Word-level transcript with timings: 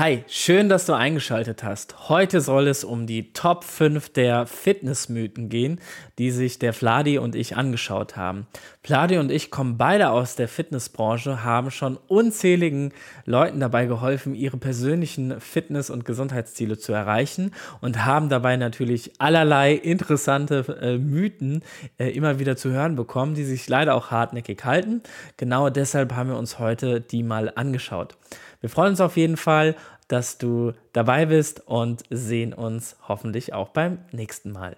Hi, 0.00 0.24
schön, 0.28 0.70
dass 0.70 0.86
du 0.86 0.94
eingeschaltet 0.94 1.62
hast. 1.62 2.08
Heute 2.08 2.40
soll 2.40 2.68
es 2.68 2.84
um 2.84 3.06
die 3.06 3.34
Top 3.34 3.64
5 3.64 4.08
der 4.08 4.46
Fitnessmythen 4.46 5.50
gehen, 5.50 5.78
die 6.18 6.30
sich 6.30 6.58
der 6.58 6.72
Fladi 6.72 7.18
und 7.18 7.34
ich 7.34 7.58
angeschaut 7.58 8.16
haben. 8.16 8.46
Fladi 8.82 9.18
und 9.18 9.30
ich 9.30 9.50
kommen 9.50 9.76
beide 9.76 10.08
aus 10.08 10.36
der 10.36 10.48
Fitnessbranche, 10.48 11.44
haben 11.44 11.70
schon 11.70 11.98
unzähligen 12.08 12.94
Leuten 13.26 13.60
dabei 13.60 13.84
geholfen, 13.84 14.34
ihre 14.34 14.56
persönlichen 14.56 15.38
Fitness- 15.38 15.90
und 15.90 16.06
Gesundheitsziele 16.06 16.78
zu 16.78 16.94
erreichen 16.94 17.52
und 17.82 18.06
haben 18.06 18.30
dabei 18.30 18.56
natürlich 18.56 19.20
allerlei 19.20 19.74
interessante 19.74 20.78
äh, 20.80 20.96
Mythen 20.96 21.62
äh, 21.98 22.08
immer 22.08 22.38
wieder 22.38 22.56
zu 22.56 22.70
hören 22.70 22.96
bekommen, 22.96 23.34
die 23.34 23.44
sich 23.44 23.68
leider 23.68 23.94
auch 23.94 24.10
hartnäckig 24.10 24.64
halten. 24.64 25.02
Genau 25.36 25.68
deshalb 25.68 26.14
haben 26.14 26.30
wir 26.30 26.38
uns 26.38 26.58
heute 26.58 27.02
die 27.02 27.22
mal 27.22 27.52
angeschaut. 27.54 28.16
Wir 28.60 28.68
freuen 28.68 28.90
uns 28.90 29.00
auf 29.00 29.16
jeden 29.16 29.38
Fall, 29.38 29.74
dass 30.08 30.36
du 30.36 30.74
dabei 30.92 31.24
bist 31.24 31.66
und 31.66 32.02
sehen 32.10 32.52
uns 32.52 32.96
hoffentlich 33.08 33.54
auch 33.54 33.70
beim 33.70 34.00
nächsten 34.12 34.52
Mal. 34.52 34.76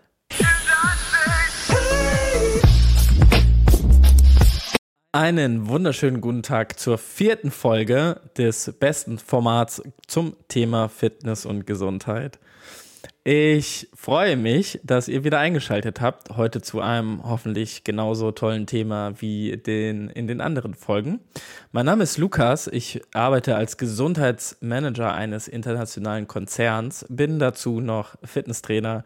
Einen 5.10 5.66
wunderschönen 5.66 6.20
guten 6.20 6.44
Tag 6.44 6.78
zur 6.78 6.96
vierten 6.96 7.50
Folge 7.50 8.20
des 8.38 8.72
besten 8.78 9.18
Formats 9.18 9.82
zum 10.06 10.36
Thema 10.46 10.88
Fitness 10.88 11.44
und 11.44 11.66
Gesundheit. 11.66 12.38
Ich 13.24 13.88
freue 13.94 14.36
mich, 14.36 14.80
dass 14.82 15.06
ihr 15.06 15.22
wieder 15.22 15.38
eingeschaltet 15.38 16.00
habt, 16.00 16.36
heute 16.36 16.60
zu 16.60 16.80
einem 16.80 17.22
hoffentlich 17.22 17.84
genauso 17.84 18.32
tollen 18.32 18.66
Thema 18.66 19.12
wie 19.20 19.56
den, 19.58 20.10
in 20.10 20.26
den 20.26 20.40
anderen 20.40 20.74
Folgen. 20.74 21.20
Mein 21.70 21.86
Name 21.86 22.02
ist 22.02 22.18
Lukas, 22.18 22.66
ich 22.66 23.00
arbeite 23.14 23.54
als 23.54 23.76
Gesundheitsmanager 23.76 25.14
eines 25.14 25.46
internationalen 25.46 26.26
Konzerns, 26.26 27.06
bin 27.08 27.38
dazu 27.38 27.80
noch 27.80 28.16
Fitnesstrainer, 28.24 29.04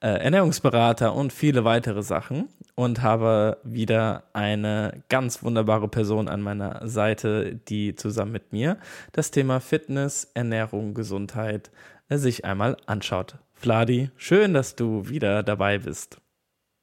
äh, 0.00 0.08
Ernährungsberater 0.08 1.14
und 1.14 1.32
viele 1.32 1.64
weitere 1.64 2.02
Sachen 2.02 2.48
und 2.74 3.00
habe 3.02 3.58
wieder 3.62 4.24
eine 4.32 5.04
ganz 5.08 5.44
wunderbare 5.44 5.86
Person 5.86 6.26
an 6.26 6.42
meiner 6.42 6.88
Seite, 6.88 7.60
die 7.68 7.94
zusammen 7.94 8.32
mit 8.32 8.52
mir 8.52 8.78
das 9.12 9.30
Thema 9.30 9.60
Fitness, 9.60 10.32
Ernährung, 10.34 10.94
Gesundheit 10.94 11.70
äh, 12.08 12.16
sich 12.16 12.44
einmal 12.44 12.76
anschaut. 12.86 13.36
Vladi, 13.62 14.10
schön, 14.16 14.54
dass 14.54 14.74
du 14.74 15.08
wieder 15.08 15.44
dabei 15.44 15.78
bist. 15.78 16.20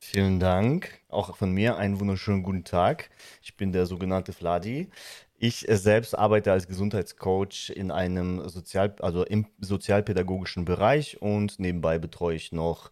Vielen 0.01 0.39
Dank. 0.39 1.01
Auch 1.09 1.35
von 1.35 1.51
mir 1.51 1.75
einen 1.75 1.99
wunderschönen 1.99 2.41
guten 2.41 2.63
Tag. 2.63 3.09
Ich 3.41 3.57
bin 3.57 3.73
der 3.73 3.85
sogenannte 3.85 4.31
Vladi. 4.31 4.89
Ich 5.35 5.67
äh, 5.67 5.75
selbst 5.75 6.17
arbeite 6.17 6.53
als 6.53 6.69
Gesundheitscoach 6.69 7.73
in 7.75 7.91
einem 7.91 8.47
Sozial, 8.47 8.95
also 9.01 9.25
im 9.25 9.47
sozialpädagogischen 9.59 10.63
Bereich 10.63 11.21
und 11.21 11.59
nebenbei 11.59 11.99
betreue 11.99 12.37
ich 12.37 12.53
noch 12.53 12.91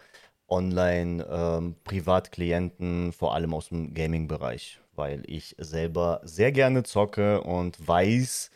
online 0.49 1.25
ähm, 1.31 1.77
Privatklienten, 1.85 3.13
vor 3.13 3.35
allem 3.35 3.53
aus 3.53 3.69
dem 3.69 3.93
Gaming-Bereich, 3.93 4.81
weil 4.95 5.23
ich 5.27 5.55
selber 5.59 6.19
sehr 6.25 6.51
gerne 6.51 6.83
zocke 6.83 7.39
und 7.39 7.87
weiß, 7.87 8.51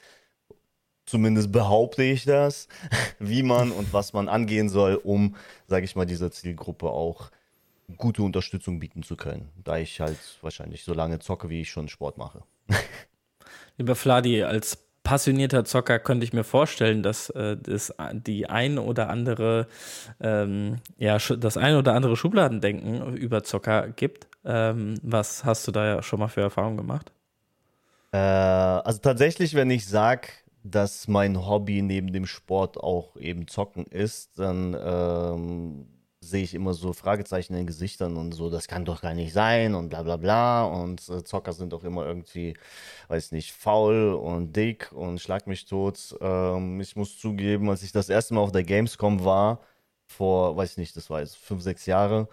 Zumindest 1.12 1.52
behaupte 1.52 2.04
ich 2.04 2.24
das, 2.24 2.70
wie 3.20 3.44
man 3.44 3.74
und 3.74 3.92
was 3.92 4.14
man 4.14 4.30
angehen 4.30 4.70
soll, 4.70 4.96
um, 4.96 5.36
sage 5.68 5.84
ich 5.84 5.98
mal, 5.98 6.06
dieser 6.06 6.32
Zielgruppe 6.32 6.90
auch 6.90 7.32
gute 7.98 8.24
Unterstützung 8.24 8.80
bieten 8.80 9.04
zu 9.04 9.18
können, 9.18 9.50
da 9.62 9.78
ich 9.78 10.00
halt 10.00 10.18
wahrscheinlich 10.42 10.86
so 10.86 10.94
lange 10.94 11.20
zocke, 11.20 11.50
wie 11.50 11.60
ich 11.60 11.70
schon 11.70 11.90
Sport 11.90 12.18
mache. 12.18 12.44
Lieber 13.78 13.98
Fladi, 13.98 14.42
als 14.44 14.78
passionierter 15.04 15.66
Zocker 15.66 16.00
könnte 16.00 16.24
ich 16.24 16.32
mir 16.32 16.46
vorstellen, 16.46 17.04
dass 17.04 17.30
äh, 17.32 17.58
es 17.68 17.94
die 18.14 18.48
ein 18.48 18.78
oder 18.78 19.10
andere, 19.10 19.68
ähm, 20.22 20.78
ja, 20.98 21.18
das 21.18 21.58
ein 21.58 21.76
oder 21.76 21.94
andere 21.94 22.16
Schubladendenken 22.16 23.18
über 23.18 23.44
Zocker 23.44 23.90
gibt. 23.90 24.30
Ähm, 24.46 24.94
was 25.04 25.44
hast 25.44 25.68
du 25.68 25.74
da 25.74 25.86
ja 25.86 26.04
schon 26.04 26.22
mal 26.22 26.30
für 26.30 26.40
Erfahrungen 26.40 26.78
gemacht? 26.78 27.12
Äh, 28.14 28.18
also 28.18 29.00
tatsächlich, 29.00 29.56
wenn 29.56 29.70
ich 29.70 29.86
sage, 29.86 30.30
dass 30.64 31.08
mein 31.08 31.48
Hobby 31.48 31.82
neben 31.82 32.14
dem 32.14 32.26
Sport 32.26 32.78
auch 32.78 33.16
eben 33.18 33.48
Zocken 33.48 33.86
ist, 33.86 34.40
dann 34.40 34.76
ähm, 34.80 35.88
sehe 36.24 36.44
ich 36.44 36.54
immer 36.54 36.74
so 36.74 36.94
Fragezeichen 36.94 37.54
in 37.54 37.62
den 37.62 37.68
Gesichtern 37.68 38.16
und 38.16 38.34
so, 38.34 38.50
das 38.50 38.68
kann 38.68 38.86
doch 38.86 39.02
gar 39.02 39.16
nicht 39.16 39.34
sein 39.34 39.74
und 39.74 39.90
bla 39.90 40.04
bla 40.04 40.18
bla. 40.18 40.64
Und 40.66 41.08
äh, 41.10 41.24
Zocker 41.24 41.54
sind 41.54 41.74
auch 41.74 41.84
immer 41.84 42.06
irgendwie, 42.06 42.56
weiß 43.08 43.32
nicht, 43.32 43.54
faul 43.54 44.14
und 44.14 44.56
dick 44.56 44.92
und 44.92 45.20
schlag 45.20 45.48
mich 45.48 45.66
tot. 45.66 46.16
Ähm, 46.22 46.80
ich 46.80 46.96
muss 46.96 47.18
zugeben, 47.18 47.70
als 47.70 47.84
ich 47.84 47.92
das 47.92 48.10
erste 48.10 48.36
Mal 48.36 48.42
auf 48.42 48.52
der 48.52 48.64
Gamescom 48.64 49.26
war, 49.26 49.62
vor, 50.06 50.56
weiß 50.58 50.78
nicht, 50.78 50.96
das 50.96 51.10
war 51.10 51.22
jetzt 51.22 51.38
fünf, 51.38 51.64
sechs 51.64 51.86
Jahre, 51.88 52.28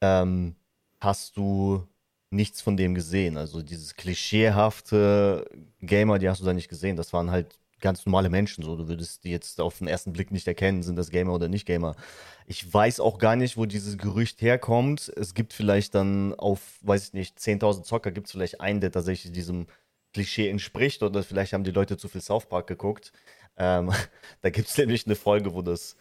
ähm, 0.00 0.56
hast 1.00 1.36
du 1.36 1.86
nichts 2.30 2.60
von 2.62 2.76
dem 2.76 2.94
gesehen. 2.94 3.36
Also 3.36 3.62
dieses 3.62 3.94
klischeehafte 3.94 5.48
Gamer, 5.80 6.18
die 6.18 6.28
hast 6.28 6.40
du 6.40 6.44
da 6.44 6.52
nicht 6.54 6.68
gesehen. 6.68 6.96
Das 6.96 7.12
waren 7.12 7.30
halt 7.30 7.58
ganz 7.80 8.06
normale 8.06 8.30
Menschen. 8.30 8.64
So, 8.64 8.76
du 8.76 8.88
würdest 8.88 9.24
die 9.24 9.30
jetzt 9.30 9.60
auf 9.60 9.78
den 9.78 9.88
ersten 9.88 10.12
Blick 10.12 10.30
nicht 10.30 10.46
erkennen, 10.46 10.82
sind 10.82 10.96
das 10.96 11.10
Gamer 11.10 11.34
oder 11.34 11.48
nicht 11.48 11.66
Gamer. 11.66 11.94
Ich 12.46 12.72
weiß 12.72 13.00
auch 13.00 13.18
gar 13.18 13.36
nicht, 13.36 13.56
wo 13.56 13.66
dieses 13.66 13.98
Gerücht 13.98 14.40
herkommt. 14.42 15.12
Es 15.16 15.34
gibt 15.34 15.52
vielleicht 15.52 15.94
dann 15.94 16.34
auf, 16.34 16.60
weiß 16.82 17.08
ich 17.08 17.12
nicht, 17.12 17.38
10.000 17.38 17.82
Zocker 17.82 18.10
gibt 18.10 18.26
es 18.26 18.32
vielleicht 18.32 18.60
einen, 18.60 18.80
der 18.80 18.92
tatsächlich 18.92 19.32
diesem 19.32 19.66
Klischee 20.12 20.48
entspricht 20.48 21.02
oder 21.02 21.22
vielleicht 21.22 21.52
haben 21.52 21.64
die 21.64 21.72
Leute 21.72 21.96
zu 21.96 22.08
viel 22.08 22.20
South 22.22 22.46
Park 22.46 22.66
geguckt. 22.66 23.12
Ähm, 23.56 23.92
da 24.42 24.50
gibt 24.50 24.68
es 24.68 24.78
nämlich 24.78 25.06
eine 25.06 25.16
Folge, 25.16 25.54
wo 25.54 25.62
das 25.62 25.96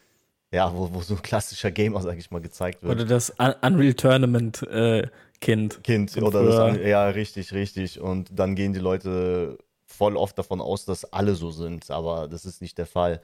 ja, 0.52 0.74
wo, 0.74 0.94
wo 0.94 1.02
so 1.02 1.16
ein 1.16 1.22
klassischer 1.22 1.72
Gamer, 1.72 2.02
sag 2.02 2.18
ich 2.18 2.32
mal, 2.32 2.40
gezeigt 2.40 2.82
wird. 2.84 2.96
Oder 2.96 3.06
das 3.06 3.34
Unreal 3.62 3.94
Tournament 3.94 4.62
äh, 4.64 5.08
Kind. 5.42 5.84
Kind, 5.84 6.16
oder 6.18 6.44
das, 6.44 6.78
ja, 6.86 7.10
richtig, 7.10 7.52
richtig. 7.52 8.00
Und 8.00 8.30
dann 8.34 8.56
gehen 8.56 8.72
die 8.72 8.80
Leute 8.80 9.58
voll 9.86 10.18
oft 10.18 10.38
davon 10.38 10.62
aus, 10.62 10.86
dass 10.86 11.06
alle 11.06 11.36
so 11.36 11.52
sind, 11.52 11.92
aber 11.92 12.28
das 12.28 12.46
ist 12.46 12.62
nicht 12.62 12.78
der 12.78 12.88
Fall. 12.88 13.22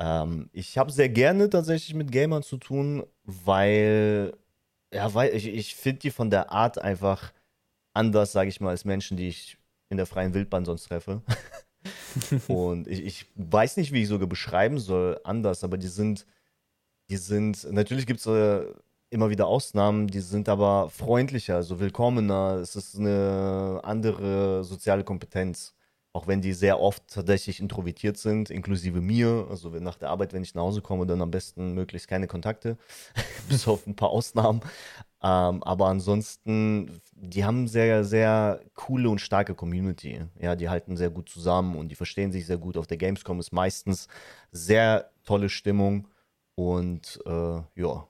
Ähm, 0.00 0.48
ich 0.52 0.78
habe 0.78 0.90
sehr 0.90 1.08
gerne 1.08 1.50
tatsächlich 1.50 1.94
mit 1.94 2.10
Gamern 2.10 2.42
zu 2.42 2.56
tun, 2.56 3.04
weil, 3.24 4.36
ja, 4.92 5.12
weil 5.14 5.34
ich, 5.34 5.46
ich 5.46 5.76
finde 5.76 6.00
die 6.00 6.10
von 6.10 6.30
der 6.30 6.50
Art 6.50 6.78
einfach 6.78 7.32
anders, 7.94 8.32
sage 8.32 8.48
ich 8.48 8.60
mal, 8.60 8.70
als 8.70 8.84
Menschen, 8.84 9.16
die 9.16 9.28
ich 9.28 9.58
in 9.88 9.96
der 9.96 10.06
freien 10.06 10.34
Wildbahn 10.34 10.64
sonst 10.64 10.84
treffe. 10.84 11.22
und 12.48 12.88
ich, 12.88 13.04
ich 13.04 13.26
weiß 13.36 13.76
nicht, 13.76 13.92
wie 13.92 14.02
ich 14.02 14.08
sogar 14.08 14.28
beschreiben 14.28 14.78
soll, 14.78 15.20
anders, 15.24 15.64
aber 15.64 15.78
die 15.78 15.88
sind, 15.88 16.26
die 17.10 17.16
sind, 17.16 17.70
natürlich 17.72 18.06
gibt 18.06 18.20
es 18.20 18.26
äh, 18.26 18.64
immer 19.10 19.30
wieder 19.30 19.46
Ausnahmen, 19.46 20.06
die 20.06 20.20
sind 20.20 20.48
aber 20.48 20.88
freundlicher, 20.90 21.56
also 21.56 21.80
willkommener, 21.80 22.58
es 22.62 22.76
ist 22.76 22.96
eine 22.96 23.80
andere 23.82 24.64
soziale 24.64 25.04
Kompetenz. 25.04 25.74
Auch 26.12 26.26
wenn 26.26 26.40
die 26.40 26.52
sehr 26.54 26.80
oft 26.80 27.06
tatsächlich 27.08 27.60
introvertiert 27.60 28.16
sind, 28.18 28.50
inklusive 28.50 29.00
mir. 29.00 29.46
Also 29.48 29.72
wenn 29.72 29.84
nach 29.84 29.96
der 29.96 30.10
Arbeit, 30.10 30.32
wenn 30.32 30.42
ich 30.42 30.54
nach 30.54 30.62
Hause 30.62 30.82
komme, 30.82 31.06
dann 31.06 31.22
am 31.22 31.30
besten 31.30 31.72
möglichst 31.74 32.08
keine 32.08 32.26
Kontakte, 32.26 32.76
bis 33.48 33.68
auf 33.68 33.86
ein 33.86 33.94
paar 33.94 34.10
Ausnahmen. 34.10 34.60
Ähm, 35.22 35.62
aber 35.62 35.86
ansonsten, 35.88 37.00
die 37.14 37.44
haben 37.44 37.68
sehr, 37.68 38.04
sehr 38.04 38.60
coole 38.74 39.08
und 39.10 39.20
starke 39.20 39.54
Community. 39.54 40.22
Ja, 40.40 40.56
die 40.56 40.68
halten 40.68 40.96
sehr 40.96 41.10
gut 41.10 41.28
zusammen 41.28 41.76
und 41.76 41.88
die 41.90 41.94
verstehen 41.94 42.32
sich 42.32 42.46
sehr 42.46 42.58
gut. 42.58 42.76
Auf 42.76 42.86
der 42.86 42.96
Gamescom 42.96 43.38
ist 43.38 43.52
meistens 43.52 44.08
sehr 44.52 45.10
tolle 45.24 45.48
Stimmung. 45.48 46.08
Und 46.56 47.20
äh, 47.26 47.60
ja, 47.76 48.06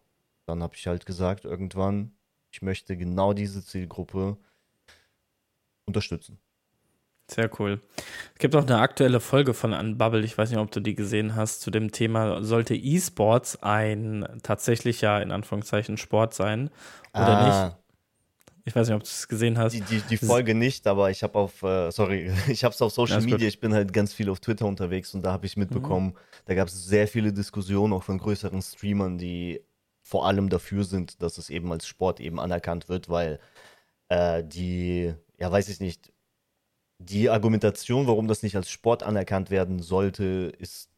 dann 0.46 0.62
habe 0.62 0.74
ich 0.76 0.86
halt 0.86 1.06
gesagt, 1.06 1.44
irgendwann, 1.44 2.12
ich 2.50 2.62
möchte 2.62 2.96
genau 2.96 3.32
diese 3.34 3.64
Zielgruppe 3.64 4.36
unterstützen. 5.86 6.38
Sehr 7.30 7.50
cool. 7.60 7.80
Es 8.34 8.38
gibt 8.38 8.56
auch 8.56 8.66
eine 8.66 8.78
aktuelle 8.78 9.20
Folge 9.20 9.54
von 9.54 9.72
Unbubble, 9.72 10.24
ich 10.24 10.36
weiß 10.36 10.50
nicht, 10.50 10.58
ob 10.58 10.70
du 10.72 10.80
die 10.80 10.94
gesehen 10.94 11.36
hast, 11.36 11.60
zu 11.60 11.70
dem 11.70 11.92
Thema, 11.92 12.42
sollte 12.42 12.74
E-Sports 12.74 13.62
ein 13.62 14.26
tatsächlicher, 14.42 15.22
in 15.22 15.30
Anführungszeichen, 15.30 15.96
Sport 15.96 16.34
sein 16.34 16.70
oder 17.14 17.38
ah. 17.38 17.64
nicht? 17.64 17.76
Ich 18.64 18.76
weiß 18.76 18.88
nicht, 18.88 18.96
ob 18.96 19.02
du 19.02 19.08
es 19.08 19.26
gesehen 19.26 19.58
hast. 19.58 19.72
Die, 19.72 19.80
die, 19.80 20.00
die 20.02 20.16
Folge 20.16 20.54
nicht, 20.54 20.86
aber 20.86 21.10
ich 21.10 21.22
habe 21.22 21.38
auf, 21.38 21.62
äh, 21.62 21.90
sorry, 21.90 22.32
ich 22.48 22.64
habe 22.64 22.74
es 22.74 22.82
auf 22.82 22.92
Social 22.92 23.22
Media, 23.22 23.48
ich 23.48 23.60
bin 23.60 23.72
halt 23.72 23.92
ganz 23.92 24.12
viel 24.12 24.28
auf 24.28 24.40
Twitter 24.40 24.66
unterwegs 24.66 25.14
und 25.14 25.22
da 25.22 25.32
habe 25.32 25.46
ich 25.46 25.56
mitbekommen, 25.56 26.08
mhm. 26.08 26.16
da 26.46 26.54
gab 26.54 26.68
es 26.68 26.84
sehr 26.84 27.06
viele 27.06 27.32
Diskussionen 27.32 27.92
auch 27.92 28.02
von 28.02 28.18
größeren 28.18 28.60
Streamern, 28.60 29.18
die 29.18 29.60
vor 30.02 30.26
allem 30.26 30.48
dafür 30.48 30.84
sind, 30.84 31.22
dass 31.22 31.38
es 31.38 31.50
eben 31.50 31.70
als 31.70 31.86
Sport 31.86 32.18
eben 32.20 32.40
anerkannt 32.40 32.88
wird, 32.88 33.08
weil 33.08 33.38
äh, 34.08 34.42
die, 34.44 35.14
ja, 35.38 35.50
weiß 35.50 35.68
ich 35.68 35.80
nicht, 35.80 36.12
die 37.00 37.30
Argumentation, 37.30 38.06
warum 38.06 38.28
das 38.28 38.42
nicht 38.42 38.56
als 38.56 38.70
Sport 38.70 39.02
anerkannt 39.02 39.50
werden 39.50 39.80
sollte, 39.80 40.52
ist 40.58 40.90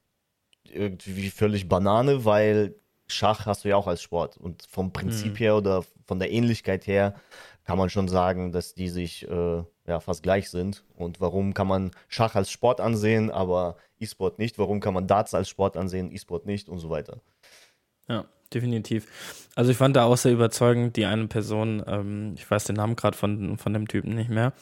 irgendwie 0.69 1.31
völlig 1.31 1.69
Banane, 1.69 2.25
weil 2.25 2.75
Schach 3.06 3.46
hast 3.46 3.64
du 3.64 3.69
ja 3.69 3.76
auch 3.76 3.87
als 3.87 4.02
Sport. 4.02 4.37
Und 4.37 4.64
vom 4.69 4.93
Prinzip 4.93 5.34
Mhm. 5.34 5.37
her 5.37 5.56
oder 5.56 5.84
von 6.06 6.19
der 6.19 6.31
Ähnlichkeit 6.32 6.87
her 6.87 7.14
kann 7.64 7.78
man 7.78 7.88
schon 7.90 8.08
sagen, 8.08 8.50
dass 8.52 8.75
die 8.75 8.88
sich 8.88 9.28
äh, 9.28 9.62
ja 9.87 10.00
fast 10.00 10.22
gleich 10.22 10.50
sind. 10.50 10.82
Und 10.96 11.20
warum 11.20 11.54
kann 11.54 11.69
man 11.69 11.93
Schach 12.08 12.34
als 12.34 12.50
Sport 12.50 12.81
ansehen, 12.81 13.31
aber 13.31 13.76
E-Sport 14.00 14.38
nicht? 14.38 14.58
Warum 14.58 14.81
kann 14.81 14.94
man 14.94 15.06
Darts 15.06 15.34
als 15.34 15.49
Sport 15.49 15.76
ansehen, 15.76 16.10
E-Sport 16.10 16.46
nicht 16.46 16.69
und 16.69 16.78
so 16.81 16.90
weiter? 16.90 17.20
Ja, 18.08 18.25
definitiv. 18.52 19.06
Also 19.54 19.70
ich 19.70 19.76
fand 19.76 19.94
da 19.94 20.04
auch 20.04 20.16
sehr 20.16 20.32
überzeugend, 20.32 20.96
die 20.96 21.04
eine 21.04 21.28
Person, 21.28 21.82
ähm, 21.87 22.32
ich 22.37 22.50
weiß 22.50 22.64
den 22.64 22.76
Namen 22.76 22.96
gerade 22.96 23.16
von, 23.16 23.56
von 23.58 23.72
dem 23.72 23.87
Typen 23.87 24.14
nicht 24.14 24.31
mehr, 24.31 24.52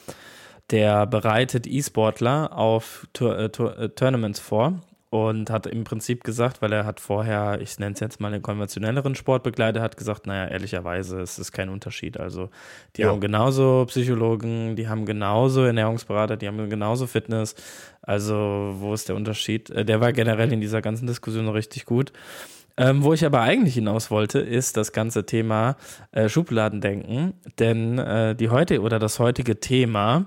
der 0.71 1.05
bereitet 1.05 1.67
E-Sportler 1.67 2.57
auf 2.57 3.07
Tour, 3.13 3.37
äh, 3.37 3.49
Tour, 3.49 3.77
äh, 3.77 3.89
Tournaments 3.89 4.39
vor 4.39 4.79
und 5.09 5.49
hat 5.49 5.67
im 5.67 5.83
Prinzip 5.83 6.23
gesagt, 6.23 6.61
weil 6.61 6.71
er 6.71 6.85
hat 6.85 7.01
vorher, 7.01 7.59
ich 7.59 7.77
nenne 7.79 7.93
es 7.93 7.99
jetzt 7.99 8.21
mal 8.21 8.31
den 8.31 8.41
konventionelleren 8.41 9.13
Sport 9.15 9.43
begleitet, 9.43 9.81
hat 9.81 9.97
gesagt, 9.97 10.25
naja, 10.25 10.49
ehrlicherweise, 10.49 11.19
es 11.19 11.37
ist 11.37 11.51
kein 11.51 11.67
Unterschied. 11.67 12.17
Also 12.17 12.49
die 12.95 13.01
Ja. 13.01 13.09
haben 13.09 13.19
genauso 13.19 13.83
Psychologen, 13.87 14.77
die 14.77 14.87
haben 14.87 15.05
genauso 15.05 15.65
Ernährungsberater, 15.65 16.37
die 16.37 16.47
haben 16.47 16.69
genauso 16.69 17.07
Fitness. 17.07 17.55
Also 18.01 18.75
wo 18.77 18.93
ist 18.93 19.09
der 19.09 19.17
Unterschied? 19.17 19.69
Äh, 19.69 19.83
Der 19.83 19.99
war 19.99 20.13
generell 20.13 20.53
in 20.53 20.61
dieser 20.61 20.81
ganzen 20.81 21.07
Diskussion 21.07 21.49
richtig 21.49 21.85
gut. 21.85 22.13
Ähm, 22.77 23.03
wo 23.03 23.13
ich 23.13 23.25
aber 23.25 23.41
eigentlich 23.41 23.73
hinaus 23.73 24.11
wollte, 24.11 24.39
ist 24.39 24.77
das 24.77 24.91
ganze 24.91 25.25
Thema 25.25 25.75
äh, 26.11 26.29
Schubladendenken. 26.29 27.33
Denn 27.59 27.97
äh, 27.97 28.35
die 28.35 28.49
heute 28.49 28.81
oder 28.81 28.99
das 28.99 29.19
heutige 29.19 29.59
Thema 29.59 30.25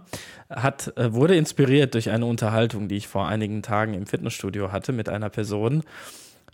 hat, 0.51 0.97
äh, 0.97 1.13
wurde 1.13 1.37
inspiriert 1.37 1.95
durch 1.95 2.11
eine 2.11 2.27
Unterhaltung, 2.27 2.89
die 2.89 2.97
ich 2.97 3.09
vor 3.09 3.27
einigen 3.27 3.63
Tagen 3.63 3.95
im 3.95 4.07
Fitnessstudio 4.07 4.73
hatte 4.73 4.93
mit 4.93 5.09
einer 5.09 5.31
Person. 5.31 5.83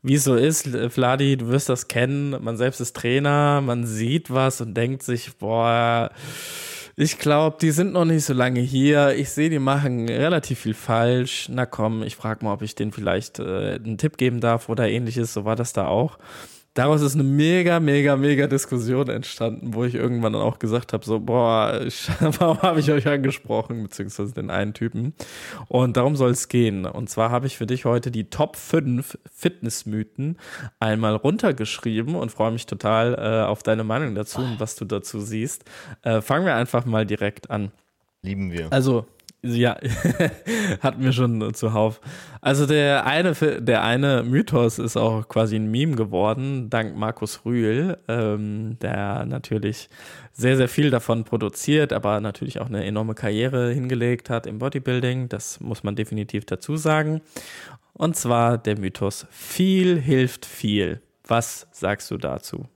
Wie 0.02 0.14
es 0.14 0.24
so 0.24 0.34
ist, 0.34 0.68
Vladi, 0.88 1.36
du 1.36 1.48
wirst 1.48 1.68
das 1.68 1.86
kennen, 1.86 2.34
man 2.42 2.56
selbst 2.56 2.80
ist 2.80 2.96
Trainer, 2.96 3.60
man 3.60 3.84
sieht 3.84 4.30
was 4.30 4.62
und 4.62 4.74
denkt 4.74 5.02
sich, 5.02 5.36
boah, 5.36 6.10
ich 6.96 7.18
glaube, 7.18 7.56
die 7.60 7.70
sind 7.70 7.92
noch 7.92 8.04
nicht 8.04 8.24
so 8.24 8.32
lange 8.32 8.60
hier. 8.60 9.14
Ich 9.16 9.30
sehe, 9.30 9.50
die 9.50 9.58
machen 9.58 10.08
relativ 10.08 10.60
viel 10.60 10.74
falsch. 10.74 11.48
Na 11.50 11.66
komm, 11.66 12.02
ich 12.02 12.16
frage 12.16 12.44
mal, 12.44 12.52
ob 12.52 12.62
ich 12.62 12.74
denen 12.74 12.92
vielleicht 12.92 13.38
äh, 13.38 13.74
einen 13.74 13.98
Tipp 13.98 14.16
geben 14.16 14.40
darf 14.40 14.68
oder 14.68 14.88
ähnliches. 14.88 15.32
So 15.32 15.44
war 15.44 15.56
das 15.56 15.72
da 15.72 15.86
auch. 15.86 16.18
Daraus 16.74 17.02
ist 17.02 17.14
eine 17.14 17.24
mega, 17.24 17.80
mega, 17.80 18.16
mega 18.16 18.46
Diskussion 18.46 19.08
entstanden, 19.08 19.74
wo 19.74 19.84
ich 19.84 19.96
irgendwann 19.96 20.34
dann 20.34 20.42
auch 20.42 20.60
gesagt 20.60 20.92
habe, 20.92 21.04
so, 21.04 21.18
boah, 21.18 21.80
ich, 21.84 22.08
warum 22.20 22.62
habe 22.62 22.78
ich 22.78 22.92
euch 22.92 23.08
angesprochen, 23.08 23.82
beziehungsweise 23.82 24.34
den 24.34 24.50
einen 24.50 24.72
Typen. 24.72 25.14
Und 25.66 25.96
darum 25.96 26.14
soll 26.14 26.30
es 26.30 26.46
gehen. 26.46 26.86
Und 26.86 27.10
zwar 27.10 27.30
habe 27.30 27.48
ich 27.48 27.56
für 27.56 27.66
dich 27.66 27.86
heute 27.86 28.12
die 28.12 28.30
Top 28.30 28.54
5 28.54 29.18
Fitnessmythen 29.34 30.38
einmal 30.78 31.16
runtergeschrieben 31.16 32.14
und 32.14 32.30
freue 32.30 32.52
mich 32.52 32.66
total 32.66 33.14
äh, 33.14 33.46
auf 33.48 33.64
deine 33.64 33.82
Meinung 33.82 34.14
dazu 34.14 34.40
und 34.40 34.60
was 34.60 34.76
du 34.76 34.84
dazu 34.84 35.18
siehst. 35.20 35.64
Äh, 36.02 36.20
fangen 36.20 36.46
wir 36.46 36.54
einfach 36.54 36.84
mal 36.84 37.04
direkt 37.04 37.50
an. 37.50 37.72
Lieben 38.22 38.52
wir. 38.52 38.72
Also, 38.72 39.06
ja, 39.42 39.76
hatten 40.80 41.02
wir 41.02 41.12
schon 41.12 41.54
zuhauf. 41.54 42.00
Also 42.40 42.66
der 42.66 43.06
eine, 43.06 43.32
der 43.60 43.82
eine 43.82 44.22
Mythos 44.22 44.78
ist 44.78 44.96
auch 44.96 45.28
quasi 45.28 45.56
ein 45.56 45.70
Meme 45.70 45.96
geworden, 45.96 46.68
dank 46.70 46.96
Markus 46.96 47.44
Rühl, 47.44 47.96
ähm, 48.08 48.78
der 48.80 49.24
natürlich 49.24 49.88
sehr, 50.32 50.56
sehr 50.56 50.68
viel 50.68 50.90
davon 50.90 51.24
produziert, 51.24 51.92
aber 51.92 52.20
natürlich 52.20 52.60
auch 52.60 52.66
eine 52.66 52.84
enorme 52.84 53.14
Karriere 53.14 53.72
hingelegt 53.72 54.30
hat 54.30 54.46
im 54.46 54.58
Bodybuilding. 54.58 55.28
Das 55.28 55.60
muss 55.60 55.82
man 55.82 55.96
definitiv 55.96 56.44
dazu 56.44 56.76
sagen. 56.76 57.20
Und 57.92 58.16
zwar 58.16 58.58
der 58.58 58.78
Mythos, 58.78 59.26
viel 59.30 60.00
hilft 60.00 60.46
viel. 60.46 61.02
Was 61.26 61.66
sagst 61.70 62.10
du 62.10 62.16
dazu? 62.16 62.66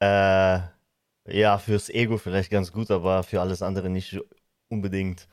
Äh, 0.00 0.60
ja, 1.26 1.58
fürs 1.58 1.88
Ego 1.88 2.18
vielleicht 2.18 2.50
ganz 2.50 2.72
gut, 2.72 2.90
aber 2.90 3.22
für 3.22 3.40
alles 3.40 3.62
andere 3.62 3.88
nicht 3.88 4.20
unbedingt. 4.74 5.28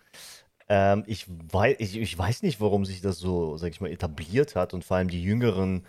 Ähm, 0.69 1.03
ich 1.07 1.25
weiß, 1.27 1.77
ich, 1.79 1.97
ich 1.97 2.17
weiß 2.17 2.43
nicht, 2.43 2.61
warum 2.61 2.85
sich 2.85 3.01
das 3.01 3.19
so, 3.19 3.57
sag 3.57 3.71
ich 3.71 3.81
mal, 3.81 3.91
etabliert 3.91 4.55
hat 4.55 4.73
und 4.73 4.85
vor 4.85 4.97
allem 4.97 5.09
die 5.09 5.23
jüngeren 5.23 5.85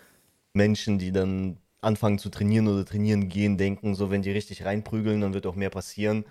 Menschen, 0.53 0.99
die 0.99 1.11
dann 1.11 1.57
anfangen 1.81 2.19
zu 2.19 2.29
trainieren 2.29 2.67
oder 2.67 2.85
trainieren 2.85 3.29
gehen, 3.29 3.57
denken, 3.57 3.95
so 3.95 4.11
wenn 4.11 4.21
die 4.21 4.31
richtig 4.31 4.65
reinprügeln, 4.65 5.21
dann 5.21 5.33
wird 5.33 5.45
auch 5.47 5.55
mehr 5.55 5.69
passieren. 5.69 6.25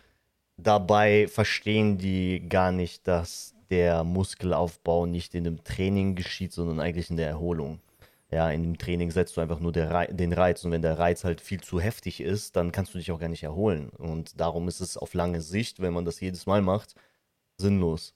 Dabei 0.56 1.28
verstehen 1.28 1.98
die 1.98 2.46
gar 2.48 2.72
nicht, 2.72 3.08
dass 3.08 3.54
der 3.70 4.04
Muskelaufbau 4.04 5.06
nicht 5.06 5.34
in 5.34 5.44
dem 5.44 5.64
Training 5.64 6.14
geschieht, 6.14 6.52
sondern 6.52 6.80
eigentlich 6.80 7.10
in 7.10 7.16
der 7.16 7.28
Erholung. 7.28 7.80
Ja, 8.30 8.50
in 8.50 8.62
dem 8.62 8.78
Training 8.78 9.10
setzt 9.10 9.36
du 9.36 9.42
einfach 9.42 9.60
nur 9.60 9.72
den 9.72 10.32
Reiz 10.32 10.64
und 10.64 10.70
wenn 10.70 10.82
der 10.82 10.98
Reiz 10.98 11.24
halt 11.24 11.40
viel 11.42 11.60
zu 11.60 11.80
heftig 11.80 12.20
ist, 12.20 12.56
dann 12.56 12.72
kannst 12.72 12.94
du 12.94 12.98
dich 12.98 13.12
auch 13.12 13.18
gar 13.20 13.28
nicht 13.28 13.42
erholen. 13.42 13.90
Und 13.90 14.40
darum 14.40 14.68
ist 14.68 14.80
es 14.80 14.96
auf 14.96 15.12
lange 15.14 15.42
Sicht, 15.42 15.80
wenn 15.80 15.92
man 15.92 16.06
das 16.06 16.20
jedes 16.20 16.46
Mal 16.46 16.62
macht, 16.62 16.94
sinnlos. 17.62 18.14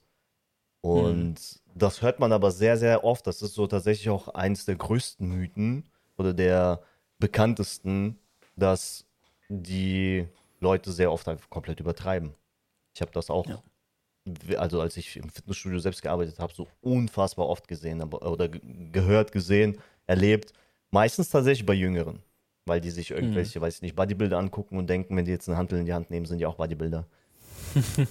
Und 0.82 1.36
das 1.74 2.02
hört 2.02 2.20
man 2.20 2.32
aber 2.32 2.50
sehr, 2.50 2.76
sehr 2.76 3.02
oft. 3.02 3.26
Das 3.26 3.42
ist 3.42 3.54
so 3.54 3.66
tatsächlich 3.66 4.08
auch 4.10 4.28
eins 4.28 4.64
der 4.66 4.76
größten 4.76 5.26
Mythen 5.26 5.84
oder 6.16 6.32
der 6.32 6.80
bekanntesten, 7.18 8.18
dass 8.56 9.04
die 9.48 10.26
Leute 10.60 10.92
sehr 10.92 11.10
oft 11.10 11.26
einfach 11.28 11.50
komplett 11.50 11.80
übertreiben. 11.80 12.34
Ich 12.94 13.00
habe 13.00 13.10
das 13.12 13.30
auch, 13.30 13.46
Ja. 13.46 13.62
also 14.58 14.80
als 14.80 14.96
ich 14.96 15.16
im 15.16 15.28
Fitnessstudio 15.28 15.78
selbst 15.78 16.02
gearbeitet 16.02 16.38
habe, 16.38 16.52
so 16.54 16.66
unfassbar 16.82 17.48
oft 17.48 17.66
gesehen 17.68 18.00
aber, 18.00 18.22
oder 18.30 18.48
ge- 18.48 18.60
gehört, 18.92 19.32
gesehen, 19.32 19.78
erlebt. 20.06 20.52
Meistens 20.90 21.30
tatsächlich 21.30 21.66
bei 21.66 21.74
Jüngeren, 21.74 22.22
weil 22.64 22.80
die 22.80 22.90
sich 22.90 23.10
irgendwelche, 23.10 23.60
weiß 23.60 23.76
ich 23.76 23.82
nicht, 23.82 23.96
Bodybuilder 23.96 24.38
angucken 24.38 24.78
und 24.78 24.88
denken, 24.88 25.16
wenn 25.16 25.24
die 25.24 25.32
jetzt 25.32 25.48
eine 25.48 25.58
Hantel 25.58 25.78
in 25.78 25.84
die 25.86 25.94
Hand 25.94 26.10
nehmen, 26.10 26.26
sind 26.26 26.38
die 26.38 26.46
auch 26.46 26.56
Bodybuilder. 26.56 27.06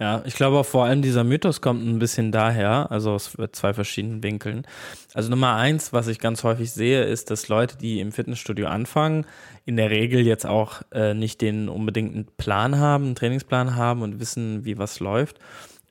Ja, 0.00 0.22
ich 0.26 0.34
glaube 0.34 0.58
auch 0.58 0.66
vor 0.66 0.84
allem 0.84 1.02
dieser 1.02 1.24
Mythos 1.24 1.60
kommt 1.60 1.84
ein 1.84 1.98
bisschen 1.98 2.30
daher, 2.30 2.90
also 2.90 3.12
aus 3.12 3.36
zwei 3.52 3.74
verschiedenen 3.74 4.22
Winkeln. 4.22 4.64
Also 5.12 5.30
Nummer 5.30 5.54
eins, 5.56 5.92
was 5.92 6.06
ich 6.06 6.20
ganz 6.20 6.44
häufig 6.44 6.70
sehe, 6.70 7.02
ist, 7.02 7.30
dass 7.30 7.48
Leute, 7.48 7.76
die 7.76 7.98
im 8.00 8.12
Fitnessstudio 8.12 8.68
anfangen, 8.68 9.26
in 9.64 9.76
der 9.76 9.90
Regel 9.90 10.24
jetzt 10.24 10.46
auch 10.46 10.82
äh, 10.92 11.14
nicht 11.14 11.40
den 11.40 11.68
unbedingten 11.68 12.26
Plan 12.36 12.78
haben, 12.78 13.06
einen 13.06 13.14
Trainingsplan 13.16 13.74
haben 13.74 14.02
und 14.02 14.20
wissen, 14.20 14.64
wie 14.64 14.78
was 14.78 15.00
läuft. 15.00 15.38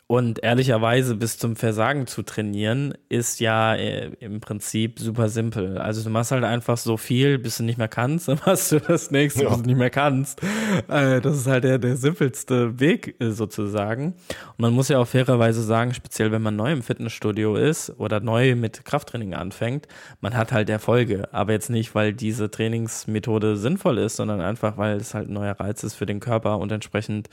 Und 0.10 0.42
ehrlicherweise 0.42 1.16
bis 1.16 1.38
zum 1.38 1.58
Versagen 1.58 2.08
zu 2.08 2.22
trainieren, 2.24 2.94
ist 3.10 3.42
ja 3.42 3.76
äh, 3.76 4.06
im 4.22 4.40
Prinzip 4.40 5.00
super 5.00 5.28
simpel. 5.28 5.78
Also 5.80 6.02
du 6.02 6.10
machst 6.10 6.32
halt 6.32 6.46
einfach 6.46 6.78
so 6.78 6.96
viel, 6.96 7.38
bis 7.38 7.58
du 7.58 7.64
nicht 7.64 7.78
mehr 7.78 7.90
kannst, 7.90 8.28
dann 8.30 8.40
machst 8.46 8.72
du 8.72 8.80
das 8.80 9.12
nächste, 9.12 9.44
Ja. 9.44 9.50
bis 9.50 9.58
du 9.64 9.68
nicht 9.68 9.78
mehr 9.78 9.90
kannst. 9.90 10.42
Äh, 10.88 11.20
das 11.20 11.36
ist 11.36 11.48
halt 11.48 11.66
der, 11.66 11.78
der 11.78 11.98
simpelste 11.98 12.80
Weg 12.80 13.16
äh, 13.20 13.32
sozusagen. 13.32 14.14
Und 14.14 14.60
man 14.60 14.74
muss 14.74 14.88
ja 14.88 14.98
auch 15.00 15.08
fairerweise 15.08 15.62
sagen, 15.62 15.94
speziell 15.94 16.32
wenn 16.32 16.42
man 16.42 16.56
neu 16.56 16.72
im 16.72 16.84
Fitnessstudio 16.84 17.58
ist 17.58 17.90
oder 18.00 18.22
neu 18.22 18.56
mit 18.56 18.86
Krafttraining 18.86 19.34
anfängt, 19.34 19.90
man 20.22 20.38
hat 20.38 20.54
halt 20.54 20.70
Erfolge. 20.70 21.28
Aber 21.34 21.52
jetzt 21.52 21.70
nicht, 21.70 21.96
weil 21.96 22.14
diese 22.14 22.50
Trainingsmethode 22.50 23.58
sinnvoll 23.58 23.98
ist, 23.98 24.16
sondern 24.16 24.40
einfach, 24.40 24.78
weil 24.78 24.96
es 24.96 25.14
halt 25.14 25.28
ein 25.30 25.34
neuer 25.34 25.60
Reiz 25.60 25.84
ist 25.84 25.96
für 25.96 26.06
den 26.06 26.22
Körper 26.22 26.60
und 26.60 26.72
entsprechend 26.72 27.28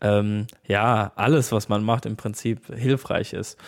ähm, 0.00 0.46
ja, 0.66 1.12
alles, 1.16 1.52
was 1.52 1.68
man 1.68 1.82
macht, 1.84 2.06
im 2.06 2.16
Prinzip 2.16 2.66
hilfreich 2.74 3.32
ist. 3.32 3.58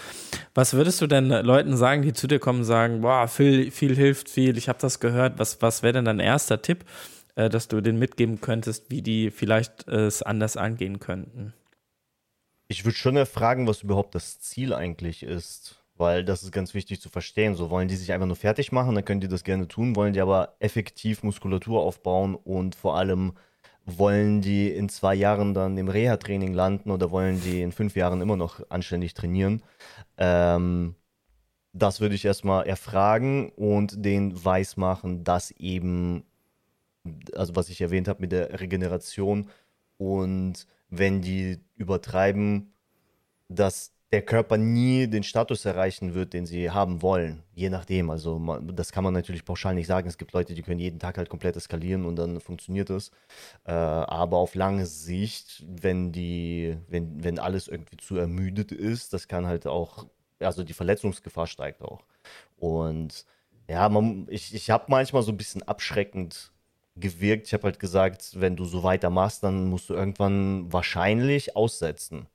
Was 0.54 0.74
würdest 0.74 1.00
du 1.00 1.06
denn 1.06 1.28
Leuten 1.28 1.76
sagen, 1.76 2.02
die 2.02 2.12
zu 2.12 2.26
dir 2.26 2.38
kommen 2.38 2.60
und 2.60 2.64
sagen, 2.64 3.00
boah, 3.00 3.28
viel, 3.28 3.70
viel 3.70 3.96
hilft 3.96 4.28
viel, 4.28 4.56
ich 4.56 4.68
habe 4.68 4.78
das 4.80 5.00
gehört, 5.00 5.38
was, 5.38 5.60
was 5.62 5.82
wäre 5.82 5.94
denn 5.94 6.04
dein 6.04 6.20
erster 6.20 6.62
Tipp, 6.62 6.84
äh, 7.34 7.48
dass 7.48 7.68
du 7.68 7.80
denen 7.80 7.98
mitgeben 7.98 8.40
könntest, 8.40 8.90
wie 8.90 9.02
die 9.02 9.30
vielleicht 9.30 9.88
äh, 9.88 10.06
es 10.06 10.22
anders 10.22 10.56
angehen 10.56 11.00
könnten? 11.00 11.52
Ich 12.68 12.84
würde 12.84 12.96
schon 12.96 13.16
erfragen, 13.16 13.66
was 13.66 13.82
überhaupt 13.82 14.14
das 14.14 14.40
Ziel 14.40 14.72
eigentlich 14.72 15.24
ist, 15.24 15.82
weil 15.96 16.24
das 16.24 16.44
ist 16.44 16.52
ganz 16.52 16.72
wichtig 16.72 17.00
zu 17.00 17.08
verstehen. 17.08 17.56
So 17.56 17.68
wollen 17.68 17.88
die 17.88 17.96
sich 17.96 18.12
einfach 18.12 18.28
nur 18.28 18.36
fertig 18.36 18.70
machen, 18.70 18.94
dann 18.94 19.04
können 19.04 19.20
die 19.20 19.28
das 19.28 19.42
gerne 19.42 19.66
tun, 19.66 19.96
wollen 19.96 20.12
die 20.12 20.20
aber 20.20 20.54
effektiv 20.60 21.24
Muskulatur 21.24 21.80
aufbauen 21.80 22.36
und 22.36 22.76
vor 22.76 22.96
allem 22.96 23.32
wollen 23.98 24.40
die 24.40 24.70
in 24.70 24.88
zwei 24.88 25.14
Jahren 25.14 25.54
dann 25.54 25.76
im 25.78 25.88
Reha-Training 25.88 26.54
landen 26.54 26.90
oder 26.90 27.10
wollen 27.10 27.40
die 27.40 27.62
in 27.62 27.72
fünf 27.72 27.96
Jahren 27.96 28.20
immer 28.20 28.36
noch 28.36 28.60
anständig 28.70 29.14
trainieren? 29.14 29.62
Ähm, 30.18 30.94
das 31.72 32.00
würde 32.00 32.14
ich 32.14 32.24
erstmal 32.24 32.66
erfragen 32.66 33.50
und 33.50 34.04
den 34.04 34.44
weismachen, 34.44 35.24
dass 35.24 35.50
eben, 35.52 36.24
also 37.34 37.54
was 37.56 37.68
ich 37.68 37.80
erwähnt 37.80 38.08
habe 38.08 38.22
mit 38.22 38.32
der 38.32 38.60
Regeneration 38.60 39.48
und 39.98 40.66
wenn 40.88 41.22
die 41.22 41.60
übertreiben, 41.76 42.72
dass 43.48 43.92
der 44.12 44.22
Körper 44.22 44.56
nie 44.56 45.06
den 45.06 45.22
Status 45.22 45.64
erreichen 45.64 46.14
wird, 46.14 46.32
den 46.32 46.44
sie 46.44 46.70
haben 46.70 47.00
wollen. 47.00 47.44
Je 47.54 47.70
nachdem. 47.70 48.10
Also 48.10 48.40
man, 48.40 48.74
das 48.74 48.90
kann 48.90 49.04
man 49.04 49.14
natürlich 49.14 49.44
pauschal 49.44 49.74
nicht 49.74 49.86
sagen. 49.86 50.08
Es 50.08 50.18
gibt 50.18 50.32
Leute, 50.32 50.54
die 50.54 50.62
können 50.62 50.80
jeden 50.80 50.98
Tag 50.98 51.16
halt 51.16 51.28
komplett 51.28 51.56
eskalieren 51.56 52.04
und 52.04 52.16
dann 52.16 52.40
funktioniert 52.40 52.90
es. 52.90 53.12
Äh, 53.64 53.72
aber 53.72 54.38
auf 54.38 54.56
lange 54.56 54.86
Sicht, 54.86 55.64
wenn 55.66 56.10
die, 56.10 56.76
wenn, 56.88 57.22
wenn 57.22 57.38
alles 57.38 57.68
irgendwie 57.68 57.98
zu 57.98 58.16
ermüdet 58.16 58.72
ist, 58.72 59.12
das 59.12 59.28
kann 59.28 59.46
halt 59.46 59.68
auch, 59.68 60.06
also 60.40 60.64
die 60.64 60.72
Verletzungsgefahr 60.72 61.46
steigt 61.46 61.82
auch. 61.82 62.02
Und 62.56 63.24
ja, 63.68 63.88
man, 63.88 64.26
ich, 64.28 64.52
ich 64.54 64.70
habe 64.70 64.86
manchmal 64.88 65.22
so 65.22 65.30
ein 65.30 65.36
bisschen 65.36 65.62
abschreckend 65.62 66.52
gewirkt. 66.96 67.46
Ich 67.46 67.54
habe 67.54 67.64
halt 67.64 67.78
gesagt, 67.78 68.40
wenn 68.40 68.56
du 68.56 68.64
so 68.64 68.82
weitermachst, 68.82 69.44
dann 69.44 69.68
musst 69.68 69.88
du 69.88 69.94
irgendwann 69.94 70.72
wahrscheinlich 70.72 71.54
aussetzen. 71.54 72.26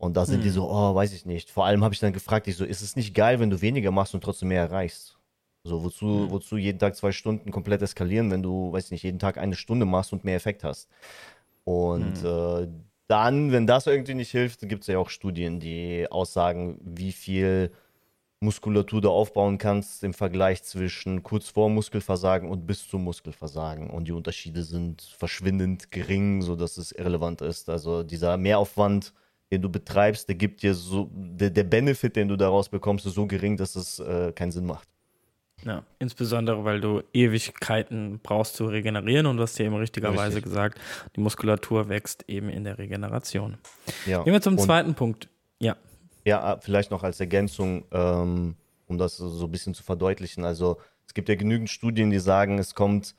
Und 0.00 0.16
da 0.16 0.24
sind 0.24 0.36
hm. 0.36 0.42
die 0.44 0.48
so, 0.48 0.66
oh, 0.70 0.94
weiß 0.94 1.12
ich 1.12 1.26
nicht. 1.26 1.50
Vor 1.50 1.66
allem 1.66 1.84
habe 1.84 1.92
ich 1.92 2.00
dann 2.00 2.14
gefragt, 2.14 2.48
ich 2.48 2.56
so, 2.56 2.64
ist 2.64 2.80
es 2.80 2.96
nicht 2.96 3.14
geil, 3.14 3.38
wenn 3.38 3.50
du 3.50 3.60
weniger 3.60 3.90
machst 3.90 4.14
und 4.14 4.24
trotzdem 4.24 4.48
mehr 4.48 4.62
erreichst? 4.62 5.18
So, 5.62 5.84
wozu, 5.84 6.06
hm. 6.06 6.30
wozu 6.30 6.56
jeden 6.56 6.78
Tag 6.78 6.96
zwei 6.96 7.12
Stunden 7.12 7.50
komplett 7.50 7.82
eskalieren, 7.82 8.30
wenn 8.30 8.42
du, 8.42 8.72
weiß 8.72 8.86
ich 8.86 8.90
nicht, 8.92 9.02
jeden 9.02 9.18
Tag 9.18 9.36
eine 9.36 9.56
Stunde 9.56 9.84
machst 9.84 10.14
und 10.14 10.24
mehr 10.24 10.36
Effekt 10.36 10.64
hast? 10.64 10.88
Und 11.64 12.22
hm. 12.22 12.64
äh, 12.64 12.68
dann, 13.08 13.52
wenn 13.52 13.66
das 13.66 13.86
irgendwie 13.86 14.14
nicht 14.14 14.30
hilft, 14.30 14.66
gibt 14.66 14.84
es 14.84 14.86
ja 14.86 14.98
auch 14.98 15.10
Studien, 15.10 15.60
die 15.60 16.06
aussagen, 16.10 16.80
wie 16.82 17.12
viel 17.12 17.70
Muskulatur 18.40 19.02
du 19.02 19.10
aufbauen 19.10 19.58
kannst 19.58 20.02
im 20.02 20.14
Vergleich 20.14 20.62
zwischen 20.62 21.22
kurz 21.22 21.50
vor 21.50 21.68
Muskelversagen 21.68 22.48
und 22.48 22.66
bis 22.66 22.88
zum 22.88 23.04
Muskelversagen. 23.04 23.90
Und 23.90 24.08
die 24.08 24.12
Unterschiede 24.12 24.62
sind 24.62 25.02
verschwindend 25.02 25.90
gering, 25.90 26.40
sodass 26.40 26.78
es 26.78 26.90
irrelevant 26.90 27.42
ist. 27.42 27.68
Also 27.68 28.02
dieser 28.02 28.38
Mehraufwand, 28.38 29.12
den 29.50 29.62
du 29.62 29.68
betreibst, 29.68 30.28
der 30.28 30.36
gibt 30.36 30.62
dir 30.62 30.74
so, 30.74 31.10
der, 31.12 31.50
der 31.50 31.64
Benefit, 31.64 32.16
den 32.16 32.28
du 32.28 32.36
daraus 32.36 32.68
bekommst, 32.68 33.06
ist 33.06 33.14
so 33.14 33.26
gering, 33.26 33.56
dass 33.56 33.76
es 33.76 33.98
äh, 33.98 34.32
keinen 34.32 34.52
Sinn 34.52 34.66
macht. 34.66 34.88
Ja, 35.64 35.82
insbesondere, 35.98 36.64
weil 36.64 36.80
du 36.80 37.02
Ewigkeiten 37.12 38.18
brauchst 38.22 38.54
zu 38.54 38.66
regenerieren 38.66 39.26
und 39.26 39.36
du 39.36 39.42
hast 39.42 39.58
ja 39.58 39.66
eben 39.66 39.76
richtigerweise 39.76 40.36
Richtig. 40.36 40.44
gesagt, 40.44 40.80
die 41.16 41.20
Muskulatur 41.20 41.88
wächst 41.88 42.24
eben 42.28 42.48
in 42.48 42.64
der 42.64 42.78
Regeneration. 42.78 43.58
Ja. 44.06 44.22
Gehen 44.22 44.32
wir 44.32 44.40
zum 44.40 44.54
und 44.54 44.60
zweiten 44.60 44.94
Punkt. 44.94 45.28
Ja. 45.58 45.76
Ja, 46.24 46.58
vielleicht 46.60 46.90
noch 46.90 47.02
als 47.02 47.20
Ergänzung, 47.20 47.84
ähm, 47.92 48.56
um 48.86 48.98
das 48.98 49.16
so 49.18 49.44
ein 49.44 49.52
bisschen 49.52 49.74
zu 49.74 49.82
verdeutlichen. 49.82 50.44
Also 50.44 50.78
es 51.06 51.12
gibt 51.12 51.28
ja 51.28 51.34
genügend 51.34 51.68
Studien, 51.68 52.10
die 52.10 52.20
sagen, 52.20 52.58
es 52.58 52.74
kommt, 52.74 53.14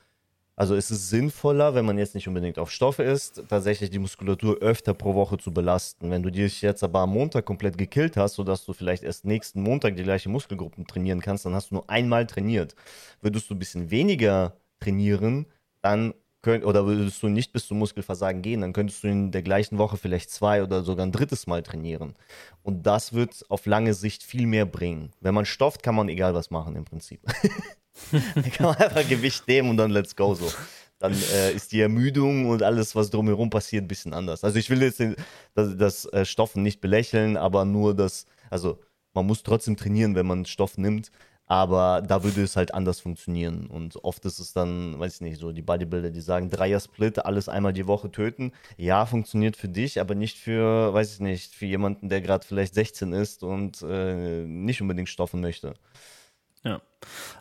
also 0.54 0.74
es 0.74 0.90
ist 0.90 1.08
sinnvoller, 1.08 1.74
wenn 1.74 1.86
man 1.86 1.96
jetzt 1.98 2.14
nicht 2.14 2.28
unbedingt 2.28 2.58
auf 2.58 2.70
Stoffe 2.70 3.02
ist, 3.02 3.42
tatsächlich 3.48 3.90
die 3.90 3.98
Muskulatur 3.98 4.58
öfter 4.58 4.92
pro 4.92 5.14
Woche 5.14 5.38
zu 5.38 5.52
belasten. 5.52 6.10
Wenn 6.10 6.22
du 6.22 6.30
dich 6.30 6.60
jetzt 6.60 6.82
aber 6.84 7.00
am 7.00 7.10
Montag 7.10 7.46
komplett 7.46 7.78
gekillt 7.78 8.16
hast, 8.16 8.34
sodass 8.34 8.64
du 8.64 8.72
vielleicht 8.72 9.02
erst 9.02 9.24
nächsten 9.24 9.62
Montag 9.62 9.96
die 9.96 10.02
gleiche 10.02 10.28
Muskelgruppen 10.28 10.86
trainieren 10.86 11.20
kannst, 11.20 11.46
dann 11.46 11.54
hast 11.54 11.70
du 11.70 11.76
nur 11.76 11.88
einmal 11.88 12.26
trainiert. 12.26 12.74
Würdest 13.22 13.48
du 13.48 13.54
ein 13.54 13.58
bisschen 13.58 13.90
weniger 13.90 14.56
trainieren, 14.80 15.46
dann 15.80 16.12
könnt, 16.42 16.64
oder 16.64 16.86
würdest 16.86 17.22
du 17.22 17.28
nicht 17.28 17.52
bis 17.52 17.66
zum 17.66 17.78
Muskelversagen 17.78 18.42
gehen, 18.42 18.60
dann 18.60 18.72
könntest 18.72 19.02
du 19.02 19.08
in 19.08 19.30
der 19.30 19.42
gleichen 19.42 19.78
Woche 19.78 19.96
vielleicht 19.96 20.30
zwei 20.30 20.62
oder 20.62 20.82
sogar 20.82 21.06
ein 21.06 21.12
drittes 21.12 21.46
Mal 21.46 21.62
trainieren. 21.62 22.14
Und 22.62 22.86
das 22.86 23.12
wird 23.12 23.44
auf 23.48 23.66
lange 23.66 23.94
Sicht 23.94 24.22
viel 24.22 24.46
mehr 24.46 24.66
bringen. 24.66 25.12
Wenn 25.20 25.34
man 25.34 25.46
stofft, 25.46 25.82
kann 25.82 25.94
man 25.94 26.08
egal 26.08 26.34
was 26.34 26.50
machen 26.50 26.76
im 26.76 26.84
Prinzip. 26.84 27.20
da 28.34 28.42
kann 28.42 28.66
man 28.66 28.76
einfach 28.76 29.08
Gewicht 29.08 29.46
nehmen 29.48 29.70
und 29.70 29.76
dann 29.76 29.90
let's 29.90 30.16
go 30.16 30.34
so. 30.34 30.50
Dann 30.98 31.14
äh, 31.14 31.52
ist 31.52 31.72
die 31.72 31.80
Ermüdung 31.80 32.48
und 32.48 32.62
alles, 32.62 32.94
was 32.94 33.10
drumherum 33.10 33.50
passiert, 33.50 33.84
ein 33.84 33.88
bisschen 33.88 34.14
anders. 34.14 34.44
Also 34.44 34.58
ich 34.58 34.70
will 34.70 34.82
jetzt 34.82 35.02
das, 35.54 35.76
das 35.76 36.04
äh, 36.06 36.24
Stoffen 36.24 36.62
nicht 36.62 36.80
belächeln, 36.80 37.36
aber 37.36 37.64
nur 37.64 37.94
das, 37.94 38.26
also 38.50 38.78
man 39.12 39.26
muss 39.26 39.42
trotzdem 39.42 39.76
trainieren, 39.76 40.14
wenn 40.14 40.26
man 40.26 40.46
Stoff 40.46 40.78
nimmt. 40.78 41.10
Aber 41.52 42.00
da 42.00 42.24
würde 42.24 42.42
es 42.42 42.56
halt 42.56 42.72
anders 42.72 43.00
funktionieren. 43.00 43.66
Und 43.66 44.02
oft 44.04 44.24
ist 44.24 44.38
es 44.38 44.54
dann, 44.54 44.98
weiß 44.98 45.16
ich 45.16 45.20
nicht, 45.20 45.38
so 45.38 45.52
die 45.52 45.60
Bodybuilder, 45.60 46.08
die 46.08 46.22
sagen, 46.22 46.48
Dreier-Split, 46.48 47.26
alles 47.26 47.50
einmal 47.50 47.74
die 47.74 47.86
Woche 47.86 48.10
töten. 48.10 48.52
Ja, 48.78 49.04
funktioniert 49.04 49.58
für 49.58 49.68
dich, 49.68 50.00
aber 50.00 50.14
nicht 50.14 50.38
für, 50.38 50.94
weiß 50.94 51.12
ich 51.12 51.20
nicht, 51.20 51.54
für 51.54 51.66
jemanden, 51.66 52.08
der 52.08 52.22
gerade 52.22 52.46
vielleicht 52.46 52.72
16 52.72 53.12
ist 53.12 53.42
und 53.42 53.82
äh, 53.82 54.46
nicht 54.46 54.80
unbedingt 54.80 55.10
stoffen 55.10 55.42
möchte. 55.42 55.74
Ja. 56.64 56.80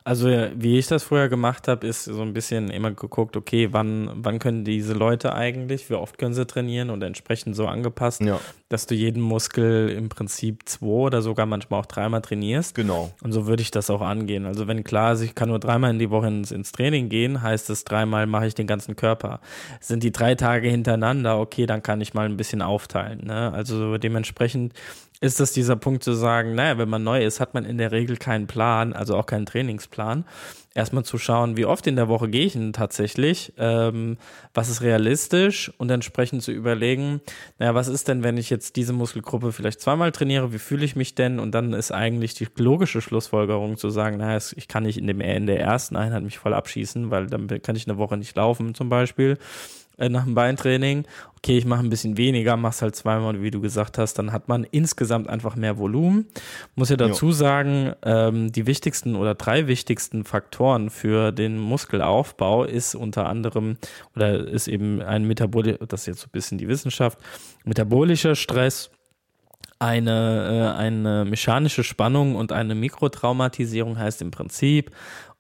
Also 0.04 0.30
wie 0.56 0.80
ich 0.80 0.88
das 0.88 1.04
früher 1.04 1.30
gemacht 1.30 1.68
habe, 1.68 1.86
ist 1.86 2.06
so 2.06 2.22
ein 2.22 2.34
bisschen 2.34 2.72
immer 2.72 2.92
geguckt, 2.92 3.38
okay, 3.38 3.70
wann, 3.72 4.10
wann 4.16 4.40
können 4.40 4.64
diese 4.64 4.94
Leute 4.94 5.34
eigentlich, 5.34 5.90
wie 5.90 5.94
oft 5.94 6.18
können 6.18 6.34
sie 6.34 6.46
trainieren 6.48 6.90
und 6.90 7.04
entsprechend 7.04 7.56
so 7.56 7.68
angepasst, 7.68 8.22
ja. 8.22 8.40
dass 8.70 8.88
du 8.88 8.96
jeden 8.96 9.22
Muskel 9.22 9.90
im 9.90 10.10
Prinzip 10.10 10.68
zwei 10.68 10.88
oder 10.88 11.22
sogar 11.22 11.46
manchmal 11.46 11.82
auch 11.82 11.86
dreimal 11.86 12.22
trainierst. 12.22 12.74
Genau. 12.74 13.12
Und 13.22 13.32
so 13.32 13.46
würde 13.46 13.62
ich 13.62 13.70
das 13.70 13.92
auch 13.92 14.02
angehen. 14.02 14.48
Also 14.48 14.68
wenn 14.68 14.84
klar 14.84 15.14
ist, 15.14 15.22
ich 15.22 15.36
kann 15.36 15.50
nur 15.50 15.60
dreimal 15.60 15.92
in 15.92 16.00
die 16.00 16.10
Woche 16.10 16.28
ins, 16.28 16.52
ins 16.52 16.72
Training 16.72 17.10
gehen, 17.10 17.44
heißt 17.44 17.70
es, 17.70 17.84
dreimal 17.84 18.26
mache 18.26 18.48
ich 18.48 18.56
den 18.56 18.68
ganzen 18.68 18.96
Körper. 18.96 19.40
Sind 19.80 20.02
die 20.02 20.12
drei 20.12 20.34
Tage 20.34 20.68
hintereinander, 20.68 21.40
okay, 21.40 21.68
dann 21.68 21.84
kann 21.84 22.02
ich 22.02 22.16
mal 22.16 22.26
ein 22.26 22.38
bisschen 22.38 22.64
aufteilen. 22.64 23.26
Ne? 23.26 23.54
Also 23.54 24.00
dementsprechend 24.00 24.74
ist 25.22 25.40
das 25.40 25.54
dieser 25.54 25.76
Punkt 25.76 26.04
zu 26.04 26.14
sagen, 26.14 26.56
naja, 26.56 26.80
wenn 26.80 26.90
man 26.90 27.04
neu 27.04 27.24
ist, 27.24 27.40
hat 27.40 27.54
man 27.54 27.64
in 27.64 27.78
der 27.78 27.92
Regel 27.92 28.18
keinen 28.18 28.48
Plan, 28.48 28.92
also 28.92 29.16
auch 29.16 29.28
keinen 29.28 29.46
Trainingsplan. 29.52 30.26
Erstmal 30.74 31.04
zu 31.04 31.18
schauen, 31.18 31.58
wie 31.58 31.66
oft 31.66 31.86
in 31.86 31.98
der 31.98 32.08
Woche 32.08 32.30
gehe 32.30 32.46
ich 32.46 32.54
denn 32.54 32.72
tatsächlich, 32.72 33.52
ähm, 33.58 34.18
was 34.54 34.70
ist 34.70 34.82
realistisch 34.82 35.70
und 35.78 35.92
entsprechend 35.92 36.44
zu 36.44 36.54
überlegen, 36.54 37.20
naja, 37.60 37.76
was 37.76 37.90
ist 37.90 38.08
denn, 38.08 38.24
wenn 38.24 38.38
ich 38.38 38.50
jetzt 38.50 38.78
diese 38.78 38.94
Muskelgruppe 38.94 39.52
vielleicht 39.52 39.82
zweimal 39.82 40.14
trainiere, 40.14 40.54
wie 40.54 40.60
fühle 40.60 40.86
ich 40.86 40.96
mich 40.96 41.14
denn? 41.14 41.40
Und 41.40 41.52
dann 41.52 41.74
ist 41.74 41.92
eigentlich 41.92 42.36
die 42.36 42.48
logische 42.58 43.02
Schlussfolgerung 43.02 43.76
zu 43.76 43.90
sagen, 43.90 44.18
naja, 44.18 44.42
ich 44.56 44.68
kann 44.70 44.84
nicht 44.84 44.98
in, 44.98 45.08
dem, 45.08 45.20
in 45.20 45.46
der 45.46 45.60
ersten 45.60 45.98
Einheit 45.98 46.24
mich 46.24 46.40
voll 46.40 46.54
abschießen, 46.54 47.12
weil 47.12 47.28
dann 47.28 47.48
kann 47.62 47.76
ich 47.76 47.88
eine 47.88 47.98
Woche 47.98 48.16
nicht 48.16 48.36
laufen 48.38 48.74
zum 48.74 48.88
Beispiel 48.88 49.38
äh, 50.02 50.10
nach 50.10 50.26
dem 50.26 50.36
Beintraining. 50.36 51.06
Okay, 51.38 51.58
ich 51.58 51.66
mache 51.66 51.82
ein 51.82 51.90
bisschen 51.90 52.18
weniger, 52.18 52.58
mach's 52.58 52.82
halt 52.82 52.96
zweimal, 52.96 53.42
wie 53.42 53.52
du 53.52 53.62
gesagt 53.62 53.98
hast, 53.98 54.16
dann 54.16 54.32
hat 54.32 54.48
man 54.48 54.64
insgesamt 54.64 55.30
einfach 55.30 55.56
mehr 55.56 55.78
Volumen. 55.78 56.28
Muss 56.76 56.90
ja 56.90 56.98
dazu 56.98 57.28
jo. 57.28 57.32
sagen, 57.32 57.94
ähm, 58.04 58.52
die 58.52 58.68
wichtigsten 58.68 59.16
oder 59.16 59.36
drei 59.36 59.68
wichtigsten 59.68 60.24
Faktoren 60.24 60.90
für 60.90 61.32
den 61.32 61.58
Muskelaufbau 61.58 62.64
ist 62.64 62.96
unter 62.96 63.28
anderem 63.28 63.78
oder 64.16 64.48
ist 64.48 64.68
eben 64.68 65.02
ein 65.02 65.26
Metabol, 65.26 65.78
das 65.88 66.02
ist 66.02 66.08
jetzt 66.08 66.20
so 66.22 66.28
ein 66.28 66.32
bisschen 66.32 66.58
die 66.58 66.68
Wissenschaft, 66.68 67.18
metabolischer 67.64 68.36
Stress, 68.36 68.92
eine, 69.82 70.76
äh, 70.76 70.80
eine 70.80 71.26
mechanische 71.26 71.84
Spannung 71.84 72.36
und 72.36 72.52
eine 72.52 72.76
Mikrotraumatisierung 72.76 73.98
heißt 73.98 74.22
im 74.22 74.30
Prinzip, 74.30 74.92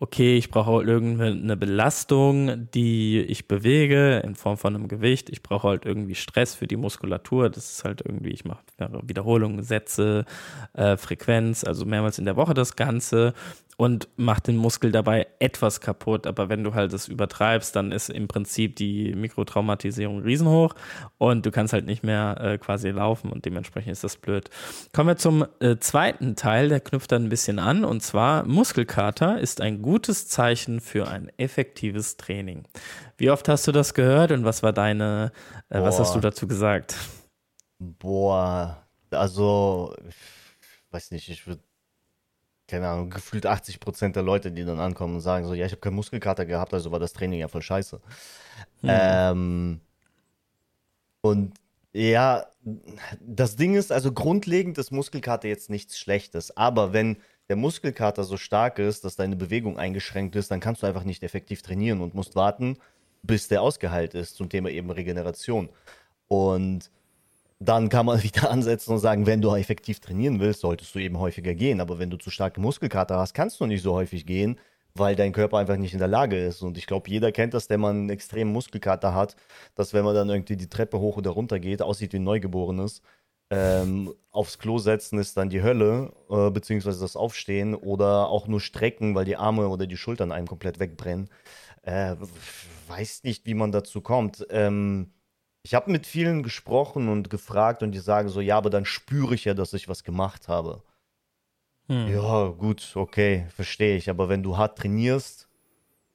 okay, 0.01 0.35
ich 0.35 0.49
brauche 0.49 0.83
irgendeine 0.83 1.55
Belastung, 1.55 2.67
die 2.73 3.19
ich 3.19 3.47
bewege 3.47 4.17
in 4.25 4.33
Form 4.33 4.57
von 4.57 4.75
einem 4.75 4.87
Gewicht. 4.87 5.29
Ich 5.29 5.43
brauche 5.43 5.67
halt 5.67 5.85
irgendwie 5.85 6.15
Stress 6.15 6.55
für 6.55 6.65
die 6.65 6.75
Muskulatur. 6.75 7.51
Das 7.51 7.71
ist 7.71 7.85
halt 7.85 8.01
irgendwie, 8.03 8.31
ich 8.31 8.43
mache 8.43 8.63
Wiederholungen, 9.03 9.61
Sätze, 9.61 10.25
äh, 10.73 10.97
Frequenz, 10.97 11.63
also 11.63 11.85
mehrmals 11.85 12.17
in 12.17 12.25
der 12.25 12.35
Woche 12.35 12.55
das 12.55 12.75
Ganze 12.75 13.35
und 13.77 14.07
macht 14.15 14.47
den 14.47 14.57
Muskel 14.57 14.91
dabei 14.91 15.27
etwas 15.39 15.81
kaputt. 15.81 16.27
Aber 16.27 16.49
wenn 16.49 16.63
du 16.63 16.73
halt 16.73 16.93
das 16.93 17.07
übertreibst, 17.07 17.75
dann 17.75 17.91
ist 17.91 18.09
im 18.09 18.27
Prinzip 18.27 18.75
die 18.75 19.13
Mikrotraumatisierung 19.15 20.21
riesenhoch 20.21 20.75
und 21.17 21.45
du 21.45 21.51
kannst 21.51 21.73
halt 21.73 21.85
nicht 21.85 22.03
mehr 22.03 22.37
äh, 22.39 22.57
quasi 22.57 22.89
laufen 22.89 23.31
und 23.31 23.45
dementsprechend 23.45 23.91
ist 23.91 24.03
das 24.03 24.17
blöd. 24.17 24.49
Kommen 24.93 25.09
wir 25.09 25.17
zum 25.17 25.45
äh, 25.59 25.77
zweiten 25.77 26.35
Teil, 26.35 26.69
der 26.69 26.79
knüpft 26.79 27.11
dann 27.11 27.25
ein 27.25 27.29
bisschen 27.29 27.59
an 27.59 27.83
und 27.83 28.01
zwar 28.01 28.45
Muskelkater 28.45 29.39
ist 29.39 29.61
ein 29.61 29.81
gutes 29.81 30.27
Zeichen 30.27 30.79
für 30.79 31.07
ein 31.07 31.31
effektives 31.37 32.17
Training. 32.17 32.65
Wie 33.17 33.29
oft 33.29 33.47
hast 33.49 33.67
du 33.67 33.71
das 33.71 33.93
gehört 33.93 34.31
und 34.31 34.45
was 34.45 34.63
war 34.63 34.73
deine, 34.73 35.31
äh, 35.69 35.81
was 35.81 35.99
hast 35.99 36.15
du 36.15 36.19
dazu 36.19 36.47
gesagt? 36.47 36.95
Boah, 37.79 38.85
also, 39.09 39.95
ich 40.07 40.15
weiß 40.91 41.11
nicht, 41.11 41.29
ich 41.29 41.47
würde 41.47 41.61
keine 42.71 42.87
Ahnung, 42.87 43.09
gefühlt 43.09 43.45
80 43.45 43.79
Prozent 43.79 44.15
der 44.15 44.23
Leute, 44.23 44.51
die 44.51 44.63
dann 44.63 44.79
ankommen 44.79 45.15
und 45.15 45.21
sagen 45.21 45.45
so, 45.45 45.53
ja, 45.53 45.65
ich 45.65 45.73
habe 45.73 45.81
keinen 45.81 45.95
Muskelkater 45.95 46.45
gehabt, 46.45 46.73
also 46.73 46.91
war 46.91 46.99
das 46.99 47.13
Training 47.13 47.39
ja 47.39 47.49
voll 47.49 47.61
scheiße. 47.61 47.99
Mhm. 48.81 48.89
Ähm, 48.89 49.81
und 51.19 51.53
ja, 51.93 52.45
das 53.19 53.57
Ding 53.57 53.75
ist, 53.75 53.91
also 53.91 54.13
grundlegend 54.13 54.77
ist 54.77 54.91
Muskelkater 54.91 55.49
jetzt 55.49 55.69
nichts 55.69 55.99
Schlechtes, 55.99 56.55
aber 56.55 56.93
wenn 56.93 57.17
der 57.49 57.57
Muskelkater 57.57 58.23
so 58.23 58.37
stark 58.37 58.79
ist, 58.79 59.03
dass 59.03 59.17
deine 59.17 59.35
Bewegung 59.35 59.77
eingeschränkt 59.77 60.37
ist, 60.37 60.49
dann 60.49 60.61
kannst 60.61 60.83
du 60.83 60.87
einfach 60.87 61.03
nicht 61.03 61.21
effektiv 61.23 61.61
trainieren 61.61 61.99
und 61.99 62.15
musst 62.15 62.35
warten, 62.35 62.77
bis 63.23 63.49
der 63.49 63.61
ausgeheilt 63.61 64.13
ist 64.13 64.37
zum 64.37 64.47
Thema 64.47 64.69
eben 64.69 64.89
Regeneration. 64.89 65.67
Und 66.29 66.89
dann 67.61 67.89
kann 67.89 68.07
man 68.07 68.21
wieder 68.23 68.49
ansetzen 68.49 68.93
und 68.93 68.99
sagen, 68.99 69.25
wenn 69.27 69.41
du 69.41 69.53
effektiv 69.55 69.99
trainieren 69.99 70.39
willst, 70.39 70.61
solltest 70.61 70.93
du 70.95 70.99
eben 70.99 71.19
häufiger 71.19 71.53
gehen. 71.53 71.79
Aber 71.79 71.99
wenn 71.99 72.09
du 72.09 72.17
zu 72.17 72.29
starke 72.31 72.59
Muskelkater 72.59 73.17
hast, 73.17 73.33
kannst 73.33 73.59
du 73.59 73.67
nicht 73.67 73.83
so 73.83 73.93
häufig 73.93 74.25
gehen, 74.25 74.59
weil 74.95 75.15
dein 75.15 75.31
Körper 75.31 75.57
einfach 75.59 75.77
nicht 75.77 75.93
in 75.93 75.99
der 75.99 76.07
Lage 76.07 76.37
ist. 76.37 76.63
Und 76.63 76.77
ich 76.77 76.87
glaube, 76.87 77.09
jeder 77.09 77.31
kennt 77.31 77.53
das, 77.53 77.67
der 77.67 77.77
man 77.77 77.95
einen 77.95 78.09
extremen 78.09 78.51
Muskelkater 78.51 79.13
hat, 79.13 79.35
dass 79.75 79.93
wenn 79.93 80.03
man 80.03 80.15
dann 80.15 80.29
irgendwie 80.29 80.57
die 80.57 80.69
Treppe 80.69 80.99
hoch 80.99 81.17
oder 81.17 81.31
runter 81.31 81.59
geht, 81.59 81.81
aussieht 81.81 82.13
wie 82.13 82.17
ein 82.17 82.23
Neugeborenes. 82.23 83.01
Ähm, 83.51 84.13
aufs 84.31 84.59
Klo 84.59 84.79
setzen 84.79 85.19
ist 85.19 85.35
dann 85.37 85.49
die 85.49 85.61
Hölle, 85.61 86.13
äh, 86.29 86.49
beziehungsweise 86.51 87.01
das 87.01 87.17
Aufstehen 87.17 87.75
oder 87.75 88.29
auch 88.29 88.47
nur 88.47 88.61
strecken, 88.61 89.13
weil 89.13 89.25
die 89.25 89.35
Arme 89.35 89.67
oder 89.67 89.87
die 89.87 89.97
Schultern 89.97 90.31
einem 90.31 90.47
komplett 90.47 90.79
wegbrennen. 90.79 91.29
Äh, 91.83 92.15
weiß 92.87 93.23
nicht, 93.23 93.45
wie 93.45 93.53
man 93.53 93.71
dazu 93.71 94.01
kommt. 94.01 94.45
Ähm, 94.49 95.11
ich 95.63 95.73
habe 95.75 95.91
mit 95.91 96.07
vielen 96.07 96.43
gesprochen 96.43 97.07
und 97.09 97.29
gefragt 97.29 97.83
und 97.83 97.91
die 97.91 97.99
sagen 97.99 98.29
so, 98.29 98.41
ja, 98.41 98.57
aber 98.57 98.69
dann 98.69 98.85
spüre 98.85 99.35
ich 99.35 99.45
ja, 99.45 99.53
dass 99.53 99.73
ich 99.73 99.87
was 99.87 100.03
gemacht 100.03 100.47
habe. 100.47 100.83
Hm. 101.87 102.07
Ja, 102.07 102.47
gut, 102.49 102.93
okay, 102.95 103.47
verstehe 103.49 103.97
ich. 103.97 104.09
Aber 104.09 104.29
wenn 104.29 104.43
du 104.43 104.57
hart 104.57 104.77
trainierst 104.77 105.47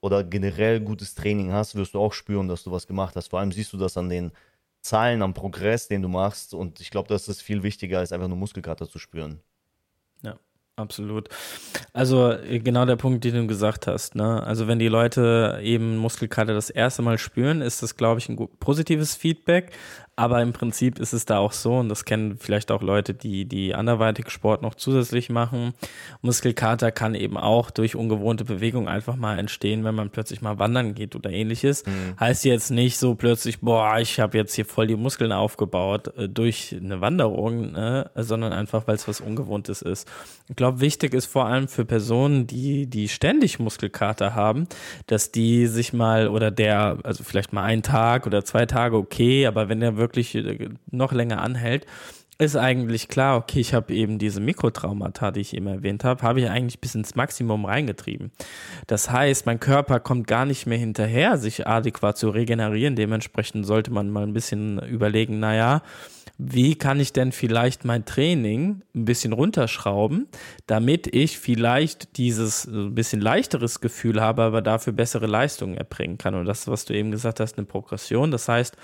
oder 0.01 0.23
generell 0.23 0.81
gutes 0.81 1.15
Training 1.15 1.51
hast, 1.51 1.75
wirst 1.75 1.93
du 1.93 1.99
auch 1.99 2.13
spüren, 2.13 2.47
dass 2.47 2.63
du 2.63 2.71
was 2.71 2.87
gemacht 2.87 3.15
hast. 3.15 3.29
Vor 3.29 3.39
allem 3.39 3.51
siehst 3.51 3.73
du 3.73 3.77
das 3.77 3.97
an 3.97 4.09
den 4.09 4.31
Zahlen, 4.81 5.21
am 5.21 5.33
Progress, 5.33 5.87
den 5.87 6.01
du 6.01 6.09
machst. 6.09 6.53
Und 6.53 6.81
ich 6.81 6.91
glaube, 6.91 7.09
das 7.09 7.27
ist 7.27 7.41
viel 7.41 7.63
wichtiger, 7.63 7.99
als 7.99 8.11
einfach 8.11 8.27
nur 8.27 8.37
Muskelkater 8.37 8.89
zu 8.89 8.99
spüren. 8.99 9.41
Absolut. 10.77 11.27
Also 11.91 12.31
äh, 12.31 12.59
genau 12.59 12.85
der 12.85 12.97
Punkt, 12.97 13.23
den 13.23 13.33
du 13.33 13.47
gesagt 13.47 13.87
hast. 13.87 14.13
Ne? 14.13 14.43
Also 14.43 14.67
wenn 14.67 14.77
die 14.77 14.87
Leute 14.87 15.59
eben 15.63 15.97
Muskelkater 15.97 16.53
das 16.53 16.69
erste 16.69 17.01
Mal 17.01 17.17
spüren, 17.17 17.61
ist 17.61 17.81
das, 17.81 17.97
glaube 17.97 18.19
ich, 18.19 18.29
ein 18.29 18.37
positives 18.59 19.15
Feedback. 19.15 19.71
Aber 20.19 20.41
im 20.41 20.51
Prinzip 20.51 20.97
ist 20.97 21.13
es 21.13 21.25
da 21.25 21.37
auch 21.37 21.51
so, 21.51 21.75
und 21.75 21.89
das 21.89 22.03
kennen 22.03 22.37
vielleicht 22.39 22.71
auch 22.71 22.81
Leute, 22.81 23.13
die, 23.13 23.45
die 23.45 23.75
anderweitig 23.75 24.31
Sport 24.31 24.63
noch 24.63 24.73
zusätzlich 24.73 25.29
machen. 25.29 25.75
Muskelkater 26.23 26.91
kann 26.91 27.13
eben 27.13 27.37
auch 27.37 27.69
durch 27.69 27.95
ungewohnte 27.95 28.43
Bewegung 28.43 28.87
einfach 28.87 29.15
mal 29.15 29.37
entstehen, 29.37 29.83
wenn 29.83 29.93
man 29.93 30.09
plötzlich 30.09 30.41
mal 30.41 30.57
wandern 30.57 30.95
geht 30.95 31.15
oder 31.15 31.29
ähnliches. 31.29 31.85
Mhm. 31.85 32.19
Heißt 32.19 32.45
jetzt 32.45 32.71
nicht 32.71 32.97
so 32.97 33.13
plötzlich, 33.13 33.61
boah, 33.61 33.99
ich 33.99 34.19
habe 34.19 34.39
jetzt 34.39 34.55
hier 34.55 34.65
voll 34.65 34.87
die 34.87 34.95
Muskeln 34.95 35.31
aufgebaut 35.31 36.11
äh, 36.17 36.27
durch 36.27 36.75
eine 36.75 36.99
Wanderung, 36.99 37.73
ne? 37.73 38.09
sondern 38.15 38.53
einfach, 38.53 38.87
weil 38.87 38.95
es 38.95 39.07
was 39.07 39.21
Ungewohntes 39.21 39.83
ist. 39.83 40.07
Ich 40.49 40.55
glaube, 40.55 40.79
wichtig 40.79 41.13
ist 41.13 41.27
vor 41.27 41.45
allem 41.45 41.67
für 41.67 41.85
Personen, 41.85 42.47
die, 42.47 42.87
die 42.87 43.07
ständig 43.07 43.59
Muskelkater 43.59 44.33
haben, 44.33 44.67
dass 45.05 45.31
die 45.31 45.67
sich 45.67 45.93
mal 45.93 46.27
oder 46.27 46.49
der, 46.49 46.97
also 47.03 47.23
vielleicht 47.23 47.53
mal 47.53 47.61
einen 47.61 47.83
Tag 47.83 48.25
oder 48.25 48.43
zwei 48.43 48.65
Tage 48.65 48.97
okay, 48.97 49.45
aber 49.45 49.69
wenn 49.69 49.79
der 49.79 49.95
wirklich 49.95 50.06
wirklich 50.07 50.35
äh, 50.35 50.69
noch 50.91 51.11
länger 51.11 51.41
anhält, 51.41 51.85
ist 52.39 52.55
eigentlich 52.55 53.07
klar, 53.07 53.37
okay, 53.37 53.59
ich 53.59 53.73
habe 53.73 53.93
eben 53.93 54.19
diese 54.19 54.39
Mikrotraumata, 54.39 55.31
die 55.31 55.41
ich 55.41 55.55
eben 55.55 55.67
erwähnt 55.67 56.03
habe, 56.03 56.21
habe 56.21 56.41
ich 56.41 56.49
eigentlich 56.49 56.79
bis 56.79 56.93
ins 56.93 57.15
Maximum 57.15 57.65
reingetrieben. 57.65 58.31
Das 58.85 59.09
heißt, 59.09 59.47
mein 59.47 59.59
Körper 59.59 59.99
kommt 59.99 60.27
gar 60.27 60.45
nicht 60.45 60.67
mehr 60.67 60.77
hinterher, 60.77 61.37
sich 61.37 61.65
adäquat 61.65 62.17
zu 62.17 62.29
regenerieren. 62.29 62.95
Dementsprechend 62.95 63.65
sollte 63.65 63.91
man 63.91 64.11
mal 64.11 64.23
ein 64.23 64.33
bisschen 64.33 64.79
überlegen, 64.83 65.39
naja, 65.39 65.81
wie 66.37 66.75
kann 66.75 66.99
ich 66.99 67.13
denn 67.13 67.31
vielleicht 67.31 67.83
mein 67.83 68.05
Training 68.05 68.83
ein 68.93 69.05
bisschen 69.05 69.33
runterschrauben, 69.33 70.27
damit 70.67 71.15
ich 71.15 71.39
vielleicht 71.39 72.17
dieses 72.17 72.65
ein 72.67 72.93
bisschen 72.93 73.21
leichteres 73.21 73.81
Gefühl 73.81 74.21
habe, 74.21 74.43
aber 74.43 74.61
dafür 74.61 74.93
bessere 74.93 75.25
Leistungen 75.25 75.75
erbringen 75.75 76.19
kann. 76.19 76.35
Und 76.35 76.45
das, 76.45 76.67
was 76.67 76.85
du 76.85 76.93
eben 76.93 77.09
gesagt 77.09 77.39
hast, 77.39 77.57
eine 77.57 77.65
Progression. 77.65 78.29
Das 78.29 78.47
heißt, 78.47 78.77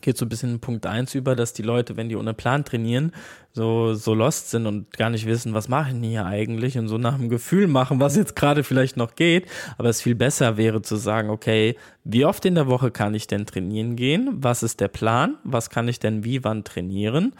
geht 0.00 0.16
so 0.16 0.24
ein 0.24 0.28
bisschen 0.28 0.54
in 0.54 0.60
Punkt 0.60 0.86
1 0.86 1.14
über, 1.14 1.36
dass 1.36 1.52
die 1.52 1.62
Leute, 1.62 1.96
wenn 1.96 2.08
die 2.08 2.16
ohne 2.16 2.34
Plan 2.34 2.64
trainieren, 2.64 3.12
so, 3.52 3.94
so 3.94 4.14
lost 4.14 4.50
sind 4.50 4.66
und 4.66 4.92
gar 4.92 5.10
nicht 5.10 5.26
wissen, 5.26 5.54
was 5.54 5.68
machen 5.68 6.02
die 6.02 6.10
hier 6.10 6.26
eigentlich 6.26 6.76
und 6.76 6.88
so 6.88 6.98
nach 6.98 7.16
dem 7.16 7.28
Gefühl 7.28 7.66
machen, 7.66 8.00
was 8.00 8.16
jetzt 8.16 8.36
gerade 8.36 8.62
vielleicht 8.64 8.96
noch 8.96 9.14
geht. 9.14 9.46
Aber 9.78 9.88
es 9.88 10.02
viel 10.02 10.14
besser 10.14 10.56
wäre 10.56 10.82
zu 10.82 10.96
sagen, 10.96 11.30
okay, 11.30 11.76
wie 12.04 12.24
oft 12.24 12.44
in 12.44 12.54
der 12.54 12.66
Woche 12.66 12.90
kann 12.90 13.14
ich 13.14 13.26
denn 13.26 13.46
trainieren 13.46 13.96
gehen? 13.96 14.28
Was 14.40 14.62
ist 14.62 14.80
der 14.80 14.88
Plan? 14.88 15.36
Was 15.44 15.70
kann 15.70 15.88
ich 15.88 15.98
denn 15.98 16.24
wie 16.24 16.44
wann 16.44 16.64
trainieren? 16.64 17.32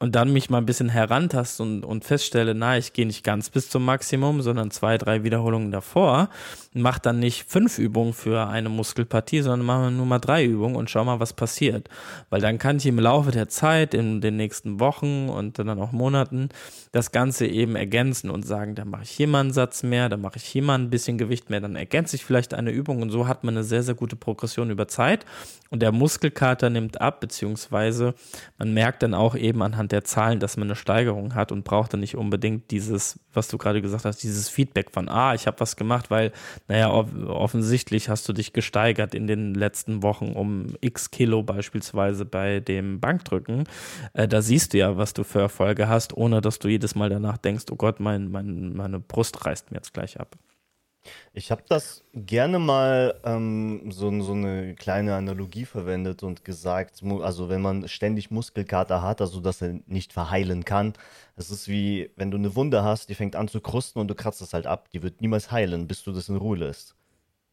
Und 0.00 0.14
dann 0.16 0.32
mich 0.32 0.48
mal 0.48 0.58
ein 0.58 0.66
bisschen 0.66 0.88
herantast 0.88 1.60
und, 1.60 1.84
und 1.84 2.06
feststelle, 2.06 2.54
na, 2.54 2.78
ich 2.78 2.94
gehe 2.94 3.06
nicht 3.06 3.22
ganz 3.22 3.50
bis 3.50 3.68
zum 3.68 3.84
Maximum, 3.84 4.40
sondern 4.40 4.70
zwei, 4.70 4.96
drei 4.96 5.24
Wiederholungen 5.24 5.70
davor, 5.70 6.30
mach 6.72 6.98
dann 6.98 7.18
nicht 7.18 7.44
fünf 7.48 7.78
Übungen 7.78 8.14
für 8.14 8.48
eine 8.48 8.70
Muskelpartie, 8.70 9.42
sondern 9.42 9.66
machen 9.66 9.98
nur 9.98 10.06
mal 10.06 10.18
drei 10.18 10.44
Übungen 10.44 10.74
und 10.74 10.88
schau 10.88 11.04
mal, 11.04 11.20
was 11.20 11.34
passiert. 11.34 11.90
Weil 12.30 12.40
dann 12.40 12.58
kann 12.58 12.78
ich 12.78 12.86
im 12.86 12.98
Laufe 12.98 13.30
der 13.30 13.48
Zeit, 13.48 13.92
in 13.92 14.22
den 14.22 14.36
nächsten 14.36 14.80
Wochen 14.80 15.28
und 15.28 15.58
dann 15.58 15.78
auch 15.78 15.92
Monaten, 15.92 16.48
das 16.92 17.12
Ganze 17.12 17.46
eben 17.46 17.76
ergänzen 17.76 18.30
und 18.30 18.44
sagen, 18.44 18.74
dann 18.74 18.90
mache 18.90 19.04
ich 19.04 19.10
hier 19.10 19.28
mal 19.28 19.40
einen 19.40 19.52
Satz 19.52 19.82
mehr, 19.82 20.08
dann 20.08 20.20
mache 20.20 20.38
ich 20.38 20.44
hier 20.44 20.62
mal 20.62 20.74
ein 20.74 20.90
bisschen 20.90 21.18
Gewicht 21.18 21.48
mehr, 21.48 21.60
dann 21.60 21.76
ergänze 21.76 22.16
ich 22.16 22.24
vielleicht 22.24 22.52
eine 22.52 22.70
Übung 22.72 23.00
und 23.02 23.10
so 23.10 23.28
hat 23.28 23.44
man 23.44 23.54
eine 23.54 23.64
sehr, 23.64 23.82
sehr 23.84 23.94
gute 23.94 24.16
Progression 24.16 24.70
über 24.70 24.88
Zeit 24.88 25.24
und 25.70 25.82
der 25.82 25.92
Muskelkater 25.92 26.68
nimmt 26.68 27.00
ab, 27.00 27.20
beziehungsweise 27.20 28.14
man 28.58 28.74
merkt 28.74 29.04
dann 29.04 29.14
auch 29.14 29.36
eben 29.36 29.62
anhand 29.62 29.92
der 29.92 30.02
Zahlen, 30.02 30.40
dass 30.40 30.56
man 30.56 30.66
eine 30.66 30.74
Steigerung 30.74 31.36
hat 31.36 31.52
und 31.52 31.62
braucht 31.62 31.92
dann 31.92 32.00
nicht 32.00 32.16
unbedingt 32.16 32.72
dieses, 32.72 33.20
was 33.32 33.46
du 33.46 33.56
gerade 33.56 33.80
gesagt 33.80 34.04
hast, 34.04 34.24
dieses 34.24 34.48
Feedback 34.48 34.90
von, 34.90 35.08
ah, 35.08 35.34
ich 35.34 35.46
habe 35.46 35.60
was 35.60 35.76
gemacht, 35.76 36.10
weil, 36.10 36.32
naja, 36.66 36.90
offensichtlich 36.90 38.08
hast 38.08 38.28
du 38.28 38.32
dich 38.32 38.52
gesteigert 38.52 39.14
in 39.14 39.28
den 39.28 39.54
letzten 39.54 40.02
Wochen 40.02 40.32
um 40.32 40.74
x 40.80 41.12
Kilo 41.12 41.44
beispielsweise 41.44 42.24
bei 42.24 42.58
dem 42.58 42.98
Bankdrücken. 42.98 43.64
Äh, 44.12 44.26
da 44.26 44.42
siehst 44.42 44.74
du 44.74 44.78
ja, 44.78 44.96
was 44.96 45.14
du 45.14 45.22
für 45.22 45.40
Erfolge 45.40 45.88
hast, 45.88 46.16
ohne 46.16 46.40
dass 46.40 46.58
du 46.58 46.66
jedes 46.80 46.94
Mal 46.94 47.10
danach 47.10 47.36
denkst, 47.36 47.66
oh 47.70 47.76
Gott, 47.76 48.00
mein, 48.00 48.30
mein, 48.30 48.74
meine 48.74 49.00
Brust 49.00 49.44
reißt 49.44 49.70
mir 49.70 49.76
jetzt 49.76 49.92
gleich 49.92 50.18
ab. 50.18 50.36
Ich 51.32 51.50
habe 51.50 51.62
das 51.68 52.04
gerne 52.14 52.58
mal 52.58 53.18
ähm, 53.24 53.90
so, 53.90 54.20
so 54.20 54.32
eine 54.32 54.74
kleine 54.74 55.14
Analogie 55.14 55.64
verwendet 55.64 56.22
und 56.22 56.44
gesagt, 56.44 57.02
also 57.22 57.48
wenn 57.48 57.62
man 57.62 57.88
ständig 57.88 58.30
Muskelkater 58.30 59.00
hat, 59.02 59.20
also 59.20 59.40
dass 59.40 59.62
er 59.62 59.80
nicht 59.86 60.12
verheilen 60.12 60.64
kann, 60.64 60.92
es 61.36 61.50
ist 61.50 61.68
wie, 61.68 62.10
wenn 62.16 62.30
du 62.30 62.36
eine 62.36 62.54
Wunde 62.54 62.82
hast, 62.82 63.08
die 63.08 63.14
fängt 63.14 63.36
an 63.36 63.48
zu 63.48 63.60
krusten 63.60 64.00
und 64.00 64.08
du 64.08 64.14
kratzt 64.14 64.42
es 64.42 64.52
halt 64.52 64.66
ab, 64.66 64.90
die 64.90 65.02
wird 65.02 65.20
niemals 65.20 65.50
heilen, 65.50 65.86
bis 65.86 66.02
du 66.02 66.12
das 66.12 66.28
in 66.28 66.36
Ruhe 66.36 66.58
lässt. 66.58 66.94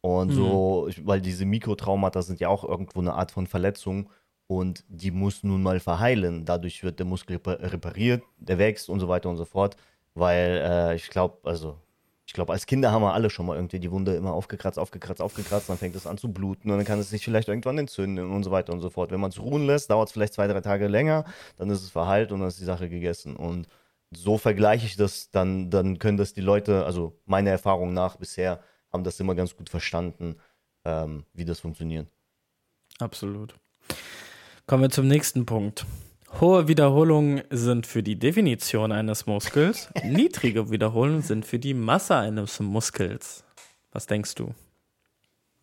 Und 0.01 0.31
mhm. 0.31 0.35
so, 0.35 0.89
weil 1.03 1.21
diese 1.21 1.45
Mikrotraumata 1.45 2.21
sind 2.21 2.39
ja 2.39 2.49
auch 2.49 2.63
irgendwo 2.63 2.99
eine 2.99 3.13
Art 3.13 3.31
von 3.31 3.47
Verletzung 3.47 4.09
und 4.47 4.83
die 4.87 5.11
muss 5.11 5.43
nun 5.43 5.61
mal 5.61 5.79
verheilen. 5.79 6.45
Dadurch 6.45 6.83
wird 6.83 6.99
der 6.99 7.05
Muskel 7.05 7.39
repariert, 7.45 8.23
der 8.37 8.57
wächst 8.57 8.89
und 8.89 8.99
so 8.99 9.07
weiter 9.07 9.29
und 9.29 9.37
so 9.37 9.45
fort. 9.45 9.77
Weil 10.15 10.61
äh, 10.63 10.95
ich 10.95 11.09
glaube, 11.09 11.37
also 11.43 11.77
ich 12.27 12.33
glaube, 12.33 12.51
als 12.51 12.65
Kinder 12.65 12.91
haben 12.91 13.03
wir 13.03 13.13
alle 13.13 13.29
schon 13.29 13.45
mal 13.45 13.55
irgendwie 13.55 13.79
die 13.79 13.89
Wunde 13.89 14.15
immer 14.15 14.33
aufgekratzt, 14.33 14.77
aufgekratzt, 14.77 15.21
aufgekratzt, 15.21 15.69
dann 15.69 15.77
fängt 15.77 15.95
es 15.95 16.05
an 16.05 16.17
zu 16.17 16.31
bluten 16.31 16.69
und 16.69 16.77
dann 16.77 16.85
kann 16.85 16.99
es 16.99 17.09
sich 17.09 17.23
vielleicht 17.23 17.47
irgendwann 17.47 17.77
entzünden 17.77 18.29
und 18.31 18.43
so 18.43 18.51
weiter 18.51 18.73
und 18.73 18.81
so 18.81 18.89
fort. 18.89 19.11
Wenn 19.11 19.21
man 19.21 19.29
es 19.31 19.39
ruhen 19.39 19.65
lässt, 19.65 19.89
dauert 19.89 20.09
es 20.09 20.13
vielleicht 20.13 20.33
zwei, 20.33 20.47
drei 20.47 20.59
Tage 20.59 20.87
länger, 20.87 21.23
dann 21.55 21.69
ist 21.69 21.81
es 21.83 21.89
verheilt 21.89 22.33
und 22.33 22.39
dann 22.39 22.49
ist 22.49 22.59
die 22.59 22.65
Sache 22.65 22.89
gegessen. 22.89 23.37
Und 23.37 23.67
so 24.11 24.37
vergleiche 24.37 24.85
ich 24.85 24.97
das, 24.97 25.31
dann, 25.31 25.69
dann 25.69 25.99
können 25.99 26.17
das 26.17 26.33
die 26.33 26.41
Leute, 26.41 26.85
also 26.85 27.17
meiner 27.25 27.51
Erfahrung 27.51 27.93
nach 27.93 28.17
bisher, 28.17 28.61
haben 28.91 29.05
das 29.05 29.19
immer 29.21 29.35
ganz 29.35 29.55
gut 29.55 29.69
verstanden, 29.69 30.35
ähm, 30.83 31.25
wie 31.33 31.45
das 31.45 31.61
funktioniert. 31.61 32.07
Absolut. 32.99 33.55
Kommen 34.69 34.83
wir 34.83 34.89
zum 34.89 35.07
nächsten 35.07 35.45
Punkt. 35.45 35.85
Hohe 36.41 36.67
Wiederholungen 36.67 37.41
sind 37.49 37.87
für 37.87 38.03
die 38.03 38.19
Definition 38.19 38.91
eines 38.91 39.25
Muskels, 39.25 39.87
niedrige 40.03 40.69
Wiederholungen 40.69 41.21
sind 41.21 41.45
für 41.45 41.57
die 41.57 41.73
Masse 41.73 42.17
eines 42.17 42.59
Muskels. 42.59 43.45
Was 43.93 44.07
denkst 44.07 44.35
du? 44.35 44.53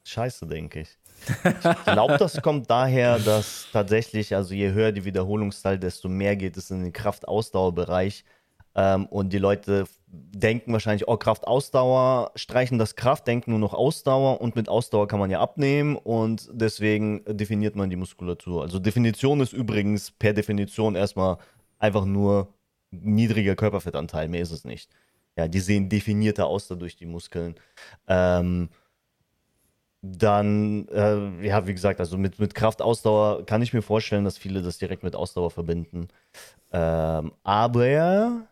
Scheiße, 0.05 0.47
denke 0.47 0.81
ich. 0.81 0.99
Ich 1.45 1.85
glaube, 1.85 2.17
das 2.17 2.40
kommt 2.40 2.71
daher, 2.71 3.19
dass 3.19 3.67
tatsächlich, 3.75 4.35
also 4.35 4.55
je 4.55 4.73
höher 4.73 4.90
die 4.90 5.05
Wiederholungszahl, 5.05 5.79
desto 5.79 6.09
mehr 6.09 6.35
geht 6.35 6.57
es 6.57 6.71
in 6.71 6.83
den 6.83 6.93
Kraftausdauerbereich. 6.95 8.25
Ähm, 8.74 9.06
und 9.06 9.32
die 9.32 9.38
Leute 9.38 9.84
denken 10.06 10.72
wahrscheinlich, 10.72 11.08
oh, 11.08 11.16
Kraft, 11.16 11.46
Ausdauer, 11.46 12.32
streichen 12.34 12.78
das 12.78 12.96
Kraft, 12.96 13.26
denken 13.26 13.50
nur 13.50 13.60
noch 13.60 13.74
Ausdauer 13.74 14.40
und 14.40 14.56
mit 14.56 14.68
Ausdauer 14.68 15.08
kann 15.08 15.18
man 15.18 15.30
ja 15.30 15.40
abnehmen 15.40 15.96
und 15.96 16.48
deswegen 16.52 17.22
definiert 17.26 17.76
man 17.76 17.90
die 17.90 17.96
Muskulatur. 17.96 18.62
Also 18.62 18.78
Definition 18.78 19.40
ist 19.40 19.52
übrigens 19.52 20.10
per 20.10 20.32
Definition 20.32 20.94
erstmal 20.94 21.38
einfach 21.78 22.04
nur 22.04 22.48
niedriger 22.90 23.56
Körperfettanteil, 23.56 24.28
mehr 24.28 24.42
ist 24.42 24.52
es 24.52 24.64
nicht. 24.64 24.90
Ja, 25.37 25.48
die 25.48 25.60
sehen 25.60 25.88
definierter 25.88 26.46
aus 26.46 26.68
dadurch, 26.68 26.96
die 26.96 27.06
Muskeln. 27.06 27.56
Ähm, 28.06 28.68
dann, 30.02 30.87
äh, 30.88 31.46
ja, 31.46 31.66
wie 31.66 31.72
gesagt, 31.72 31.98
also 31.98 32.18
mit, 32.18 32.38
mit 32.38 32.54
Kraft, 32.54 32.82
Ausdauer 32.82 33.46
kann 33.46 33.62
ich 33.62 33.72
mir 33.72 33.82
vorstellen, 33.82 34.24
dass 34.24 34.37
viele 34.37 34.62
das 34.62 34.78
direkt 34.78 35.02
mit 35.02 35.16
Ausdauer 35.16 35.50
verbinden. 35.50 36.08
Ähm, 36.72 37.32
aber 37.42 38.46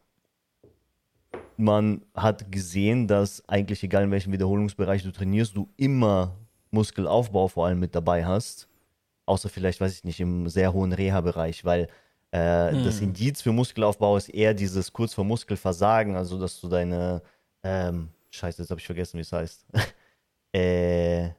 man 1.57 2.03
hat 2.15 2.51
gesehen, 2.51 3.07
dass 3.07 3.47
eigentlich 3.49 3.83
egal 3.83 4.05
in 4.05 4.11
welchem 4.11 4.33
Wiederholungsbereich 4.33 5.03
du 5.03 5.13
trainierst, 5.13 5.57
du 5.57 5.69
immer 5.77 6.37
Muskelaufbau 6.71 7.49
vor 7.49 7.67
allem 7.67 7.79
mit 7.79 7.95
dabei 7.95 8.25
hast. 8.25 8.69
Außer 9.27 9.49
vielleicht, 9.49 9.81
weiß 9.81 9.95
ich 9.95 10.05
nicht, 10.05 10.21
im 10.21 10.49
sehr 10.49 10.73
hohen 10.73 10.93
Reha-Bereich, 10.93 11.65
weil 11.65 11.89
äh, 12.33 12.73
hm. 12.73 12.85
das 12.85 13.01
Indiz 13.01 13.43
für 13.43 13.53
Muskelaufbau 13.53 14.17
ist 14.17 14.29
eher 14.29 14.55
dieses 14.55 14.93
kurz 14.93 15.15
vor 15.15 15.25
Muskelversagen, 15.25 16.17
also 16.17 16.41
dass 16.41 16.61
du 16.61 16.69
deine, 16.69 17.23
ähm, 17.63 18.09
scheiße, 18.31 18.63
jetzt 18.63 18.71
habe 18.71 18.81
ich 18.81 18.87
vergessen, 18.87 19.19
wie 19.19 19.23
es 19.23 19.33
heißt. 19.33 19.67
äh, 20.53 21.31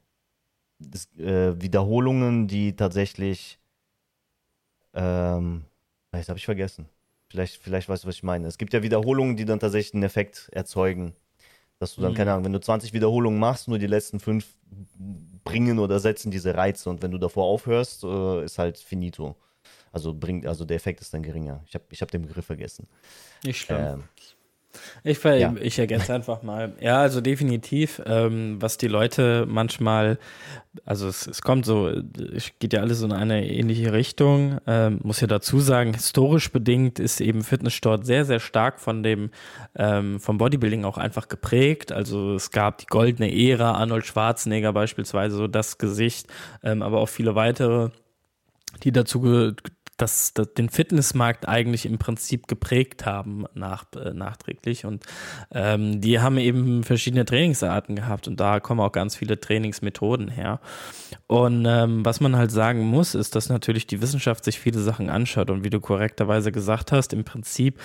das, 0.80 1.08
äh, 1.18 1.60
Wiederholungen, 1.62 2.48
die 2.48 2.76
tatsächlich, 2.76 3.60
ähm, 4.94 5.66
jetzt 6.14 6.30
habe 6.30 6.40
ich 6.40 6.46
vergessen. 6.46 6.88
Vielleicht, 7.34 7.64
vielleicht 7.64 7.90
weißt 7.90 8.04
du, 8.04 8.08
was 8.08 8.16
ich 8.16 8.22
meine. 8.22 8.48
Es 8.48 8.60
gibt 8.60 8.74
ja 8.74 8.84
Wiederholungen, 8.84 9.36
die 9.36 9.46
dann 9.46 9.60
tatsächlich 9.60 9.96
einen 9.96 10.04
Effekt 10.04 10.50
erzeugen. 10.52 11.16
Dass 11.80 11.96
du 11.96 12.02
dann, 12.02 12.12
mhm. 12.12 12.16
keine 12.16 12.32
Ahnung, 12.32 12.46
wenn 12.46 12.54
du 12.54 12.60
20 12.60 12.94
Wiederholungen 12.94 13.40
machst, 13.40 13.68
nur 13.68 13.80
die 13.80 13.88
letzten 13.88 14.20
fünf 14.20 14.56
bringen 15.44 15.80
oder 15.80 16.00
setzen 16.00 16.30
diese 16.30 16.54
Reize 16.54 16.92
und 16.92 17.02
wenn 17.02 17.10
du 17.10 17.18
davor 17.18 17.46
aufhörst, 17.46 18.04
äh, 18.04 18.46
ist 18.46 18.60
halt 18.60 18.78
finito. 18.78 19.36
Also 19.92 20.14
bringt, 20.14 20.46
also 20.46 20.64
der 20.64 20.78
Effekt 20.78 21.02
ist 21.02 21.12
dann 21.12 21.24
geringer. 21.24 21.64
Ich 21.66 21.74
habe 21.74 21.86
ich 21.90 22.04
hab 22.04 22.12
den 22.12 22.22
Begriff 22.22 22.46
vergessen. 22.46 22.88
Nicht 23.44 23.62
schlimm. 23.62 23.80
Ähm, 23.80 24.04
Ich, 25.04 25.24
ja. 25.24 25.54
ich 25.62 25.78
ergänze 25.80 26.14
einfach 26.14 26.44
mal. 26.44 26.74
Ja, 26.80 27.00
also 27.00 27.22
definitiv, 27.22 28.02
ähm, 28.06 28.62
was 28.62 28.78
die 28.78 28.88
Leute 28.88 29.46
manchmal, 29.48 30.18
also 30.86 31.08
es, 31.08 31.28
es 31.28 31.42
kommt 31.42 31.66
so, 31.66 31.90
es 31.90 32.52
geht 32.60 32.74
ja 32.74 32.82
alles 32.82 33.02
in 33.02 33.12
eine 33.12 33.48
ähnliche 33.48 33.94
Richtung. 33.94 34.58
Ähm, 34.66 35.00
muss 35.04 35.22
ja 35.22 35.28
dazu 35.28 35.60
sagen, 35.60 35.94
historisch 35.94 36.52
bedingt 36.52 37.00
ist 37.00 37.22
eben 37.22 37.44
Fitnesssport 37.44 38.06
sehr, 38.06 38.26
sehr 38.26 38.40
stark 38.40 38.80
von 38.80 39.04
dem, 39.04 39.30
ähm, 39.76 40.20
vom 40.20 40.38
Bodybuilding 40.38 40.86
auch 40.86 40.98
einfach 40.98 41.28
geprägt. 41.28 41.92
Also 41.92 42.36
es 42.36 42.52
gab 42.52 42.80
die 42.80 42.88
goldene 42.88 43.32
Ära, 43.34 43.74
Arnold 43.74 44.06
Schwarzenegger 44.06 44.74
beispielsweise, 44.74 45.36
so 45.36 45.48
das 45.48 45.78
Gesicht, 45.78 46.28
ähm, 46.64 46.82
aber 46.82 47.00
auch 47.00 47.10
viele 47.10 47.36
weitere 47.36 47.90
die 48.82 48.92
dazu 48.92 49.54
das, 49.98 50.34
das, 50.34 50.54
den 50.54 50.70
Fitnessmarkt 50.70 51.48
eigentlich 51.48 51.86
im 51.86 51.98
Prinzip 51.98 52.48
geprägt 52.48 53.06
haben 53.06 53.46
nach, 53.54 53.86
äh, 53.96 54.14
nachträglich. 54.14 54.86
Und 54.86 55.06
ähm, 55.52 56.02
die 56.02 56.20
haben 56.20 56.38
eben 56.38 56.84
verschiedene 56.84 57.26
Trainingsarten 57.26 57.96
gehabt 57.96 58.28
und 58.28 58.40
da 58.40 58.60
kommen 58.60 58.80
auch 58.80 58.92
ganz 58.92 59.16
viele 59.16 59.40
Trainingsmethoden 59.40 60.30
her. 60.30 60.60
Und 61.28 61.66
ähm, 61.68 62.04
was 62.04 62.20
man 62.20 62.36
halt 62.36 62.52
sagen 62.52 62.82
muss, 62.82 63.16
ist, 63.16 63.36
dass 63.36 63.50
natürlich 63.50 63.88
die 63.88 64.02
Wissenschaft 64.02 64.44
sich 64.44 64.60
viele 64.60 64.80
Sachen 64.80 65.10
anschaut 65.10 65.50
und 65.50 65.64
wie 65.64 65.70
du 65.70 65.80
korrekterweise 65.80 66.52
gesagt 66.52 66.92
hast, 66.92 67.14
im 67.14 67.24
Prinzip 67.24 67.80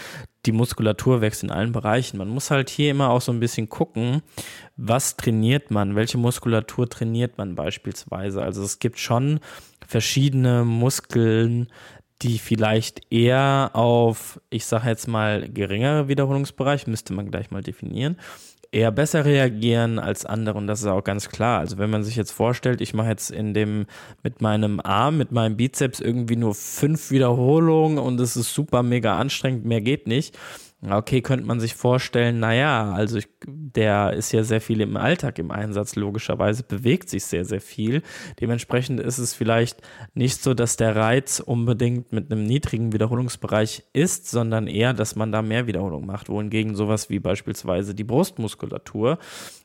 die 0.47 0.53
Muskulatur 0.53 1.21
wächst 1.21 1.43
in 1.43 1.51
allen 1.51 1.73
Bereichen. 1.73 2.17
Man 2.17 2.29
muss 2.29 2.51
halt 2.51 2.71
hier 2.71 2.91
immer 2.91 3.11
auch 3.11 3.21
so 3.21 3.33
ein 3.33 3.41
bisschen 3.41 3.69
gucken, 3.69 4.23
was 4.77 5.17
trainiert 5.17 5.71
man, 5.71 5.97
welche 5.97 6.17
Muskulatur 6.17 6.89
trainiert 6.89 7.37
man 7.39 7.55
beispielsweise. 7.55 8.43
Also 8.43 8.63
es 8.63 8.79
gibt 8.79 8.99
schon 8.99 9.41
verschiedene 9.87 10.65
Muskeln, 10.65 11.69
die 12.23 12.39
vielleicht 12.39 13.13
eher 13.13 13.71
auf, 13.75 14.41
ich 14.51 14.67
sage 14.67 14.89
jetzt 14.89 15.07
mal, 15.07 15.49
geringere 15.49 16.09
Wiederholungsbereich, 16.09 16.87
müsste 16.87 17.13
man 17.13 17.31
gleich 17.31 17.51
mal 17.51 17.63
definieren, 17.63 18.17
eher 18.71 18.91
besser 18.93 19.25
reagieren 19.25 19.99
als 19.99 20.27
andere 20.27 20.59
und 20.59 20.67
das 20.67 20.81
ist 20.81 20.87
auch 20.87 21.05
ganz 21.05 21.29
klar. 21.29 21.61
Also 21.61 21.79
wenn 21.79 21.91
man 21.91 22.05
sich 22.05 22.17
jetzt 22.17 22.33
vorstellt, 22.33 22.81
ich 22.81 22.93
mache 22.93 23.09
jetzt 23.09 23.31
in 23.31 23.55
dem 23.55 23.87
mit 24.23 24.43
meinem 24.43 24.81
Arm, 24.81 25.17
mit 25.17 25.33
meinem 25.33 25.57
Bizeps 25.57 26.01
irgendwie 26.01 26.37
nur 26.37 26.55
fünf 26.55 27.11
Wiederholungen 27.11 27.99
und 27.99 28.21
es 28.21 28.37
ist 28.37 28.53
super 28.53 28.83
mega 28.83 29.17
anstrengend, 29.17 29.65
mehr 29.65 29.81
geht 29.81 30.07
nicht 30.07 30.37
Okay, 30.81 31.23
könnte 31.23 31.45
man 31.45 31.59
sich 31.59 31.75
vorstellen, 31.75 32.39
naja, 32.39 32.93
also 32.93 33.19
ich, 33.19 33.29
der 33.45 34.13
ist 34.13 34.31
ja 34.31 34.45
sehr 34.45 34.61
viel 34.61 34.81
im 34.81 34.97
Alltag 34.97 35.41
im 35.41 35.51
Einsatz, 35.51 35.97
logischerweise 35.97 36.63
bewegt 36.63 37.11
sich 37.11 37.25
sehr, 37.25 37.45
sehr 37.45 37.61
viel. 37.61 38.03
Dementsprechend 38.41 39.01
ist 39.01 39.19
es 39.19 39.35
vielleicht 39.35 39.83
nicht 40.15 40.41
so, 40.41 40.55
dass 40.55 40.77
der 40.77 40.95
Reiz 40.95 41.41
unbedingt 41.41 42.13
mit 42.13 42.31
einem 42.31 42.45
niedrigen 42.45 42.93
Wiederholungsbereich 42.93 43.83
ist, 43.93 44.31
sondern 44.31 44.69
eher, 44.69 44.95
dass 44.95 45.17
man 45.17 45.33
da 45.33 45.43
mehr 45.43 45.67
Wiederholung 45.67 46.07
macht. 46.07 46.29
Wohingegen 46.29 46.77
sowas 46.77 47.11
wie 47.11 47.19
beispielsweise 47.19 47.93
die 47.93 48.05
Brustmuskulatur 48.05 49.19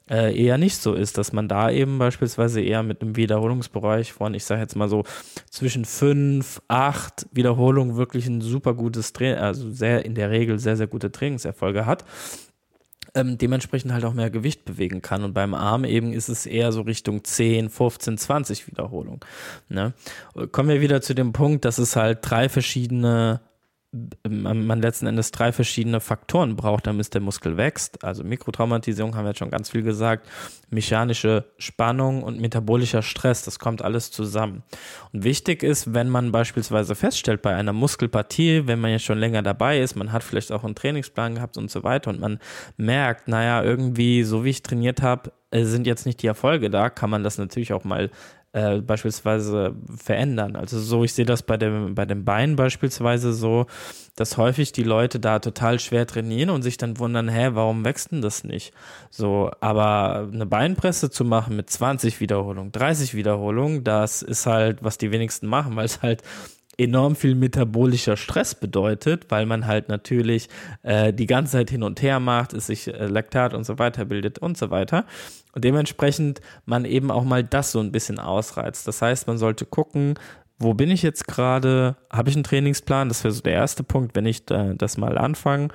äh, 0.10 0.38
eher 0.38 0.58
nicht 0.58 0.78
so 0.78 0.94
ist, 0.94 1.18
dass 1.18 1.32
man 1.32 1.48
da 1.48 1.70
eben 1.72 1.98
beispielsweise 1.98 2.62
eher 2.62 2.84
mit 2.84 3.02
einem 3.02 3.16
Wiederholungsbereich 3.16 4.12
von, 4.12 4.34
ich 4.34 4.44
sage 4.44 4.62
jetzt 4.62 4.76
mal 4.76 4.90
so, 4.90 5.04
zwischen 5.50 5.86
fünf, 5.86 6.62
acht 6.68 7.28
Wiederholungen 7.32 7.96
wirklich 7.96 8.28
ein 8.28 8.42
super 8.42 8.74
gutes 8.74 9.14
Training, 9.14 9.38
also 9.38 9.70
sehr 9.70 10.06
in 10.06 10.16
der 10.16 10.30
Regel 10.30 10.60
sehr, 10.60 10.76
sehr 10.76 10.88
gute 10.88 11.12
Trainingserfolge 11.12 11.86
hat. 11.86 12.04
Ähm, 13.16 13.38
dementsprechend 13.38 13.94
halt 13.94 14.06
auch 14.06 14.14
mehr 14.14 14.32
Gewicht 14.32 14.66
bewegen 14.66 15.04
kann. 15.04 15.24
Und 15.24 15.34
beim 15.34 15.54
Arm 15.54 15.86
eben 15.86 16.14
ist 16.14 16.30
es 16.30 16.48
eher 16.48 16.72
so 16.72 16.82
Richtung 16.82 17.24
10, 17.24 17.70
15, 17.70 18.18
20 18.18 18.68
Wiederholungen. 18.68 19.20
Ne? 19.70 19.94
Kommen 20.52 20.70
wir 20.70 20.82
wieder 20.82 21.00
zu 21.02 21.14
dem 21.14 21.32
Punkt, 21.32 21.64
dass 21.64 21.78
es 21.78 21.96
halt 21.96 22.20
drei 22.22 22.50
verschiedene 22.50 23.40
man 24.28 24.82
letzten 24.82 25.06
Endes 25.06 25.32
drei 25.32 25.52
verschiedene 25.52 26.00
Faktoren 26.00 26.56
braucht, 26.56 26.88
damit 26.88 27.14
der 27.14 27.22
Muskel 27.22 27.58
wächst. 27.58 28.04
Also 28.04 28.24
Mikrotraumatisierung 28.24 29.16
haben 29.16 29.26
wir 29.26 29.30
jetzt 29.30 29.40
schon 29.40 29.52
ganz 29.52 29.70
viel 29.70 29.84
gesagt, 29.84 30.28
mechanische 30.72 31.46
Spannung 31.58 32.24
und 32.24 32.40
metabolischer 32.40 33.04
Stress, 33.04 33.44
das 33.44 33.60
kommt 33.60 33.84
alles 33.84 34.10
zusammen. 34.10 34.64
Und 35.12 35.24
wichtig 35.24 35.62
ist, 35.62 35.94
wenn 35.94 36.10
man 36.10 36.32
beispielsweise 36.32 36.96
feststellt 36.96 37.44
bei 37.44 37.56
einer 37.56 37.74
Muskelpartie, 37.74 38.64
wenn 38.66 38.80
man 38.80 38.92
ja 38.92 39.00
schon 39.00 39.20
länger 39.20 39.44
dabei 39.44 39.80
ist, 39.80 39.96
man 39.96 40.12
hat 40.12 40.24
vielleicht 40.24 40.52
auch 40.52 40.64
einen 40.64 40.76
Trainingsplan 40.76 41.36
gehabt 41.36 41.58
und 41.58 41.70
so 41.70 41.84
weiter 41.84 42.10
und 42.10 42.20
man 42.20 42.40
merkt, 42.78 43.28
naja, 43.28 43.64
irgendwie, 43.64 44.24
so 44.24 44.44
wie 44.44 44.50
ich 44.50 44.64
trainiert 44.64 45.04
habe, 45.04 45.32
äh, 45.52 45.66
sind 45.66 45.86
jetzt 45.86 46.08
nicht 46.08 46.22
die 46.24 46.28
Erfolge 46.28 46.72
da, 46.72 46.90
kann 46.90 47.12
man 47.12 47.24
das 47.24 47.38
natürlich 47.38 47.74
auch 47.74 47.84
mal 47.84 48.10
äh, 48.54 48.82
beispielsweise 48.82 49.76
verändern. 49.98 50.56
Also 50.56 50.80
so, 50.80 51.04
ich 51.04 51.14
sehe 51.14 51.26
das 51.26 51.44
bei 51.44 51.58
dem, 51.58 51.96
bei 51.96 52.06
den 52.06 52.24
Beinen 52.24 52.56
beispielsweise 52.56 53.34
so, 53.34 53.66
dass 54.16 54.38
häufig 54.38 54.72
die 54.72 54.84
Leute 54.84 55.20
da 55.20 55.40
total 55.40 55.80
schwer 55.80 56.06
trainieren 56.06 56.52
und 56.52 56.62
sich 56.62 56.78
dann 56.78 57.00
wundern, 57.00 57.30
hä, 57.30 57.50
warum 57.54 57.84
wächst 57.84 58.12
denn 58.12 58.22
das 58.22 58.44
nicht? 58.44 58.72
So, 59.10 59.52
aber 59.60 60.30
eine 60.32 60.46
Beinpresse 60.46 61.10
zu 61.10 61.26
machen 61.26 61.56
mit 61.56 61.70
20 61.70 62.20
Wiederholungen, 62.20 62.72
30 62.72 63.16
Wiederholungen, 63.16 63.84
das 63.84 64.22
ist 64.22 64.46
halt, 64.46 64.84
was 64.84 65.00
die 65.00 65.12
wenigsten 65.12 65.48
machen, 65.48 65.76
weil 65.76 65.86
es 65.86 66.04
halt 66.04 66.22
enorm 66.78 67.16
viel 67.16 67.36
metabolischer 67.36 68.18
Stress 68.18 68.56
bedeutet, 68.56 69.26
weil 69.30 69.46
man 69.46 69.68
halt 69.68 69.90
natürlich 69.90 70.50
äh, 70.82 71.14
die 71.14 71.28
ganze 71.28 71.54
Zeit 71.54 71.70
hin 71.70 71.84
und 71.84 72.02
her 72.02 72.20
macht, 72.20 72.54
es 72.54 72.68
sich 72.68 72.88
äh, 72.88 73.06
Laktat 73.06 73.54
und 73.54 73.64
so 73.64 73.80
weiter 73.80 74.06
bildet 74.06 74.40
und 74.40 74.58
so 74.58 74.72
weiter. 74.72 75.06
Und 75.54 75.64
dementsprechend 75.64 76.42
man 76.66 76.86
eben 76.86 77.12
auch 77.12 77.24
mal 77.24 77.44
das 77.44 77.72
so 77.72 77.80
ein 77.80 77.92
bisschen 77.92 78.20
ausreizt. 78.20 78.88
Das 78.88 79.02
heißt, 79.02 79.28
man 79.28 79.38
sollte 79.38 79.66
gucken, 79.66 80.16
wo 80.60 80.74
bin 80.74 80.90
ich 80.90 81.04
jetzt 81.04 81.28
gerade? 81.28 81.96
Habe 82.12 82.30
ich 82.30 82.36
einen 82.36 82.44
Trainingsplan? 82.44 83.10
Das 83.10 83.24
wäre 83.24 83.34
so 83.34 83.42
der 83.42 83.54
erste 83.54 83.84
Punkt, 83.84 84.16
wenn 84.16 84.26
ich 84.26 84.50
äh, 84.50 84.74
das 84.76 84.98
mal 84.98 85.18
anfange. 85.18 85.70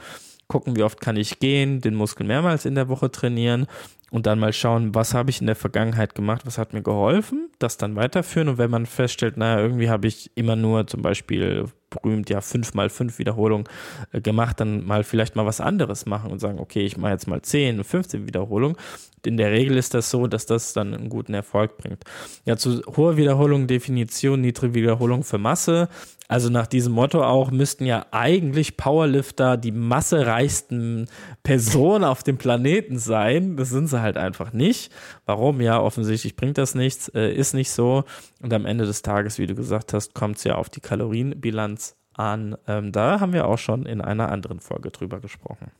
Gucken, 0.49 0.77
wie 0.77 0.83
oft 0.83 1.01
kann 1.01 1.17
ich 1.17 1.41
gehen, 1.41 1.81
den 1.81 1.95
Muskel 1.95 2.27
mehrmals 2.27 2.65
in 2.65 2.75
der 2.75 2.89
Woche 2.89 3.11
trainieren 3.11 3.67
und 4.11 4.27
dann 4.27 4.39
mal 4.39 4.53
schauen, 4.55 4.95
was 4.95 5.13
habe 5.15 5.31
ich 5.31 5.41
in 5.41 5.47
der 5.47 5.57
Vergangenheit 5.57 6.15
gemacht, 6.15 6.47
was 6.47 6.57
hat 6.57 6.73
mir 6.73 6.83
geholfen, 6.83 7.48
das 7.59 7.77
dann 7.77 7.97
weiterführen. 7.97 8.49
Und 8.49 8.59
wenn 8.59 8.71
man 8.71 8.87
feststellt, 8.87 9.37
naja, 9.37 9.61
irgendwie 9.61 9.91
habe 9.91 10.07
ich 10.07 10.31
immer 10.35 10.57
nur 10.57 10.87
zum 10.87 11.03
Beispiel 11.03 11.67
berühmt 11.91 12.31
ja 12.31 12.41
fünf 12.41 12.75
mal 12.75 12.91
fünf 12.91 13.19
Wiederholungen 13.19 13.69
äh, 14.13 14.21
gemacht, 14.21 14.61
dann 14.61 14.85
mal 14.85 15.05
vielleicht 15.05 15.37
mal 15.37 15.47
was 15.47 15.61
anderes 15.61 16.07
machen 16.07 16.31
und 16.31 16.39
sagen, 16.39 16.59
okay, 16.59 16.85
ich 16.85 16.97
mache 16.97 17.13
jetzt 17.13 17.27
mal 17.27 17.43
zehn, 17.43 17.83
15 17.83 18.27
Wiederholungen. 18.27 18.77
In 19.25 19.37
der 19.37 19.51
Regel 19.51 19.77
ist 19.77 19.95
das 19.95 20.11
so, 20.11 20.27
dass 20.27 20.47
das 20.47 20.73
dann 20.73 20.95
einen 20.95 21.09
guten 21.09 21.35
Erfolg 21.35 21.77
bringt. 21.79 22.05
Ja, 22.45 22.57
zu 22.57 22.83
hoher 22.97 23.17
Wiederholung 23.17 23.67
Definition, 23.67 24.41
niedrige 24.41 24.75
Wiederholung 24.75 25.25
für 25.25 25.39
Masse. 25.39 25.89
Also 26.31 26.51
nach 26.51 26.67
diesem 26.67 26.93
Motto 26.93 27.25
auch 27.25 27.51
müssten 27.51 27.87
ja 27.87 28.05
eigentlich 28.11 28.77
Powerlifter 28.77 29.57
die 29.57 29.73
massereichsten 29.73 31.09
Personen 31.43 32.05
auf 32.05 32.23
dem 32.23 32.37
Planeten 32.37 32.99
sein. 32.99 33.57
Das 33.57 33.71
sind 33.71 33.87
sie 33.87 34.03
halt 34.03 34.19
einfach 34.19 34.53
nicht. 34.53 34.93
Warum? 35.25 35.63
Ja, 35.63 35.81
offensichtlich 35.81 36.37
bringt 36.37 36.59
das 36.59 36.75
nichts, 36.75 37.09
äh, 37.09 37.33
ist 37.33 37.55
nicht 37.55 37.71
so. 37.71 38.05
Und 38.43 38.53
am 38.53 38.67
Ende 38.67 38.85
des 38.85 39.01
Tages, 39.01 39.39
wie 39.39 39.47
du 39.47 39.55
gesagt 39.55 39.95
hast, 39.95 40.13
kommt 40.13 40.37
es 40.37 40.45
ja 40.45 40.57
auf 40.57 40.69
die 40.69 40.81
Kalorienbilanz 40.81 41.78
an. 42.19 42.57
Ähm, 42.67 42.93
da 42.93 43.21
haben 43.21 43.33
wir 43.33 43.47
auch 43.47 43.59
schon 43.59 43.87
in 43.87 44.01
einer 44.01 44.31
anderen 44.31 44.61
Folge 44.61 44.91
drüber 44.91 45.21
gesprochen. 45.21 45.71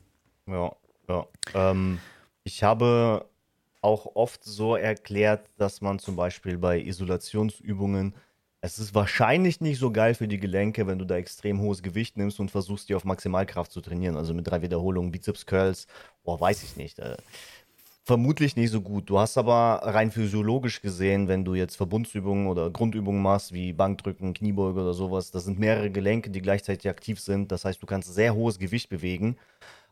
Ja, 0.47 0.71
ja. 1.07 1.25
Ähm, 1.53 1.99
ich 2.43 2.63
habe 2.63 3.25
auch 3.81 4.15
oft 4.15 4.43
so 4.43 4.75
erklärt, 4.75 5.49
dass 5.57 5.81
man 5.81 5.99
zum 5.99 6.15
Beispiel 6.15 6.57
bei 6.57 6.79
Isolationsübungen 6.79 8.13
es 8.61 8.77
ist 8.77 8.93
wahrscheinlich 8.93 9.61
nicht 9.61 9.79
so 9.79 9.91
geil 9.91 10.13
für 10.13 10.27
die 10.27 10.39
Gelenke, 10.39 10.85
wenn 10.85 10.99
du 10.99 11.05
da 11.05 11.15
extrem 11.15 11.61
hohes 11.61 11.81
Gewicht 11.81 12.17
nimmst 12.17 12.39
und 12.39 12.51
versuchst, 12.51 12.89
die 12.89 12.95
auf 12.95 13.05
Maximalkraft 13.05 13.71
zu 13.71 13.79
trainieren. 13.79 14.17
Also 14.17 14.33
mit 14.33 14.47
drei 14.47 14.61
Wiederholungen, 14.61 15.11
Bizeps-Curls, 15.11 15.87
boah, 16.23 16.39
weiß 16.39 16.63
ich 16.63 16.75
nicht. 16.75 16.99
Äh, 16.99 17.15
vermutlich 18.09 18.55
nicht 18.55 18.71
so 18.71 18.81
gut. 18.81 19.07
Du 19.07 19.19
hast 19.19 19.37
aber 19.37 19.81
rein 19.83 20.09
physiologisch 20.09 20.81
gesehen, 20.81 21.27
wenn 21.27 21.45
du 21.45 21.53
jetzt 21.53 21.75
Verbundsübungen 21.75 22.47
oder 22.47 22.71
Grundübungen 22.71 23.21
machst, 23.21 23.53
wie 23.53 23.71
Bankdrücken, 23.71 24.33
Kniebeuge 24.33 24.81
oder 24.81 24.95
sowas, 24.95 25.29
das 25.29 25.45
sind 25.45 25.59
mehrere 25.59 25.91
Gelenke, 25.91 26.31
die 26.31 26.41
gleichzeitig 26.41 26.89
aktiv 26.89 27.19
sind. 27.19 27.51
Das 27.51 27.65
heißt, 27.65 27.79
du 27.79 27.85
kannst 27.85 28.11
sehr 28.11 28.33
hohes 28.33 28.57
Gewicht 28.57 28.89
bewegen. 28.89 29.37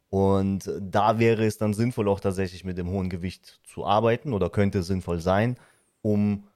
Und 0.10 0.68
da 0.82 1.20
wäre 1.20 1.46
es 1.46 1.60
dann 1.60 1.76
sinnvoll, 1.76 2.08
auch 2.08 2.20
tatsächlich 2.20 2.64
mit 2.64 2.80
dem 2.80 2.90
hohen 2.90 3.10
Gewicht 3.10 3.60
zu 3.64 3.86
arbeiten 3.86 4.34
oder 4.34 4.50
könnte 4.50 4.82
sinnvoll 4.82 5.20
sein, 5.20 5.56
um 6.02 6.48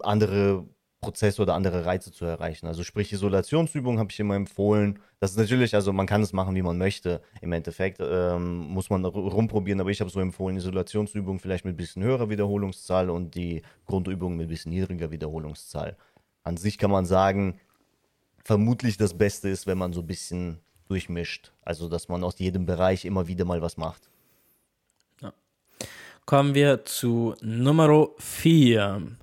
andere 0.00 0.66
Prozesse 1.00 1.40
oder 1.40 1.54
andere 1.54 1.86
Reize 1.86 2.12
zu 2.12 2.26
erreichen. 2.26 2.66
Also 2.66 2.84
sprich 2.84 3.12
Isolationsübungen 3.12 3.98
habe 3.98 4.10
ich 4.10 4.20
immer 4.20 4.36
empfohlen. 4.36 4.98
Das 5.18 5.30
ist 5.30 5.38
natürlich, 5.38 5.74
also 5.74 5.92
man 5.92 6.06
kann 6.06 6.22
es 6.22 6.32
machen, 6.32 6.54
wie 6.54 6.62
man 6.62 6.76
möchte. 6.76 7.22
Im 7.40 7.52
Endeffekt 7.52 7.98
ähm, 8.00 8.58
muss 8.68 8.90
man 8.90 9.04
rumprobieren, 9.04 9.80
aber 9.80 9.90
ich 9.90 10.00
habe 10.00 10.10
so 10.10 10.20
empfohlen, 10.20 10.58
Isolationsübungen 10.58 11.40
vielleicht 11.40 11.64
mit 11.64 11.74
ein 11.74 11.76
bisschen 11.78 12.02
höherer 12.02 12.28
Wiederholungszahl 12.28 13.08
und 13.08 13.34
die 13.34 13.62
Grundübungen 13.86 14.36
mit 14.36 14.46
ein 14.46 14.50
bisschen 14.50 14.72
niedriger 14.72 15.10
Wiederholungszahl. 15.10 15.96
An 16.42 16.58
sich 16.58 16.76
kann 16.76 16.90
man 16.90 17.06
sagen, 17.06 17.58
vermutlich 18.44 18.98
das 18.98 19.16
Beste 19.16 19.48
ist, 19.48 19.66
wenn 19.66 19.78
man 19.78 19.94
so 19.94 20.00
ein 20.00 20.06
bisschen 20.06 20.58
durchmischt. 20.88 21.52
Also 21.62 21.88
dass 21.88 22.08
man 22.08 22.22
aus 22.24 22.38
jedem 22.38 22.66
Bereich 22.66 23.06
immer 23.06 23.26
wieder 23.26 23.46
mal 23.46 23.62
was 23.62 23.78
macht. 23.78 24.10
Ja. 25.22 25.32
Kommen 26.26 26.54
wir 26.54 26.84
zu 26.84 27.34
Nummer 27.40 28.08
4. 28.18 29.16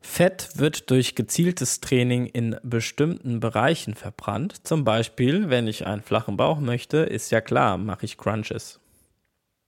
Fett 0.00 0.52
wird 0.54 0.90
durch 0.90 1.14
gezieltes 1.14 1.80
Training 1.80 2.26
in 2.26 2.56
bestimmten 2.62 3.38
Bereichen 3.38 3.94
verbrannt. 3.94 4.66
Zum 4.66 4.82
Beispiel, 4.82 5.50
wenn 5.50 5.66
ich 5.68 5.86
einen 5.86 6.02
flachen 6.02 6.36
Bauch 6.36 6.58
möchte, 6.58 6.98
ist 6.98 7.30
ja 7.30 7.40
klar, 7.40 7.76
mache 7.76 8.06
ich 8.06 8.16
Crunches. 8.16 8.80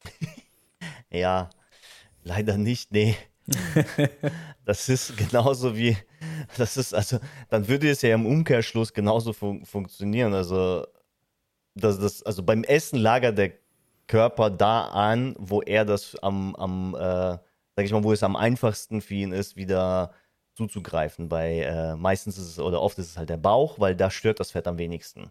ja, 1.11 1.51
leider 2.25 2.57
nicht, 2.57 2.92
nee. 2.92 3.14
das 4.64 4.88
ist 4.88 5.16
genauso 5.16 5.77
wie, 5.77 5.97
das 6.57 6.77
ist, 6.77 6.95
also, 6.95 7.18
dann 7.51 7.68
würde 7.68 7.90
es 7.90 8.01
ja 8.01 8.14
im 8.14 8.25
Umkehrschluss 8.25 8.95
genauso 8.95 9.35
fun 9.35 9.66
funktionieren. 9.66 10.33
Also, 10.33 10.87
das, 11.75 11.99
das, 11.99 12.23
also 12.23 12.42
beim 12.42 12.64
Essen 12.64 12.99
lagert 12.99 13.37
der 13.37 13.53
Körper 14.07 14.51
da 14.51 14.87
an, 14.88 15.35
wo 15.38 15.61
er 15.61 15.85
das 15.85 16.16
am, 16.16 16.55
am 16.57 16.95
äh, 16.95 17.38
sag 17.77 17.85
ich 17.85 17.92
mal, 17.92 18.05
wo 18.05 18.12
es 18.12 18.23
am 18.23 18.37
einfachsten 18.37 19.01
für 19.01 19.14
ihn 19.14 19.33
ist, 19.33 19.57
wieder 19.57 20.12
zuzugreifen. 20.55 21.29
Bei 21.29 21.61
äh, 21.61 21.97
meistens 21.97 22.38
ist 22.38 22.49
es 22.49 22.59
oder 22.59 22.81
oft 22.81 22.99
ist 22.99 23.11
es 23.11 23.17
halt 23.17 23.31
der 23.31 23.37
Bauch, 23.37 23.79
weil 23.79 23.97
da 23.97 24.11
stört 24.11 24.41
das 24.41 24.53
Fett 24.53 24.67
am 24.67 24.79
wenigsten. 24.79 25.31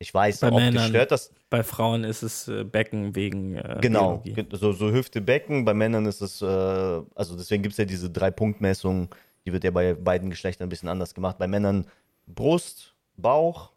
Ich 0.00 0.14
weiß, 0.14 0.40
bei 0.40 0.50
Männern, 0.52 0.88
stört 0.88 1.10
das. 1.10 1.32
Bei 1.50 1.64
Frauen 1.64 2.04
ist 2.04 2.22
es 2.22 2.46
äh, 2.46 2.62
Becken 2.62 3.16
wegen. 3.16 3.56
Äh, 3.56 3.78
genau, 3.80 4.22
so, 4.52 4.72
so 4.72 4.92
Hüfte, 4.92 5.20
Becken. 5.20 5.64
Bei 5.64 5.74
Männern 5.74 6.06
ist 6.06 6.20
es, 6.20 6.40
äh, 6.40 6.46
also 6.46 7.36
deswegen 7.36 7.64
gibt 7.64 7.72
es 7.72 7.78
ja 7.78 7.84
diese 7.84 8.08
Drei-Punkt-Messung. 8.08 9.12
Die 9.44 9.52
wird 9.52 9.64
ja 9.64 9.72
bei 9.72 9.94
beiden 9.94 10.30
Geschlechtern 10.30 10.66
ein 10.66 10.68
bisschen 10.68 10.88
anders 10.88 11.14
gemacht. 11.14 11.38
Bei 11.38 11.48
Männern 11.48 11.86
Brust, 12.26 12.94
Bauch, 13.16 13.72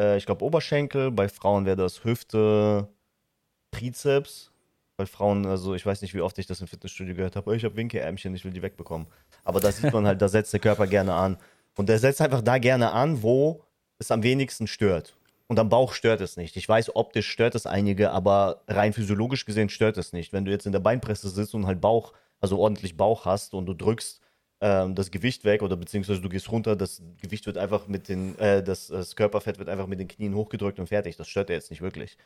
äh, 0.00 0.16
ich 0.16 0.26
glaube 0.26 0.44
Oberschenkel. 0.44 1.12
Bei 1.12 1.28
Frauen 1.28 1.64
wäre 1.64 1.76
das 1.76 2.02
Hüfte, 2.02 2.88
Trizeps 3.70 4.49
bei 5.00 5.06
Frauen, 5.06 5.46
also 5.46 5.74
ich 5.74 5.86
weiß 5.86 6.02
nicht, 6.02 6.12
wie 6.12 6.20
oft 6.20 6.38
ich 6.38 6.46
das 6.46 6.60
im 6.60 6.66
Fitnessstudio 6.66 7.14
gehört 7.14 7.34
habe, 7.34 7.56
ich 7.56 7.64
habe 7.64 7.74
Winkelärmchen, 7.74 8.34
ich 8.34 8.44
will 8.44 8.52
die 8.52 8.60
wegbekommen. 8.60 9.06
Aber 9.44 9.58
da 9.58 9.72
sieht 9.72 9.94
man 9.94 10.06
halt, 10.06 10.20
da 10.20 10.28
setzt 10.28 10.52
der 10.52 10.60
Körper 10.60 10.86
gerne 10.86 11.14
an. 11.14 11.38
Und 11.74 11.88
der 11.88 11.98
setzt 11.98 12.20
einfach 12.20 12.42
da 12.42 12.58
gerne 12.58 12.92
an, 12.92 13.22
wo 13.22 13.64
es 13.98 14.10
am 14.10 14.22
wenigsten 14.22 14.66
stört. 14.66 15.16
Und 15.46 15.58
am 15.58 15.70
Bauch 15.70 15.94
stört 15.94 16.20
es 16.20 16.36
nicht. 16.36 16.54
Ich 16.56 16.68
weiß, 16.68 16.94
optisch 16.96 17.30
stört 17.30 17.54
es 17.54 17.64
einige, 17.64 18.10
aber 18.10 18.62
rein 18.68 18.92
physiologisch 18.92 19.46
gesehen 19.46 19.70
stört 19.70 19.96
es 19.96 20.12
nicht. 20.12 20.34
Wenn 20.34 20.44
du 20.44 20.50
jetzt 20.50 20.66
in 20.66 20.72
der 20.72 20.80
Beinpresse 20.80 21.30
sitzt 21.30 21.54
und 21.54 21.66
halt 21.66 21.80
Bauch, 21.80 22.12
also 22.38 22.58
ordentlich 22.58 22.98
Bauch 22.98 23.24
hast 23.24 23.54
und 23.54 23.64
du 23.64 23.72
drückst 23.72 24.20
ähm, 24.60 24.94
das 24.94 25.10
Gewicht 25.10 25.46
weg 25.46 25.62
oder 25.62 25.76
beziehungsweise 25.78 26.20
du 26.20 26.28
gehst 26.28 26.52
runter, 26.52 26.76
das 26.76 27.02
Gewicht 27.22 27.46
wird 27.46 27.56
einfach 27.56 27.88
mit 27.88 28.10
den, 28.10 28.38
äh, 28.38 28.62
das, 28.62 28.88
das 28.88 29.16
Körperfett 29.16 29.58
wird 29.58 29.70
einfach 29.70 29.86
mit 29.86 29.98
den 29.98 30.08
Knien 30.08 30.34
hochgedrückt 30.34 30.78
und 30.78 30.88
fertig. 30.88 31.16
Das 31.16 31.26
stört 31.26 31.48
er 31.48 31.56
jetzt 31.56 31.70
nicht 31.70 31.80
wirklich. 31.80 32.18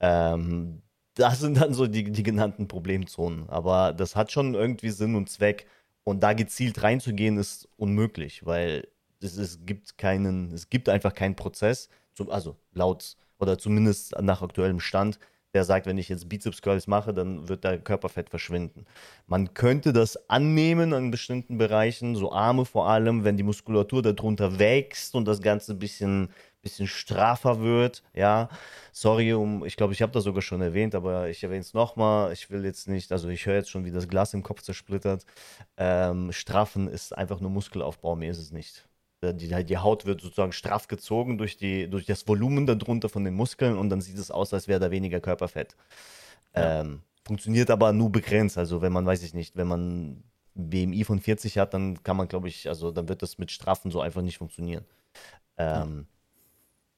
Ähm, 0.00 0.80
das 1.14 1.40
sind 1.40 1.60
dann 1.60 1.74
so 1.74 1.86
die, 1.86 2.10
die 2.10 2.22
genannten 2.22 2.68
Problemzonen. 2.68 3.48
Aber 3.48 3.92
das 3.92 4.16
hat 4.16 4.32
schon 4.32 4.54
irgendwie 4.54 4.90
Sinn 4.90 5.14
und 5.14 5.28
Zweck. 5.28 5.66
Und 6.02 6.22
da 6.22 6.34
gezielt 6.34 6.82
reinzugehen, 6.82 7.38
ist 7.38 7.68
unmöglich, 7.76 8.44
weil 8.44 8.86
es, 9.22 9.38
es 9.38 9.64
gibt 9.64 9.96
keinen, 9.96 10.52
es 10.52 10.68
gibt 10.68 10.88
einfach 10.88 11.14
keinen 11.14 11.34
Prozess, 11.34 11.88
zum, 12.12 12.30
also 12.30 12.56
laut 12.72 13.16
oder 13.38 13.58
zumindest 13.58 14.14
nach 14.20 14.42
aktuellem 14.42 14.80
Stand, 14.80 15.18
der 15.54 15.64
sagt, 15.64 15.86
wenn 15.86 15.98
ich 15.98 16.08
jetzt 16.08 16.28
Bizeps 16.28 16.62
Curls 16.62 16.88
mache, 16.88 17.14
dann 17.14 17.48
wird 17.48 17.64
der 17.64 17.78
Körperfett 17.78 18.28
verschwinden. 18.28 18.86
Man 19.26 19.54
könnte 19.54 19.92
das 19.92 20.28
annehmen 20.28 20.92
an 20.92 21.10
bestimmten 21.10 21.58
Bereichen, 21.58 22.16
so 22.16 22.32
Arme 22.32 22.64
vor 22.64 22.88
allem, 22.88 23.24
wenn 23.24 23.36
die 23.36 23.44
Muskulatur 23.44 24.02
darunter 24.02 24.58
wächst 24.58 25.14
und 25.14 25.26
das 25.26 25.40
Ganze 25.40 25.72
ein 25.72 25.78
bisschen 25.78 26.28
bisschen 26.64 26.88
straffer 26.88 27.60
wird. 27.60 28.02
Ja, 28.12 28.48
sorry, 28.92 29.32
um, 29.32 29.64
ich 29.64 29.76
glaube, 29.76 29.92
ich 29.92 30.02
habe 30.02 30.12
das 30.12 30.24
sogar 30.24 30.42
schon 30.42 30.60
erwähnt, 30.60 30.94
aber 30.96 31.28
ich 31.28 31.42
erwähne 31.44 31.60
es 31.60 31.74
nochmal. 31.74 32.32
Ich 32.32 32.50
will 32.50 32.64
jetzt 32.64 32.88
nicht, 32.88 33.12
also 33.12 33.28
ich 33.28 33.46
höre 33.46 33.54
jetzt 33.56 33.70
schon, 33.70 33.84
wie 33.84 33.92
das 33.92 34.08
Glas 34.08 34.34
im 34.34 34.42
Kopf 34.42 34.62
zersplittert. 34.62 35.24
Ähm, 35.76 36.32
straffen 36.32 36.88
ist 36.88 37.16
einfach 37.16 37.38
nur 37.40 37.50
Muskelaufbau, 37.50 38.16
mehr 38.16 38.32
ist 38.32 38.38
es 38.38 38.50
nicht. 38.50 38.88
Äh, 39.20 39.34
die, 39.34 39.64
die 39.64 39.78
Haut 39.78 40.06
wird 40.06 40.20
sozusagen 40.20 40.52
straff 40.52 40.88
gezogen 40.88 41.38
durch, 41.38 41.56
die, 41.56 41.88
durch 41.88 42.06
das 42.06 42.26
Volumen 42.26 42.66
darunter 42.66 43.08
von 43.08 43.24
den 43.24 43.34
Muskeln 43.34 43.76
und 43.76 43.90
dann 43.90 44.00
sieht 44.00 44.18
es 44.18 44.30
aus, 44.30 44.52
als 44.52 44.68
wäre 44.68 44.80
da 44.80 44.90
weniger 44.90 45.20
Körperfett. 45.20 45.76
Ja. 46.54 46.80
Ähm, 46.80 47.02
funktioniert 47.24 47.70
aber 47.70 47.92
nur 47.92 48.10
begrenzt. 48.10 48.58
Also 48.58 48.82
wenn 48.82 48.92
man, 48.92 49.06
weiß 49.06 49.22
ich 49.22 49.34
nicht, 49.34 49.56
wenn 49.56 49.66
man 49.66 50.24
BMI 50.54 51.04
von 51.04 51.20
40 51.20 51.58
hat, 51.58 51.74
dann 51.74 52.02
kann 52.02 52.16
man, 52.16 52.28
glaube 52.28 52.48
ich, 52.48 52.68
also 52.68 52.90
dann 52.90 53.08
wird 53.08 53.22
das 53.22 53.38
mit 53.38 53.50
Straffen 53.50 53.90
so 53.90 54.00
einfach 54.00 54.22
nicht 54.22 54.38
funktionieren. 54.38 54.84
Ähm, 55.56 56.06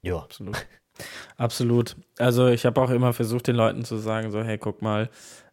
ja. 0.07 0.19
Absolut. 0.19 0.67
Absolut. 1.37 1.97
Also 2.19 2.49
ich 2.49 2.65
habe 2.65 2.81
auch 2.81 2.91
immer 2.91 3.13
versucht, 3.13 3.49
den 3.49 3.57
Leuten 3.57 3.85
zu 3.85 3.97
sagen, 3.99 4.31
so, 4.31 4.43
hey, 4.43 4.57
guck 4.59 4.81
mal, 4.81 5.11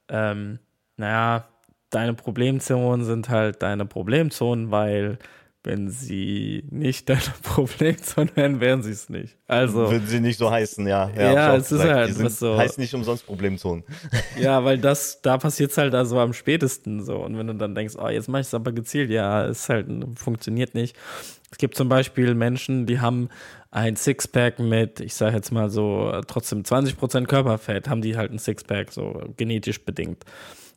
ähm, 0.08 0.60
naja, 0.96 1.48
deine 1.90 2.14
Problemzonen 2.14 3.06
sind 3.06 3.30
halt 3.30 3.62
deine 3.62 3.86
Problemzonen, 3.86 4.72
weil 4.72 5.18
wenn 5.64 5.90
sie 5.90 6.66
nicht 6.72 7.08
deine 7.10 7.22
Problemzone 7.44 8.30
wären, 8.36 8.60
wären 8.60 8.84
sie 8.84 8.92
es 8.92 9.10
nicht. 9.10 9.38
Also 9.48 9.90
würden 9.90 10.08
sie 10.08 10.20
nicht 10.20 10.38
so 10.38 10.52
heißen, 10.52 10.86
ja. 10.88 11.10
Ja, 11.16 11.34
ja 11.34 11.56
es 11.56 11.72
ist 11.72 11.82
halt 11.82 12.10
die 12.10 12.14
sind, 12.14 12.32
so. 12.32 12.58
Heißt 12.58 12.78
nicht 12.78 12.94
umsonst 12.94 13.26
Problemzonen. 13.26 13.84
Ja, 14.40 14.64
weil 14.64 14.78
das, 14.78 15.22
da 15.22 15.38
passiert 15.38 15.72
es 15.72 15.78
halt 15.78 15.94
also 15.94 16.20
am 16.20 16.34
spätesten 16.34 17.04
so. 17.04 17.18
Und 17.18 17.38
wenn 17.38 17.48
du 17.48 17.56
dann 17.56 17.76
denkst, 17.76 17.96
oh, 17.98 18.10
jetzt 18.10 18.28
mache 18.28 18.42
ich 18.42 18.48
es 18.48 18.54
aber 18.54 18.72
gezielt, 18.72 19.10
ja, 19.10 19.46
es 19.46 19.70
halt 19.70 19.88
funktioniert 20.16 20.74
nicht. 20.74 20.96
Es 21.52 21.58
gibt 21.58 21.76
zum 21.76 21.88
Beispiel 21.88 22.34
Menschen, 22.34 22.86
die 22.86 23.00
haben 23.00 23.30
ein 23.72 23.96
Sixpack 23.96 24.60
mit, 24.60 25.00
ich 25.00 25.14
sage 25.14 25.36
jetzt 25.36 25.52
mal 25.52 25.70
so, 25.70 26.12
trotzdem 26.28 26.64
20% 26.64 27.26
Körperfett, 27.26 27.88
haben 27.88 28.02
die 28.02 28.18
halt 28.18 28.32
ein 28.32 28.40
Sixpack, 28.40 28.92
so 28.92 29.22
genetisch 29.38 29.84
bedingt. 29.86 30.26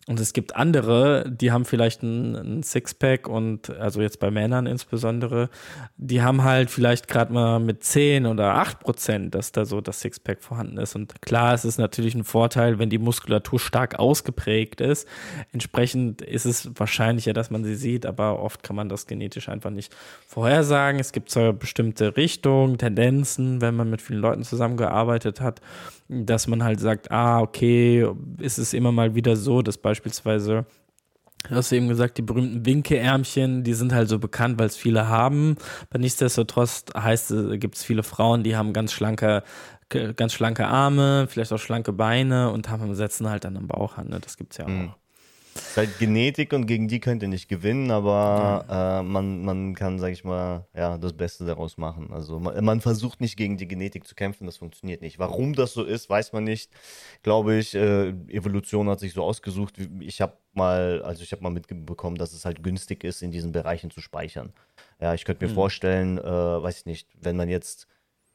Und 0.08 0.20
es 0.20 0.32
gibt 0.32 0.54
andere, 0.54 1.28
die 1.28 1.50
haben 1.50 1.64
vielleicht 1.64 2.04
ein, 2.04 2.36
ein 2.36 2.62
Sixpack 2.62 3.26
und 3.26 3.70
also 3.70 4.00
jetzt 4.00 4.20
bei 4.20 4.30
Männern 4.30 4.66
insbesondere, 4.66 5.50
die 5.96 6.22
haben 6.22 6.44
halt 6.44 6.70
vielleicht 6.70 7.08
gerade 7.08 7.32
mal 7.32 7.58
mit 7.58 7.82
10 7.82 8.26
oder 8.26 8.54
8 8.54 8.78
Prozent, 8.78 9.34
dass 9.34 9.50
da 9.50 9.64
so 9.64 9.80
das 9.80 10.00
Sixpack 10.00 10.44
vorhanden 10.44 10.78
ist. 10.78 10.94
Und 10.94 11.20
klar, 11.22 11.54
es 11.54 11.64
ist 11.64 11.78
natürlich 11.78 12.14
ein 12.14 12.22
Vorteil, 12.22 12.78
wenn 12.78 12.88
die 12.88 12.98
Muskulatur 12.98 13.58
stark 13.58 13.98
ausgeprägt 13.98 14.80
ist. 14.80 15.08
Entsprechend 15.52 16.22
ist 16.22 16.46
es 16.46 16.70
wahrscheinlicher, 16.78 17.32
dass 17.32 17.50
man 17.50 17.64
sie 17.64 17.74
sieht, 17.74 18.06
aber 18.06 18.38
oft 18.38 18.62
kann 18.62 18.76
man 18.76 18.88
das 18.88 19.08
genetisch 19.08 19.48
einfach 19.48 19.70
nicht 19.70 19.92
vorhersagen. 20.28 21.00
Es 21.00 21.10
gibt 21.10 21.30
zwar 21.30 21.52
bestimmte 21.52 22.16
Richtungen, 22.16 22.78
Tendenzen, 22.78 23.60
wenn 23.60 23.74
man 23.74 23.90
mit 23.90 24.02
vielen 24.02 24.20
Leuten 24.20 24.44
zusammengearbeitet 24.44 25.40
hat 25.40 25.60
dass 26.08 26.46
man 26.46 26.62
halt 26.62 26.78
sagt, 26.80 27.10
ah, 27.10 27.40
okay, 27.40 28.06
ist 28.38 28.58
es 28.58 28.72
immer 28.72 28.92
mal 28.92 29.14
wieder 29.14 29.34
so, 29.34 29.62
dass 29.62 29.76
beispielsweise, 29.76 29.95
du 31.48 31.54
hast 31.54 31.72
eben 31.72 31.88
gesagt, 31.88 32.18
die 32.18 32.22
berühmten 32.22 32.66
Winkeärmchen, 32.66 33.62
die 33.62 33.74
sind 33.74 33.92
halt 33.92 34.08
so 34.08 34.18
bekannt, 34.18 34.58
weil 34.58 34.66
es 34.66 34.76
viele 34.76 35.08
haben. 35.08 35.56
Aber 35.90 35.98
nichtsdestotrotz 35.98 36.86
heißt 36.96 37.30
es, 37.30 37.60
gibt 37.60 37.76
es 37.76 37.84
viele 37.84 38.02
Frauen, 38.02 38.42
die 38.42 38.56
haben 38.56 38.72
ganz 38.72 38.92
schlanke 38.92 39.42
ganz 39.88 40.32
schlanke 40.32 40.66
Arme, 40.66 41.26
vielleicht 41.28 41.52
auch 41.52 41.58
schlanke 41.58 41.92
Beine 41.92 42.50
und 42.50 42.68
haben 42.68 42.92
setzen 42.94 43.30
halt 43.30 43.44
dann 43.44 43.56
am 43.56 43.68
Bauch 43.68 43.98
an. 43.98 44.08
Ne? 44.08 44.18
Das 44.20 44.36
gibt 44.36 44.52
es 44.52 44.58
ja 44.58 44.66
mhm. 44.66 44.88
auch. 44.88 44.96
Es 44.96 45.05
ist 45.58 45.76
halt 45.76 45.98
Genetik 45.98 46.52
und 46.52 46.66
gegen 46.66 46.88
die 46.88 47.00
könnt 47.00 47.22
ihr 47.22 47.28
nicht 47.28 47.48
gewinnen, 47.48 47.90
aber 47.90 48.64
äh, 48.68 49.02
man, 49.02 49.44
man 49.44 49.74
kann, 49.74 49.98
sag 49.98 50.12
ich 50.12 50.24
mal, 50.24 50.66
ja, 50.74 50.98
das 50.98 51.12
Beste 51.12 51.44
daraus 51.44 51.76
machen. 51.76 52.12
Also 52.12 52.38
man, 52.38 52.64
man, 52.64 52.80
versucht 52.80 53.20
nicht 53.20 53.36
gegen 53.36 53.56
die 53.56 53.68
Genetik 53.68 54.06
zu 54.06 54.14
kämpfen, 54.14 54.46
das 54.46 54.56
funktioniert 54.56 55.02
nicht. 55.02 55.18
Warum 55.18 55.54
das 55.54 55.72
so 55.72 55.84
ist, 55.84 56.08
weiß 56.08 56.32
man 56.32 56.44
nicht. 56.44 56.70
Glaube 57.22 57.56
ich, 57.56 57.74
äh, 57.74 58.08
Evolution 58.28 58.88
hat 58.88 59.00
sich 59.00 59.12
so 59.12 59.22
ausgesucht. 59.22 59.74
Ich 60.00 60.20
habe 60.20 60.36
mal, 60.52 61.02
also 61.02 61.22
ich 61.22 61.32
habe 61.32 61.42
mal 61.42 61.50
mitbekommen, 61.50 62.16
dass 62.16 62.32
es 62.32 62.44
halt 62.44 62.62
günstig 62.62 63.04
ist, 63.04 63.22
in 63.22 63.30
diesen 63.30 63.52
Bereichen 63.52 63.90
zu 63.90 64.00
speichern. 64.00 64.52
Ja, 65.00 65.14
ich 65.14 65.24
könnte 65.24 65.44
mir 65.44 65.50
mhm. 65.50 65.56
vorstellen, 65.56 66.18
äh, 66.18 66.22
weiß 66.22 66.78
ich 66.78 66.86
nicht, 66.86 67.08
wenn 67.20 67.36
man 67.36 67.48
jetzt 67.48 67.86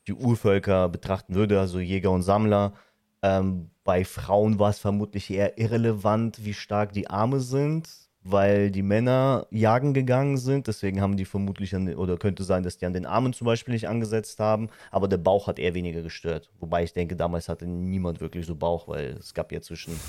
die 0.07 0.13
Urvölker 0.13 0.89
betrachten 0.89 1.35
würde, 1.35 1.59
also 1.59 1.79
Jäger 1.79 2.11
und 2.11 2.23
Sammler, 2.23 2.73
ähm, 3.21 3.69
bei 3.83 4.05
Frauen 4.05 4.59
war 4.59 4.69
es 4.69 4.79
vermutlich 4.79 5.29
eher 5.29 5.57
irrelevant, 5.57 6.43
wie 6.45 6.53
stark 6.53 6.93
die 6.93 7.09
Arme 7.09 7.39
sind, 7.39 7.89
weil 8.23 8.71
die 8.71 8.83
Männer 8.83 9.47
jagen 9.49 9.93
gegangen 9.93 10.37
sind. 10.37 10.67
Deswegen 10.67 11.01
haben 11.01 11.17
die 11.17 11.25
vermutlich, 11.25 11.75
an, 11.75 11.93
oder 11.95 12.17
könnte 12.17 12.43
sein, 12.43 12.63
dass 12.63 12.77
die 12.77 12.85
an 12.85 12.93
den 12.93 13.05
Armen 13.05 13.33
zum 13.33 13.45
Beispiel 13.45 13.73
nicht 13.73 13.87
angesetzt 13.87 14.39
haben. 14.39 14.69
Aber 14.91 15.07
der 15.07 15.17
Bauch 15.17 15.47
hat 15.47 15.59
eher 15.59 15.73
weniger 15.73 16.01
gestört. 16.01 16.49
Wobei 16.59 16.83
ich 16.83 16.93
denke, 16.93 17.15
damals 17.15 17.49
hatte 17.49 17.65
niemand 17.65 18.21
wirklich 18.21 18.45
so 18.45 18.55
Bauch, 18.55 18.87
weil 18.87 19.17
es 19.19 19.33
gab 19.33 19.51
ja 19.51 19.61
zwischen 19.61 19.99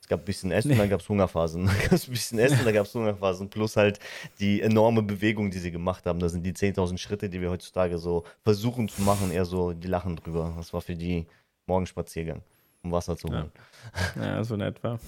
es 0.00 0.08
gab 0.08 0.20
ein 0.20 0.24
bisschen 0.24 0.52
Essen, 0.52 0.70
nee. 0.70 0.78
dann 0.78 0.88
gab 0.88 1.00
es 1.00 1.08
Hungerphasen. 1.08 1.66
Dann 1.66 1.78
gab 1.82 1.92
es 1.92 2.08
ein 2.08 2.12
bisschen 2.12 2.38
Essen, 2.38 2.64
dann 2.64 2.72
gab 2.72 2.86
es 2.86 2.94
Hungerphasen. 2.94 3.50
Plus 3.50 3.76
halt 3.76 3.98
die 4.40 4.62
enorme 4.62 5.02
Bewegung, 5.02 5.50
die 5.50 5.58
sie 5.58 5.70
gemacht 5.70 6.06
haben. 6.06 6.18
Das 6.18 6.32
sind 6.32 6.44
die 6.44 6.54
10.000 6.54 6.96
Schritte, 6.96 7.28
die 7.28 7.42
wir 7.42 7.50
heutzutage 7.50 7.98
so 7.98 8.24
versuchen 8.42 8.88
zu 8.88 9.02
machen. 9.02 9.30
Eher 9.30 9.44
so, 9.44 9.74
die 9.74 9.86
lachen 9.86 10.16
drüber. 10.16 10.54
Das 10.56 10.72
war 10.72 10.80
für 10.80 10.96
die 10.96 11.26
Morgenspaziergang 11.66 12.40
um 12.82 12.92
Wasser 12.92 13.16
zu 13.16 13.28
holen. 13.28 13.50
Ja. 14.16 14.24
ja, 14.24 14.44
so 14.44 14.54
in 14.54 14.60
etwa. 14.60 14.98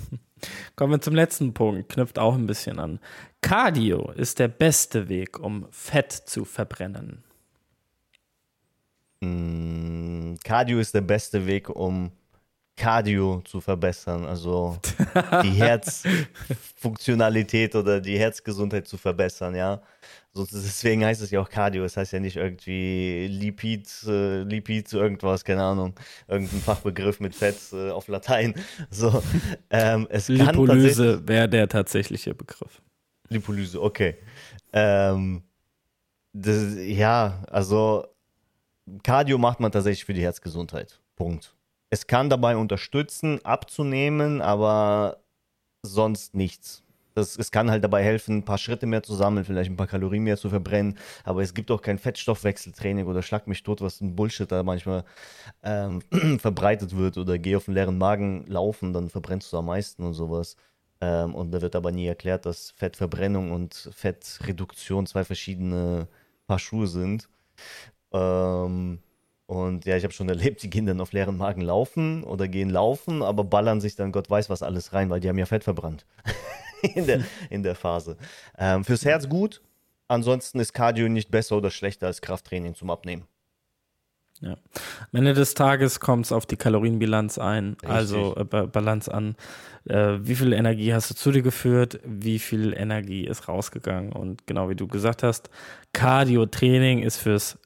Kommen 0.76 0.92
wir 0.92 1.00
zum 1.00 1.14
letzten 1.14 1.54
Punkt, 1.54 1.88
knüpft 1.90 2.18
auch 2.18 2.34
ein 2.34 2.46
bisschen 2.46 2.78
an. 2.78 2.98
Cardio 3.40 4.10
ist 4.12 4.38
der 4.38 4.48
beste 4.48 5.08
Weg, 5.08 5.38
um 5.38 5.66
Fett 5.70 6.12
zu 6.12 6.44
verbrennen. 6.44 7.24
Mm, 9.20 10.34
Cardio 10.42 10.78
ist 10.78 10.94
der 10.94 11.02
beste 11.02 11.46
Weg, 11.46 11.68
um 11.68 12.10
Cardio 12.76 13.42
zu 13.44 13.60
verbessern, 13.60 14.24
also 14.24 14.78
die 15.42 15.50
Herzfunktionalität 15.60 17.74
oder 17.74 18.00
die 18.00 18.18
Herzgesundheit 18.18 18.88
zu 18.88 18.96
verbessern, 18.96 19.54
ja. 19.54 19.82
So, 20.32 20.44
deswegen 20.44 21.04
heißt 21.04 21.22
es 21.22 21.32
ja 21.32 21.40
auch 21.40 21.48
Cardio. 21.48 21.84
Es 21.84 21.96
heißt 21.96 22.12
ja 22.12 22.20
nicht 22.20 22.36
irgendwie 22.36 23.26
Lipid, 23.26 23.88
äh, 24.06 24.42
Lipid, 24.42 24.92
irgendwas, 24.92 25.44
keine 25.44 25.64
Ahnung, 25.64 25.94
irgendein 26.28 26.60
Fachbegriff 26.60 27.18
mit 27.18 27.34
Fett 27.34 27.56
äh, 27.72 27.90
auf 27.90 28.08
Latein. 28.08 28.54
So, 28.90 29.22
ähm, 29.70 30.06
es 30.10 30.28
Lipolyse 30.28 31.26
wäre 31.26 31.48
der 31.48 31.68
tatsächliche 31.68 32.34
Begriff. 32.34 32.80
Lipolyse, 33.28 33.80
okay. 33.80 34.16
Ähm, 34.72 35.42
das, 36.32 36.74
ja, 36.76 37.42
also 37.50 38.06
Cardio 39.02 39.38
macht 39.38 39.60
man 39.60 39.72
tatsächlich 39.72 40.04
für 40.04 40.14
die 40.14 40.22
Herzgesundheit. 40.22 41.00
Punkt. 41.16 41.54
Es 41.90 42.06
kann 42.06 42.30
dabei 42.30 42.56
unterstützen, 42.56 43.44
abzunehmen, 43.44 44.40
aber 44.40 45.18
sonst 45.82 46.34
nichts. 46.34 46.82
Das, 47.14 47.36
es 47.36 47.50
kann 47.50 47.70
halt 47.70 47.82
dabei 47.84 48.02
helfen, 48.04 48.38
ein 48.38 48.44
paar 48.44 48.58
Schritte 48.58 48.86
mehr 48.86 49.02
zu 49.02 49.14
sammeln, 49.14 49.44
vielleicht 49.44 49.70
ein 49.70 49.76
paar 49.76 49.86
Kalorien 49.86 50.22
mehr 50.22 50.36
zu 50.36 50.48
verbrennen. 50.48 50.96
Aber 51.24 51.42
es 51.42 51.54
gibt 51.54 51.70
auch 51.70 51.82
kein 51.82 51.98
Fettstoffwechseltraining 51.98 53.06
oder 53.06 53.22
Schlag 53.22 53.46
mich 53.46 53.62
tot, 53.62 53.80
was 53.80 54.00
ein 54.00 54.14
Bullshit 54.16 54.50
da 54.50 54.62
manchmal 54.62 55.04
ähm, 55.62 56.02
verbreitet 56.38 56.96
wird. 56.96 57.18
Oder 57.18 57.38
geh 57.38 57.56
auf 57.56 57.64
den 57.66 57.74
leeren 57.74 57.98
Magen 57.98 58.46
laufen, 58.46 58.92
dann 58.92 59.08
verbrennst 59.08 59.52
du 59.52 59.58
am 59.58 59.66
meisten 59.66 60.04
und 60.04 60.14
sowas. 60.14 60.56
Ähm, 61.00 61.34
und 61.34 61.50
da 61.52 61.62
wird 61.62 61.76
aber 61.76 61.92
nie 61.92 62.06
erklärt, 62.06 62.46
dass 62.46 62.72
Fettverbrennung 62.72 63.52
und 63.52 63.90
Fettreduktion 63.94 65.06
zwei 65.06 65.24
verschiedene 65.24 66.08
Paar 66.46 66.58
Schuhe 66.58 66.86
sind. 66.86 67.28
Ähm, 68.12 69.00
und 69.46 69.84
ja, 69.84 69.96
ich 69.96 70.04
habe 70.04 70.12
schon 70.14 70.28
erlebt, 70.28 70.62
die 70.62 70.70
gehen 70.70 70.86
dann 70.86 71.00
auf 71.00 71.12
leeren 71.12 71.36
Magen 71.36 71.62
laufen 71.62 72.22
oder 72.22 72.46
gehen 72.48 72.70
laufen, 72.70 73.22
aber 73.22 73.42
ballern 73.44 73.80
sich 73.80 73.96
dann 73.96 74.12
Gott 74.12 74.30
weiß 74.30 74.48
was 74.48 74.62
alles 74.62 74.92
rein, 74.92 75.10
weil 75.10 75.20
die 75.20 75.28
haben 75.28 75.38
ja 75.38 75.46
Fett 75.46 75.64
verbrannt. 75.64 76.06
in, 76.94 77.06
der, 77.06 77.24
in 77.50 77.62
der 77.62 77.74
Phase. 77.74 78.16
Ähm, 78.58 78.84
fürs 78.84 79.04
Herz 79.04 79.28
gut. 79.28 79.60
Ansonsten 80.08 80.58
ist 80.58 80.72
Cardio 80.72 81.08
nicht 81.08 81.30
besser 81.30 81.56
oder 81.56 81.70
schlechter 81.70 82.08
als 82.08 82.20
Krafttraining 82.20 82.74
zum 82.74 82.90
Abnehmen. 82.90 83.26
Ja. 84.40 84.56
Am 85.12 85.18
Ende 85.18 85.34
des 85.34 85.54
Tages 85.54 86.00
kommt 86.00 86.26
es 86.26 86.32
auf 86.32 86.46
die 86.46 86.56
Kalorienbilanz 86.56 87.38
ein, 87.38 87.74
Richtig. 87.74 87.90
also 87.90 88.36
äh, 88.36 88.44
Balance 88.44 89.12
an. 89.12 89.36
Äh, 89.84 90.18
wie 90.22 90.34
viel 90.34 90.52
Energie 90.52 90.94
hast 90.94 91.10
du 91.10 91.14
zu 91.14 91.30
dir 91.30 91.42
geführt? 91.42 92.00
Wie 92.04 92.38
viel 92.38 92.72
Energie 92.72 93.26
ist 93.26 93.48
rausgegangen? 93.48 94.12
Und 94.12 94.46
genau 94.46 94.70
wie 94.70 94.74
du 94.74 94.88
gesagt 94.88 95.22
hast, 95.22 95.50
Cardio-Training 95.92 97.02
ist 97.02 97.18
fürs 97.18 97.58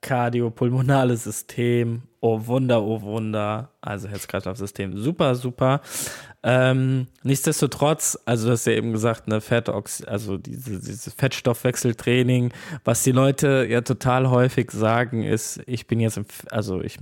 kardiopulmonale 0.00 1.16
System. 1.16 2.02
Oh 2.20 2.46
Wunder, 2.46 2.82
oh 2.82 3.00
Wunder. 3.02 3.70
Also 3.80 4.08
Herz-Kreislauf-System. 4.08 4.98
Super, 4.98 5.36
super. 5.36 5.80
Ähm, 6.44 7.06
nichtsdestotrotz, 7.22 8.18
also 8.24 8.46
du 8.46 8.52
hast 8.52 8.66
ja 8.66 8.72
eben 8.72 8.92
gesagt, 8.92 9.28
ne, 9.28 9.40
Fettox, 9.40 10.02
also 10.02 10.36
diese, 10.36 10.80
dieses 10.80 11.14
Fettstoffwechseltraining, 11.14 12.52
was 12.84 13.04
die 13.04 13.12
Leute 13.12 13.66
ja 13.68 13.82
total 13.82 14.28
häufig 14.28 14.72
sagen, 14.72 15.22
ist, 15.22 15.60
ich 15.66 15.86
bin 15.86 16.00
jetzt, 16.00 16.16
im, 16.16 16.26
also 16.50 16.80
ich 16.80 16.98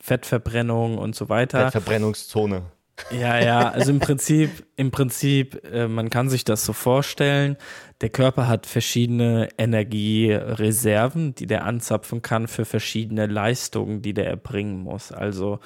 Fettverbrennung 0.00 0.98
und 0.98 1.14
so 1.14 1.28
weiter. 1.28 1.70
Fettverbrennungszone. 1.70 2.62
Ja, 3.10 3.38
ja, 3.38 3.70
also 3.70 3.90
im 3.90 3.98
Prinzip, 4.00 4.66
im 4.76 4.90
Prinzip, 4.90 5.64
äh, 5.72 5.86
man 5.86 6.10
kann 6.10 6.28
sich 6.28 6.44
das 6.44 6.64
so 6.64 6.72
vorstellen. 6.72 7.56
Der 8.00 8.08
Körper 8.08 8.48
hat 8.48 8.66
verschiedene 8.66 9.48
Energiereserven, 9.56 11.34
die 11.34 11.46
der 11.46 11.64
anzapfen 11.64 12.22
kann 12.22 12.48
für 12.48 12.64
verschiedene 12.64 13.26
Leistungen, 13.26 14.02
die 14.02 14.14
der 14.14 14.26
erbringen 14.26 14.78
muss. 14.78 15.12
Also, 15.12 15.60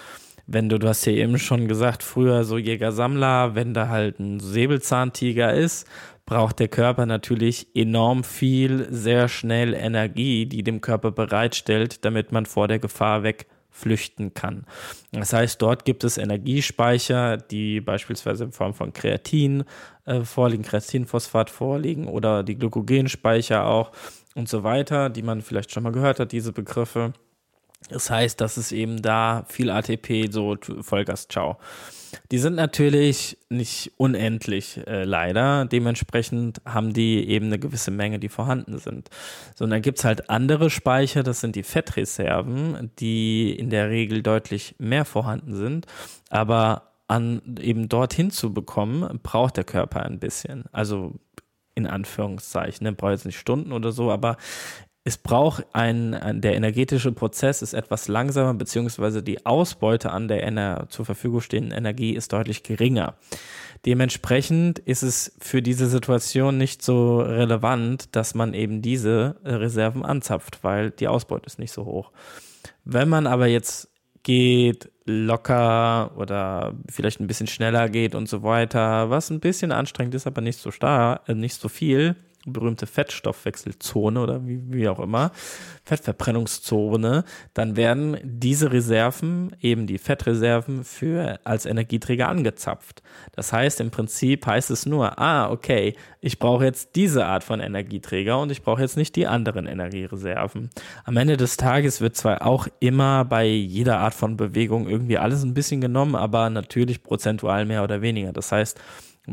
wenn 0.48 0.70
du, 0.70 0.78
du 0.78 0.88
hast 0.88 1.04
ja 1.04 1.12
eben 1.12 1.38
schon 1.38 1.68
gesagt, 1.68 2.02
früher 2.02 2.42
so 2.42 2.56
Jäger-Sammler, 2.56 3.54
wenn 3.54 3.74
da 3.74 3.88
halt 3.88 4.18
ein 4.18 4.40
Säbelzahntiger 4.40 5.52
ist, 5.52 5.86
braucht 6.24 6.58
der 6.58 6.68
Körper 6.68 7.04
natürlich 7.04 7.68
enorm 7.74 8.24
viel, 8.24 8.86
sehr 8.90 9.28
schnell 9.28 9.74
Energie, 9.74 10.46
die 10.46 10.62
dem 10.62 10.80
Körper 10.80 11.10
bereitstellt, 11.10 12.04
damit 12.04 12.32
man 12.32 12.46
vor 12.46 12.66
der 12.66 12.78
Gefahr 12.78 13.22
weg 13.22 13.46
flüchten 13.70 14.32
kann. 14.32 14.64
Das 15.12 15.32
heißt, 15.34 15.60
dort 15.60 15.84
gibt 15.84 16.02
es 16.02 16.16
Energiespeicher, 16.16 17.36
die 17.36 17.80
beispielsweise 17.82 18.44
in 18.44 18.52
Form 18.52 18.72
von 18.72 18.92
Kreatin 18.94 19.64
äh, 20.06 20.22
vorliegen, 20.22 20.64
Kreatinphosphat 20.64 21.50
vorliegen 21.50 22.08
oder 22.08 22.42
die 22.42 22.56
Glykogenspeicher 22.56 23.66
auch 23.66 23.92
und 24.34 24.48
so 24.48 24.64
weiter, 24.64 25.10
die 25.10 25.22
man 25.22 25.42
vielleicht 25.42 25.72
schon 25.72 25.82
mal 25.82 25.92
gehört 25.92 26.20
hat, 26.20 26.32
diese 26.32 26.52
Begriffe. 26.52 27.12
Das 27.88 28.10
heißt, 28.10 28.40
dass 28.40 28.56
es 28.56 28.72
eben 28.72 29.00
da 29.00 29.44
viel 29.48 29.70
ATP, 29.70 30.30
so 30.30 30.56
Vollgas, 30.80 31.28
ciao. 31.28 31.58
Die 32.30 32.38
sind 32.38 32.54
natürlich 32.54 33.38
nicht 33.48 33.92
unendlich, 33.96 34.80
äh, 34.86 35.04
leider. 35.04 35.64
Dementsprechend 35.64 36.60
haben 36.64 36.92
die 36.92 37.28
eben 37.28 37.46
eine 37.46 37.58
gewisse 37.58 37.90
Menge, 37.90 38.18
die 38.18 38.28
vorhanden 38.28 38.78
sind. 38.78 39.08
Sondern 39.54 39.82
gibt 39.82 39.98
es 39.98 40.04
halt 40.04 40.30
andere 40.30 40.70
Speicher, 40.70 41.22
das 41.22 41.40
sind 41.40 41.56
die 41.56 41.62
Fettreserven, 41.62 42.90
die 42.98 43.52
in 43.52 43.70
der 43.70 43.90
Regel 43.90 44.22
deutlich 44.22 44.74
mehr 44.78 45.04
vorhanden 45.04 45.54
sind. 45.54 45.86
Aber 46.30 46.92
an 47.08 47.56
eben 47.60 47.88
dorthin 47.88 48.30
zu 48.30 48.52
bekommen, 48.52 49.20
braucht 49.22 49.56
der 49.56 49.64
Körper 49.64 50.02
ein 50.02 50.18
bisschen. 50.18 50.64
Also 50.72 51.14
in 51.74 51.86
Anführungszeichen, 51.86 52.84
ne? 52.84 52.92
braucht 52.92 53.12
jetzt 53.12 53.24
nicht 53.24 53.38
Stunden 53.38 53.72
oder 53.72 53.92
so, 53.92 54.10
aber 54.10 54.36
es 55.08 55.16
braucht 55.16 55.64
ein, 55.72 56.42
der 56.42 56.54
energetische 56.54 57.12
Prozess 57.12 57.62
ist 57.62 57.72
etwas 57.72 58.08
langsamer, 58.08 58.52
beziehungsweise 58.52 59.22
die 59.22 59.46
Ausbeute 59.46 60.10
an 60.10 60.28
der 60.28 60.42
Ener 60.42 60.84
zur 60.90 61.06
Verfügung 61.06 61.40
stehenden 61.40 61.72
Energie 61.72 62.12
ist 62.12 62.34
deutlich 62.34 62.62
geringer. 62.62 63.14
Dementsprechend 63.86 64.78
ist 64.80 65.02
es 65.02 65.34
für 65.40 65.62
diese 65.62 65.86
Situation 65.86 66.58
nicht 66.58 66.82
so 66.82 67.20
relevant, 67.20 68.14
dass 68.14 68.34
man 68.34 68.52
eben 68.52 68.82
diese 68.82 69.36
Reserven 69.44 70.04
anzapft, 70.04 70.62
weil 70.62 70.90
die 70.90 71.08
Ausbeute 71.08 71.46
ist 71.46 71.58
nicht 71.58 71.72
so 71.72 71.86
hoch. 71.86 72.10
Wenn 72.84 73.08
man 73.08 73.26
aber 73.26 73.46
jetzt 73.46 73.88
geht, 74.24 74.90
locker 75.06 76.10
oder 76.18 76.74
vielleicht 76.90 77.18
ein 77.18 77.28
bisschen 77.28 77.46
schneller 77.46 77.88
geht 77.88 78.14
und 78.14 78.28
so 78.28 78.42
weiter, 78.42 79.08
was 79.08 79.30
ein 79.30 79.40
bisschen 79.40 79.72
anstrengend 79.72 80.14
ist, 80.16 80.26
aber 80.26 80.42
nicht 80.42 80.58
so 80.58 80.70
stark, 80.70 81.26
äh, 81.30 81.34
nicht 81.34 81.58
so 81.58 81.70
viel, 81.70 82.14
berühmte 82.52 82.86
Fettstoffwechselzone 82.86 84.20
oder 84.20 84.46
wie, 84.46 84.60
wie 84.68 84.88
auch 84.88 85.00
immer, 85.00 85.32
Fettverbrennungszone, 85.84 87.24
dann 87.54 87.76
werden 87.76 88.18
diese 88.22 88.72
Reserven, 88.72 89.56
eben 89.60 89.86
die 89.86 89.98
Fettreserven, 89.98 90.84
für 90.84 91.40
als 91.44 91.66
Energieträger 91.66 92.28
angezapft. 92.28 93.02
Das 93.32 93.52
heißt, 93.52 93.80
im 93.80 93.90
Prinzip 93.90 94.46
heißt 94.46 94.70
es 94.70 94.86
nur, 94.86 95.18
ah, 95.18 95.50
okay, 95.50 95.94
ich 96.20 96.38
brauche 96.38 96.64
jetzt 96.64 96.96
diese 96.96 97.26
Art 97.26 97.44
von 97.44 97.60
Energieträger 97.60 98.38
und 98.40 98.50
ich 98.50 98.62
brauche 98.62 98.82
jetzt 98.82 98.96
nicht 98.96 99.16
die 99.16 99.26
anderen 99.26 99.66
Energiereserven. 99.66 100.70
Am 101.04 101.16
Ende 101.16 101.36
des 101.36 101.56
Tages 101.56 102.00
wird 102.00 102.16
zwar 102.16 102.44
auch 102.44 102.68
immer 102.80 103.24
bei 103.24 103.46
jeder 103.46 103.98
Art 103.98 104.14
von 104.14 104.36
Bewegung 104.36 104.88
irgendwie 104.88 105.18
alles 105.18 105.42
ein 105.42 105.54
bisschen 105.54 105.80
genommen, 105.80 106.14
aber 106.14 106.50
natürlich 106.50 107.02
prozentual 107.02 107.64
mehr 107.64 107.84
oder 107.84 108.02
weniger. 108.02 108.32
Das 108.32 108.52
heißt, 108.52 108.78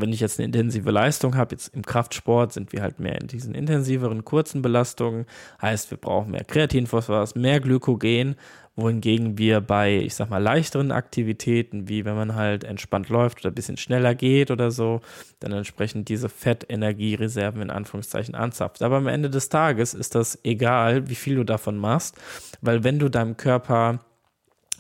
wenn 0.02 0.14
ich 0.14 0.20
jetzt 0.20 0.40
eine 0.40 0.46
intensive 0.46 0.92
Leistung 0.92 1.36
habe, 1.36 1.56
jetzt 1.56 1.74
im 1.74 1.84
Kraftsport 1.84 2.54
sind 2.54 2.74
wir 2.74 2.82
halt 2.82 3.00
mehr 3.00 3.20
in 3.20 3.28
diesen 3.28 3.56
intensiveren, 3.56 4.26
kurzen 4.26 4.62
Belastungen. 4.62 5.26
Heißt, 5.62 5.92
wir 5.92 5.98
brauchen 5.98 6.32
mehr 6.32 6.44
Kreatinphosphat, 6.44 7.36
mehr 7.36 7.60
Glykogen, 7.60 8.36
wohingegen 8.76 9.38
wir 9.38 9.62
bei, 9.62 9.98
ich 9.98 10.16
sag 10.16 10.30
mal, 10.30 10.42
leichteren 10.42 10.92
Aktivitäten, 10.92 11.88
wie 11.88 12.04
wenn 12.04 12.16
man 12.16 12.36
halt 12.36 12.64
entspannt 12.64 13.10
läuft 13.10 13.40
oder 13.40 13.52
ein 13.52 13.56
bisschen 13.56 13.78
schneller 13.78 14.16
geht 14.16 14.52
oder 14.52 14.70
so, 14.72 15.02
dann 15.40 15.54
entsprechend 15.54 16.10
diese 16.10 16.28
Fettenergiereserven 16.28 17.62
in 17.62 17.70
Anführungszeichen 17.70 18.36
anzapft. 18.36 18.82
Aber 18.82 18.98
am 18.98 19.08
Ende 19.08 19.30
des 19.30 19.50
Tages 19.50 19.94
ist 19.94 20.16
das 20.16 20.40
egal, 20.44 21.10
wie 21.10 21.16
viel 21.16 21.36
du 21.36 21.44
davon 21.44 21.78
machst, 21.78 22.16
weil 22.62 22.84
wenn 22.84 23.00
du 23.00 23.10
deinem 23.10 23.38
Körper 23.38 24.00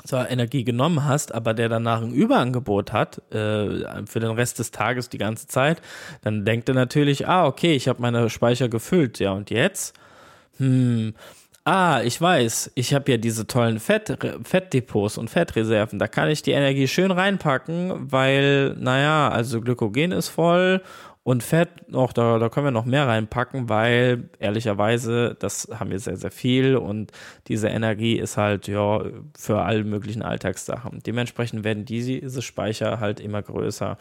zwar 0.06 0.30
Energie 0.30 0.64
genommen 0.64 1.06
hast, 1.06 1.34
aber 1.34 1.54
der 1.54 1.70
danach 1.70 2.02
ein 2.02 2.14
Überangebot 2.14 2.94
hat 2.94 3.22
äh, 3.34 4.06
für 4.06 4.20
den 4.20 4.32
Rest 4.32 4.60
des 4.60 4.72
Tages 4.72 5.10
die 5.10 5.18
ganze 5.18 5.48
Zeit, 5.48 5.82
dann 6.22 6.46
denkt 6.46 6.70
er 6.70 6.76
natürlich, 6.76 7.28
ah, 7.28 7.46
okay, 7.46 7.76
ich 7.76 7.88
habe 7.88 8.02
meine 8.02 8.30
Speicher 8.30 8.70
gefüllt, 8.70 9.20
ja, 9.20 9.32
und 9.32 9.50
jetzt? 9.50 9.94
Hm, 10.58 11.14
ah, 11.66 12.02
ich 12.04 12.20
weiß, 12.22 12.72
ich 12.76 12.94
habe 12.94 13.12
ja 13.12 13.18
diese 13.18 13.48
tollen 13.48 13.80
Fett, 13.80 14.18
Fettdepots 14.44 15.18
und 15.18 15.30
Fettreserven, 15.30 16.00
da 16.00 16.08
kann 16.08 16.30
ich 16.30 16.42
die 16.42 16.52
Energie 16.52 16.88
schön 16.88 17.12
reinpacken, 17.12 18.12
weil, 18.12 18.76
naja, 18.80 19.30
also 19.30 19.62
Glykogen 19.62 20.12
ist 20.12 20.30
voll 20.30 20.82
und 21.26 21.42
Fett, 21.42 21.90
noch, 21.90 22.14
da, 22.14 22.38
da 22.38 22.50
können 22.50 22.68
wir 22.68 22.72
noch 22.72 22.86
mehr 22.86 23.08
reinpacken, 23.08 23.68
weil 23.68 24.30
ehrlicherweise, 24.38 25.36
das 25.40 25.68
haben 25.74 25.90
wir 25.90 25.98
sehr, 25.98 26.18
sehr 26.18 26.30
viel 26.30 26.76
und 26.78 27.12
diese 27.48 27.68
Energie 27.68 28.20
ist 28.20 28.38
halt 28.38 28.68
ja 28.68 29.02
für 29.36 29.64
alle 29.64 29.84
möglichen 29.84 30.22
Alltagssachen. 30.22 31.00
Dementsprechend 31.04 31.64
werden 31.64 31.84
diese 31.84 32.44
Speicher 32.44 33.00
halt 33.00 33.20
immer 33.20 33.42
größer. 33.42 33.98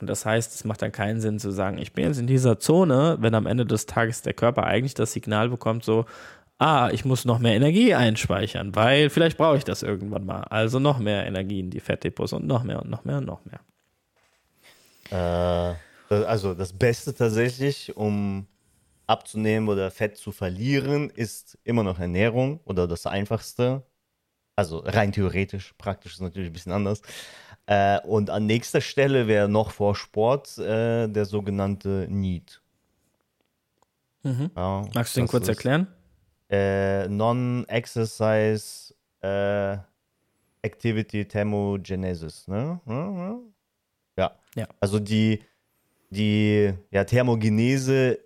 Und 0.00 0.08
das 0.08 0.24
heißt, 0.24 0.54
es 0.54 0.64
macht 0.64 0.80
dann 0.80 0.92
keinen 0.92 1.20
Sinn 1.20 1.38
zu 1.38 1.50
sagen, 1.50 1.76
ich 1.76 1.92
bin 1.92 2.06
jetzt 2.06 2.18
in 2.18 2.26
dieser 2.26 2.58
Zone, 2.58 3.18
wenn 3.20 3.34
am 3.34 3.44
Ende 3.44 3.66
des 3.66 3.84
Tages 3.84 4.22
der 4.22 4.32
Körper 4.32 4.64
eigentlich 4.64 4.94
das 4.94 5.12
Signal 5.12 5.50
bekommt, 5.50 5.84
so, 5.84 6.06
ah, 6.56 6.88
ich 6.90 7.04
muss 7.04 7.26
noch 7.26 7.38
mehr 7.38 7.54
Energie 7.54 7.92
einspeichern, 7.92 8.74
weil 8.74 9.10
vielleicht 9.10 9.36
brauche 9.36 9.58
ich 9.58 9.64
das 9.64 9.82
irgendwann 9.82 10.24
mal. 10.24 10.44
Also 10.44 10.78
noch 10.78 10.98
mehr 10.98 11.26
Energie 11.26 11.60
in 11.60 11.68
die 11.68 11.80
Fettdepots 11.80 12.32
und 12.32 12.46
noch 12.46 12.62
mehr 12.64 12.80
und 12.80 12.88
noch 12.88 13.04
mehr 13.04 13.18
und 13.18 13.26
noch 13.26 13.40
mehr. 13.44 13.60
Äh, 15.10 15.74
also 16.14 16.54
das 16.54 16.72
Beste 16.72 17.14
tatsächlich, 17.14 17.96
um 17.96 18.46
abzunehmen 19.06 19.68
oder 19.68 19.90
Fett 19.90 20.16
zu 20.16 20.32
verlieren, 20.32 21.10
ist 21.10 21.58
immer 21.64 21.82
noch 21.82 21.98
Ernährung 21.98 22.60
oder 22.64 22.86
das 22.86 23.06
Einfachste. 23.06 23.82
Also 24.56 24.78
rein 24.78 25.12
theoretisch, 25.12 25.74
praktisch 25.78 26.14
ist 26.14 26.20
natürlich 26.20 26.50
ein 26.50 26.52
bisschen 26.52 26.72
anders. 26.72 27.02
Äh, 27.66 28.00
und 28.00 28.30
an 28.30 28.46
nächster 28.46 28.80
Stelle 28.80 29.26
wäre 29.26 29.48
noch 29.48 29.70
vor 29.70 29.94
Sport 29.94 30.58
äh, 30.58 31.08
der 31.08 31.24
sogenannte 31.24 32.06
Need. 32.08 32.60
Mhm. 34.22 34.50
Ja, 34.56 34.88
Magst 34.94 35.16
du 35.16 35.20
den 35.20 35.28
kurz 35.28 35.48
erklären? 35.48 35.86
Äh, 36.50 37.08
Non-Exercise 37.08 38.94
äh, 39.20 39.78
Activity 40.62 41.26
Thermogenesis. 41.26 42.46
Ne? 42.46 42.80
Ja. 44.16 44.36
ja. 44.54 44.68
Also 44.80 44.98
die, 44.98 45.42
die 46.12 46.72
ja, 46.90 47.04
Thermogenese 47.04 48.18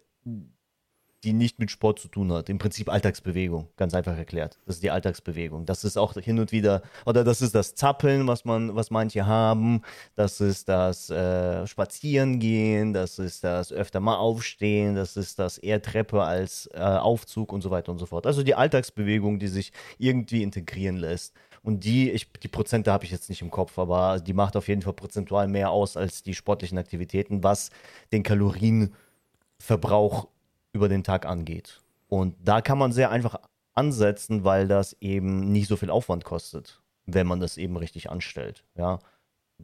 die 1.27 1.33
nicht 1.33 1.59
mit 1.59 1.73
Sport 1.73 1.99
zu 1.99 2.09
tun 2.09 2.33
hat. 2.33 2.49
Im 2.49 2.59
Prinzip 2.59 2.89
Alltagsbewegung, 2.89 3.69
ganz 3.77 3.95
einfach 3.95 4.17
erklärt. 4.17 4.59
Das 4.65 4.77
ist 4.77 4.83
die 4.85 4.93
Alltagsbewegung. 4.93 5.67
Das 5.67 5.83
ist 5.83 5.97
auch 5.97 6.15
hin 6.15 6.39
und 6.39 6.53
wieder, 6.53 6.83
oder 7.05 7.25
das 7.25 7.43
ist 7.43 7.55
das 7.55 7.75
Zappeln, 7.75 8.29
was 8.29 8.45
man, 8.45 8.77
was 8.77 8.91
manche 8.91 9.27
haben. 9.27 9.83
Das 10.15 10.41
ist 10.41 10.69
das 10.69 11.11
äh, 11.11 11.67
Spazierengehen, 11.67 12.93
das 12.93 13.19
ist 13.19 13.43
das 13.43 13.73
öfter 13.73 13.99
mal 13.99 14.17
Aufstehen, 14.17 14.95
das 14.95 15.17
ist 15.17 15.41
das 15.41 15.59
eher 15.59 15.83
Treppe 15.83 16.23
als 16.23 16.71
äh, 16.73 16.79
Aufzug 16.79 17.53
und 17.53 17.61
so 17.61 17.71
weiter 17.73 17.91
und 17.91 17.99
so 17.99 18.07
fort. 18.07 18.27
Also 18.27 18.45
die 18.45 18.55
Alltagsbewegung, 18.55 19.41
die 19.41 19.49
sich 19.49 19.73
irgendwie 19.99 20.45
integrieren 20.45 20.97
lässt. 20.97 21.35
Und 21.67 21.83
die, 21.83 22.13
ich, 22.13 22.31
die 22.31 22.47
Prozente 22.47 22.93
habe 22.93 23.05
ich 23.05 23.11
jetzt 23.11 23.29
nicht 23.29 23.43
im 23.43 23.51
Kopf, 23.51 23.77
aber 23.77 24.21
die 24.21 24.35
macht 24.35 24.55
auf 24.55 24.69
jeden 24.69 24.83
Fall 24.83 24.93
prozentual 24.93 25.49
mehr 25.49 25.71
aus 25.71 25.97
als 25.97 26.23
die 26.23 26.33
sportlichen 26.33 26.79
Aktivitäten, 26.79 27.43
was 27.43 27.71
den 28.13 28.23
Kalorienverbrauch 28.23 30.29
über 30.73 30.89
den 30.89 31.03
Tag 31.03 31.27
angeht. 31.27 31.83
Und 32.07 32.37
da 32.41 32.61
kann 32.61 32.79
man 32.79 32.93
sehr 32.93 33.11
einfach 33.11 33.41
ansetzen, 33.75 34.45
weil 34.45 34.69
das 34.69 34.97
eben 35.01 35.51
nicht 35.51 35.67
so 35.67 35.75
viel 35.75 35.91
Aufwand 35.91 36.23
kostet, 36.23 36.81
wenn 37.05 37.27
man 37.27 37.41
das 37.41 37.57
eben 37.57 37.77
richtig 37.77 38.11
anstellt. 38.11 38.63
Ja, 38.77 39.01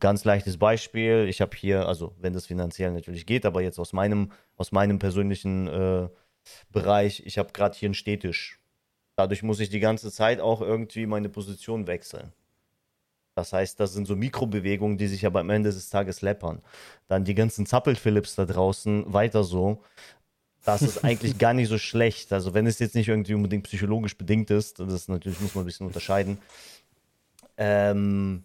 ganz 0.01 0.25
leichtes 0.25 0.59
Beispiel. 0.59 1.29
Ich 1.29 1.41
habe 1.41 1.57
hier, 1.57 1.87
also 1.87 2.17
wenn 2.19 2.33
das 2.33 2.47
finanziell 2.47 2.91
natürlich 2.91 3.27
geht, 3.27 3.47
aber 3.47 3.63
jetzt 3.63 3.79
aus 3.79 3.93
meinem, 3.93 4.33
aus 4.57 4.73
meinem 4.73 4.99
persönlichen 4.99 5.69
äh, 5.69 6.09
Bereich, 6.69 7.23
ich 7.25 7.39
habe 7.39 7.53
gerade 7.53 7.79
hier 7.79 7.87
einen 7.87 7.95
Städtisch. 7.95 8.59
Dadurch 9.17 9.43
muss 9.43 9.61
ich 9.61 9.69
die 9.69 9.81
ganze 9.81 10.11
Zeit 10.11 10.41
auch 10.41 10.61
irgendwie 10.61 11.07
meine 11.07 11.29
Position 11.29 11.87
wechseln. 11.87 12.33
Das 13.35 13.53
heißt, 13.53 13.81
das 13.81 13.95
sind 13.95 14.07
so 14.07 14.15
Mikrobewegungen, 14.15 14.99
die 14.99 15.07
sich 15.07 15.25
aber 15.25 15.41
am 15.41 15.51
Ende 15.51 15.71
des 15.71 15.89
Tages 15.89 16.21
läppern. 16.21 16.61
Dann 17.09 17.25
die 17.25 17.35
ganzen 17.35 17.65
Zappel-Philips 17.65 18.35
da 18.35 18.45
draußen, 18.45 19.13
weiter 19.13 19.43
so 19.43 19.83
das 20.65 20.83
ist 20.83 21.05
eigentlich 21.05 21.39
gar 21.39 21.55
nicht 21.55 21.69
so 21.69 21.79
schlecht. 21.79 22.33
Also 22.33 22.55
wenn 22.55 22.67
es 22.67 22.79
jetzt 22.79 22.95
nicht 22.95 23.09
irgendwie 23.09 23.35
unbedingt 23.35 23.65
psychologisch 23.65 24.17
bedingt 24.17 24.51
ist, 24.51 24.79
das 24.81 25.09
natürlich 25.09 25.41
muss 25.41 25.55
man 25.55 25.65
ein 25.65 25.67
bisschen 25.67 25.87
unterscheiden, 25.87 26.39
ähm, 27.57 28.45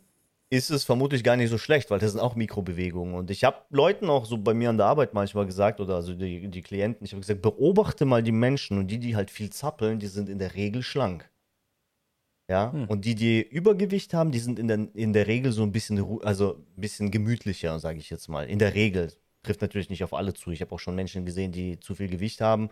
ist 0.49 0.69
es 0.69 0.85
vermutlich 0.85 1.23
gar 1.23 1.35
nicht 1.35 1.49
so 1.49 1.57
schlecht, 1.57 1.89
weil 1.91 1.99
das 1.99 2.11
sind 2.11 2.21
auch 2.21 2.35
Mikrobewegungen. 2.35 3.15
Und 3.15 3.29
ich 3.31 3.43
habe 3.43 3.57
Leuten 3.69 4.09
auch 4.09 4.25
so 4.25 4.37
bei 4.37 4.53
mir 4.53 4.69
an 4.69 4.77
der 4.77 4.85
Arbeit 4.85 5.13
manchmal 5.13 5.45
gesagt, 5.45 5.81
oder 5.81 5.95
also 5.95 6.13
die, 6.13 6.47
die 6.47 6.61
Klienten, 6.61 7.05
ich 7.05 7.11
habe 7.11 7.21
gesagt, 7.21 7.41
beobachte 7.41 8.05
mal 8.05 8.23
die 8.23 8.31
Menschen 8.31 8.77
und 8.77 8.87
die, 8.87 8.99
die 8.99 9.15
halt 9.15 9.29
viel 9.29 9.49
zappeln, 9.49 9.99
die 9.99 10.07
sind 10.07 10.29
in 10.29 10.39
der 10.39 10.55
Regel 10.55 10.83
schlank. 10.83 11.29
Ja, 12.49 12.71
hm. 12.71 12.85
und 12.85 13.03
die, 13.03 13.15
die 13.15 13.41
Übergewicht 13.41 14.13
haben, 14.13 14.31
die 14.31 14.39
sind 14.39 14.57
in 14.57 14.69
der, 14.69 14.87
in 14.93 15.11
der 15.11 15.27
Regel 15.27 15.51
so 15.51 15.63
ein 15.63 15.73
bisschen, 15.73 16.21
also 16.21 16.55
ein 16.55 16.81
bisschen 16.81 17.11
gemütlicher, 17.11 17.77
sage 17.79 17.99
ich 17.99 18.09
jetzt 18.09 18.29
mal. 18.29 18.47
In 18.47 18.57
der 18.59 18.73
Regel 18.73 19.11
trifft 19.43 19.61
natürlich 19.61 19.89
nicht 19.89 20.03
auf 20.03 20.13
alle 20.13 20.33
zu. 20.33 20.51
Ich 20.51 20.61
habe 20.61 20.73
auch 20.73 20.79
schon 20.79 20.95
Menschen 20.95 21.25
gesehen, 21.25 21.51
die 21.51 21.79
zu 21.79 21.93
viel 21.93 22.07
Gewicht 22.07 22.39
haben 22.39 22.69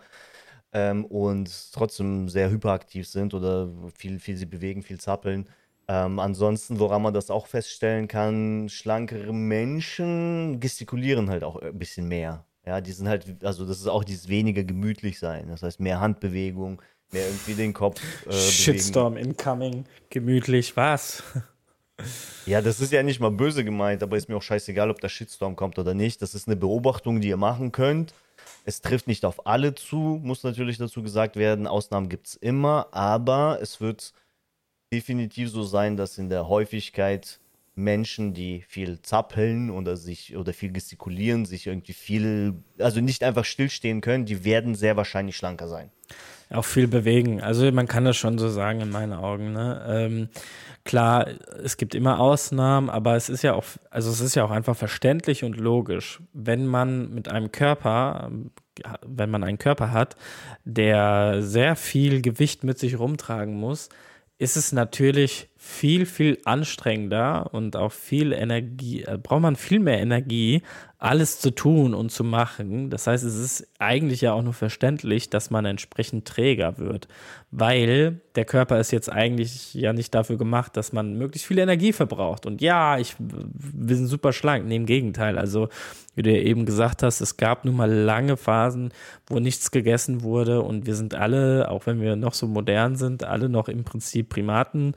ähm, 0.72 1.06
und 1.06 1.50
trotzdem 1.74 2.30
sehr 2.30 2.50
hyperaktiv 2.50 3.08
sind 3.08 3.34
oder 3.34 3.70
viel, 3.98 4.20
viel 4.20 4.38
sie 4.38 4.46
bewegen, 4.46 4.82
viel 4.82 5.00
zappeln. 5.00 5.50
Ähm, 5.88 6.20
ansonsten, 6.20 6.80
woran 6.80 7.02
man 7.02 7.14
das 7.14 7.30
auch 7.30 7.48
feststellen 7.48 8.08
kann, 8.08 8.70
schlankere 8.70 9.34
Menschen 9.34 10.60
gestikulieren 10.60 11.30
halt 11.30 11.44
auch 11.44 11.58
ein 11.58 11.78
bisschen 11.78 12.08
mehr. 12.08 12.46
Ja, 12.66 12.82
die 12.82 12.92
sind 12.92 13.08
halt, 13.08 13.44
also 13.44 13.66
das 13.66 13.80
ist 13.80 13.88
auch 13.88 14.04
dieses 14.04 14.28
weniger 14.28 14.64
gemütlich 14.64 15.20
sein. 15.20 15.48
Das 15.50 15.62
heißt, 15.62 15.80
mehr 15.80 16.00
Handbewegung, 16.00 16.82
mehr 17.12 17.28
irgendwie 17.28 17.54
den 17.54 17.74
Kopf. 17.74 18.02
Äh, 18.26 18.34
Shitstorm 18.34 19.14
bewegen. 19.14 19.30
incoming, 19.30 19.86
gemütlich, 20.10 20.76
was? 20.76 21.24
Ja, 22.46 22.62
das 22.62 22.82
ist 22.82 22.92
ja 22.92 23.02
nicht 23.04 23.22
mal 23.22 23.32
böse 23.32 23.64
gemeint, 23.64 24.04
aber 24.04 24.18
ist 24.18 24.28
mir 24.28 24.36
auch 24.36 24.42
scheißegal, 24.42 24.90
ob 24.90 25.00
der 25.00 25.08
Shitstorm 25.08 25.56
kommt 25.56 25.80
oder 25.80 25.94
nicht. 25.94 26.22
Das 26.22 26.36
ist 26.36 26.46
eine 26.46 26.58
Beobachtung, 26.58 27.22
die 27.22 27.30
ihr 27.30 27.38
machen 27.38 27.72
könnt. 27.72 28.14
Es 28.66 28.82
trifft 28.82 29.08
nicht 29.08 29.24
auf 29.24 29.48
alle 29.48 29.76
zu, 29.76 30.20
muss 30.22 30.44
natürlich 30.44 30.78
dazu 30.78 31.02
gesagt 31.02 31.38
werden. 31.38 31.68
Ausnahmen 31.68 32.10
gibt 32.10 32.28
es 32.28 32.36
immer, 32.36 32.88
aber 32.92 33.60
es 33.62 33.80
wird 33.80 34.12
definitiv 34.92 35.50
so 35.50 35.64
sein, 35.64 35.98
dass 35.98 36.18
in 36.18 36.30
der 36.30 36.48
Häufigkeit 36.48 37.40
Menschen, 37.76 38.34
die 38.34 38.64
viel 38.68 39.02
zappeln 39.02 39.70
oder 39.70 39.98
sich 39.98 40.38
oder 40.38 40.54
viel 40.54 40.72
gestikulieren, 40.72 41.46
sich 41.46 41.68
irgendwie 41.68 41.94
viel, 41.94 42.54
also 42.80 43.02
nicht 43.02 43.22
einfach 43.24 43.44
stillstehen 43.44 44.00
können, 44.00 44.26
die 44.26 44.46
werden 44.46 44.76
sehr 44.76 44.96
wahrscheinlich 44.96 45.36
schlanker 45.36 45.68
sein. 45.68 45.92
Auch 46.52 46.64
viel 46.64 46.88
bewegen. 46.88 47.42
Also 47.42 47.70
man 47.72 47.88
kann 47.88 48.06
das 48.06 48.16
schon 48.18 48.38
so 48.38 48.50
sagen 48.50 48.80
in 48.80 48.92
meinen 48.92 49.14
Augen. 49.14 49.52
Ne? 49.52 49.84
Ähm, 49.88 50.30
klar, 50.84 51.28
es 51.64 51.76
gibt 51.76 51.96
immer 51.96 52.20
Ausnahmen, 52.20 52.90
aber 52.90 53.16
es 53.16 53.30
ist 53.30 53.42
ja 53.42 53.56
auch, 53.56 53.66
also 53.90 54.12
es 54.12 54.22
ist 54.22 54.36
ja 54.36 54.46
auch 54.46 54.52
einfach 54.52 54.78
verständlich 54.78 55.44
und 55.44 55.58
logisch, 55.58 56.22
wenn 56.34 56.66
man 56.68 57.14
mit 57.14 57.28
einem 57.28 57.52
Körper, 57.52 58.32
wenn 59.06 59.32
man 59.32 59.44
einen 59.44 59.58
Körper 59.58 59.92
hat, 59.92 60.16
der 60.64 61.42
sehr 61.42 61.76
viel 61.76 62.22
Gewicht 62.22 62.64
mit 62.64 62.78
sich 62.78 63.00
rumtragen 63.00 63.56
muss, 63.56 63.90
ist 64.38 64.58
es 64.58 64.72
natürlich 64.72 65.50
viel, 65.66 66.06
viel 66.06 66.38
anstrengender 66.46 67.52
und 67.52 67.76
auch 67.76 67.92
viel 67.92 68.34
Energie, 68.34 69.02
äh, 69.02 69.18
braucht 69.18 69.42
man 69.42 69.56
viel 69.56 69.80
mehr 69.80 70.00
Energie, 70.00 70.62
alles 71.00 71.40
zu 71.40 71.50
tun 71.50 71.96
und 71.96 72.12
zu 72.12 72.24
machen. 72.24 72.92
Das 72.92 73.08
heißt, 73.08 73.24
es 73.24 73.36
ist 73.36 73.68
eigentlich 73.80 74.22
ja 74.22 74.34
auch 74.34 74.44
nur 74.44 74.54
verständlich, 74.54 75.32
dass 75.32 75.50
man 75.50 75.66
entsprechend 75.66 76.28
träger 76.28 76.78
wird, 76.78 77.08
weil 77.50 78.22
der 78.36 78.46
Körper 78.46 78.80
ist 78.80 78.92
jetzt 78.92 79.12
eigentlich 79.12 79.74
ja 79.74 79.92
nicht 79.92 80.14
dafür 80.14 80.38
gemacht, 80.38 80.78
dass 80.78 80.94
man 80.94 81.18
möglichst 81.18 81.48
viel 81.48 81.58
Energie 81.58 81.94
verbraucht. 81.94 82.46
Und 82.46 82.62
ja, 82.62 83.00
ich, 83.00 83.16
wir 83.18 83.96
sind 83.96 84.08
super 84.08 84.34
schlank. 84.34 84.68
Nee, 84.68 84.76
im 84.76 84.86
Gegenteil. 84.86 85.40
Also, 85.40 85.70
wie 86.14 86.22
du 86.22 86.32
ja 86.32 86.42
eben 86.42 86.68
gesagt 86.68 87.02
hast, 87.02 87.22
es 87.22 87.38
gab 87.38 87.66
nun 87.66 87.76
mal 87.76 87.92
lange 87.92 88.38
Phasen, 88.38 88.94
wo 89.26 89.40
nichts 89.40 89.72
gegessen 89.72 90.22
wurde 90.22 90.62
und 90.62 90.86
wir 90.86 90.96
sind 90.96 91.16
alle, 91.16 91.72
auch 91.72 91.88
wenn 91.88 92.02
wir 92.02 92.16
noch 92.16 92.36
so 92.36 92.46
modern 92.46 92.96
sind, 92.96 93.24
alle 93.24 93.50
noch 93.50 93.68
im 93.68 93.84
Prinzip 93.84 94.30
Primaten 94.30 94.94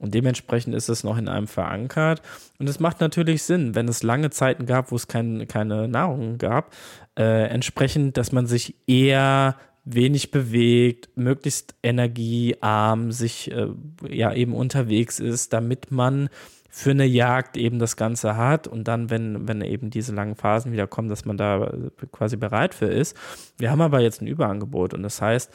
und 0.00 0.14
dementsprechend 0.14 0.74
ist 0.74 0.88
es 0.88 1.04
noch 1.04 1.18
in 1.18 1.28
einem 1.28 1.46
verankert. 1.46 2.22
Und 2.58 2.68
es 2.68 2.80
macht 2.80 3.00
natürlich 3.00 3.42
Sinn, 3.42 3.74
wenn 3.74 3.86
es 3.86 4.02
lange 4.02 4.30
Zeiten 4.30 4.66
gab, 4.66 4.90
wo 4.90 4.96
es 4.96 5.06
kein, 5.06 5.46
keine 5.46 5.86
Nahrung 5.88 6.38
gab, 6.38 6.72
äh, 7.18 7.46
entsprechend, 7.48 8.16
dass 8.16 8.32
man 8.32 8.46
sich 8.46 8.74
eher 8.86 9.56
wenig 9.84 10.30
bewegt, 10.30 11.10
möglichst 11.16 11.74
energiearm 11.82 13.12
sich 13.12 13.50
äh, 13.52 13.68
ja 14.08 14.32
eben 14.32 14.54
unterwegs 14.54 15.20
ist, 15.20 15.52
damit 15.52 15.90
man 15.90 16.30
für 16.70 16.92
eine 16.92 17.04
Jagd 17.04 17.56
eben 17.56 17.78
das 17.78 17.96
Ganze 17.96 18.36
hat 18.36 18.68
und 18.68 18.86
dann, 18.86 19.10
wenn, 19.10 19.48
wenn 19.48 19.60
eben 19.60 19.90
diese 19.90 20.14
langen 20.14 20.36
Phasen 20.36 20.72
wieder 20.72 20.86
kommen, 20.86 21.08
dass 21.08 21.24
man 21.24 21.36
da 21.36 21.72
quasi 22.12 22.36
bereit 22.36 22.74
für 22.74 22.86
ist. 22.86 23.16
Wir 23.58 23.70
haben 23.70 23.80
aber 23.80 24.00
jetzt 24.00 24.22
ein 24.22 24.28
Überangebot 24.28 24.94
und 24.94 25.02
das 25.02 25.20
heißt, 25.20 25.50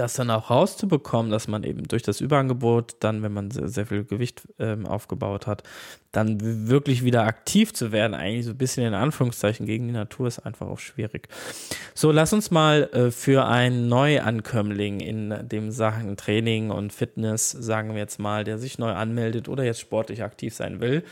das 0.00 0.14
dann 0.14 0.30
auch 0.30 0.50
rauszubekommen, 0.50 1.30
dass 1.30 1.46
man 1.46 1.62
eben 1.62 1.84
durch 1.84 2.02
das 2.02 2.20
Überangebot 2.20 2.96
dann, 3.00 3.22
wenn 3.22 3.32
man 3.32 3.50
sehr, 3.50 3.68
sehr 3.68 3.86
viel 3.86 4.04
Gewicht 4.04 4.48
ähm, 4.58 4.86
aufgebaut 4.86 5.46
hat, 5.46 5.62
dann 6.12 6.68
wirklich 6.68 7.04
wieder 7.04 7.24
aktiv 7.24 7.72
zu 7.72 7.92
werden, 7.92 8.14
eigentlich 8.14 8.46
so 8.46 8.52
ein 8.52 8.58
bisschen 8.58 8.86
in 8.86 8.94
Anführungszeichen 8.94 9.66
gegen 9.66 9.86
die 9.86 9.92
Natur, 9.92 10.26
ist 10.26 10.40
einfach 10.40 10.66
auch 10.66 10.78
schwierig. 10.78 11.28
So, 11.94 12.10
lass 12.10 12.32
uns 12.32 12.50
mal 12.50 12.88
äh, 12.92 13.10
für 13.10 13.46
einen 13.46 13.88
Neuankömmling 13.88 15.00
in 15.00 15.48
dem 15.48 15.70
Sachen 15.70 16.16
Training 16.16 16.70
und 16.70 16.92
Fitness, 16.92 17.50
sagen 17.50 17.90
wir 17.90 17.98
jetzt 17.98 18.18
mal, 18.18 18.44
der 18.44 18.58
sich 18.58 18.78
neu 18.78 18.92
anmeldet 18.92 19.48
oder 19.48 19.64
jetzt 19.64 19.80
sportlich 19.80 20.22
aktiv 20.22 20.54
sein 20.54 20.80
will, 20.80 21.04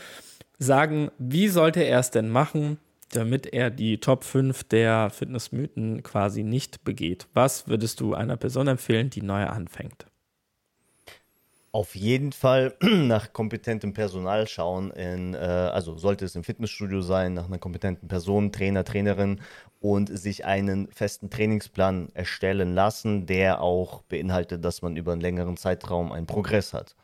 sagen, 0.57 1.11
wie 1.17 1.47
sollte 1.47 1.81
er 1.81 1.99
es 1.99 2.11
denn 2.11 2.29
machen, 2.29 2.77
damit 3.09 3.47
er 3.53 3.69
die 3.69 3.99
Top 3.99 4.23
5 4.23 4.63
der 4.65 5.09
Fitnessmythen 5.09 6.03
quasi 6.03 6.43
nicht 6.43 6.83
begeht. 6.83 7.27
Was 7.33 7.67
würdest 7.67 7.99
du 7.99 8.13
einer 8.13 8.37
Person 8.37 8.67
empfehlen, 8.67 9.09
die 9.09 9.21
neu 9.21 9.45
anfängt? 9.45 10.05
Auf 11.71 11.95
jeden 11.95 12.31
Fall 12.31 12.75
nach 12.81 13.31
kompetentem 13.31 13.93
Personal 13.93 14.47
schauen. 14.47 14.89
In, 14.91 15.35
äh, 15.35 15.37
also 15.37 15.97
sollte 15.97 16.25
es 16.25 16.35
im 16.35 16.43
Fitnessstudio 16.43 17.01
sein, 17.01 17.33
nach 17.33 17.45
einer 17.45 17.59
kompetenten 17.59 18.07
Person, 18.07 18.51
Trainer, 18.51 18.83
Trainerin 18.83 19.41
und 19.79 20.07
sich 20.17 20.45
einen 20.45 20.91
festen 20.91 21.29
Trainingsplan 21.29 22.09
erstellen 22.13 22.73
lassen, 22.73 23.27
der 23.27 23.61
auch 23.61 24.01
beinhaltet, 24.03 24.65
dass 24.65 24.81
man 24.81 24.97
über 24.97 25.11
einen 25.11 25.21
längeren 25.21 25.57
Zeitraum 25.57 26.11
einen 26.11 26.25
Progress 26.25 26.73
hat. 26.73 26.95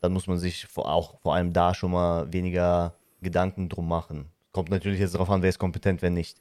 Dann 0.00 0.12
muss 0.12 0.26
man 0.26 0.38
sich 0.38 0.66
vor, 0.66 0.90
auch 0.90 1.20
vor 1.20 1.34
allem 1.34 1.52
da 1.52 1.74
schon 1.74 1.90
mal 1.90 2.32
weniger 2.32 2.94
Gedanken 3.20 3.68
drum 3.68 3.88
machen. 3.88 4.30
Kommt 4.58 4.70
natürlich 4.70 4.98
jetzt 4.98 5.14
darauf 5.14 5.30
an, 5.30 5.40
wer 5.40 5.50
ist 5.50 5.60
kompetent, 5.60 6.02
wer 6.02 6.10
nicht. 6.10 6.36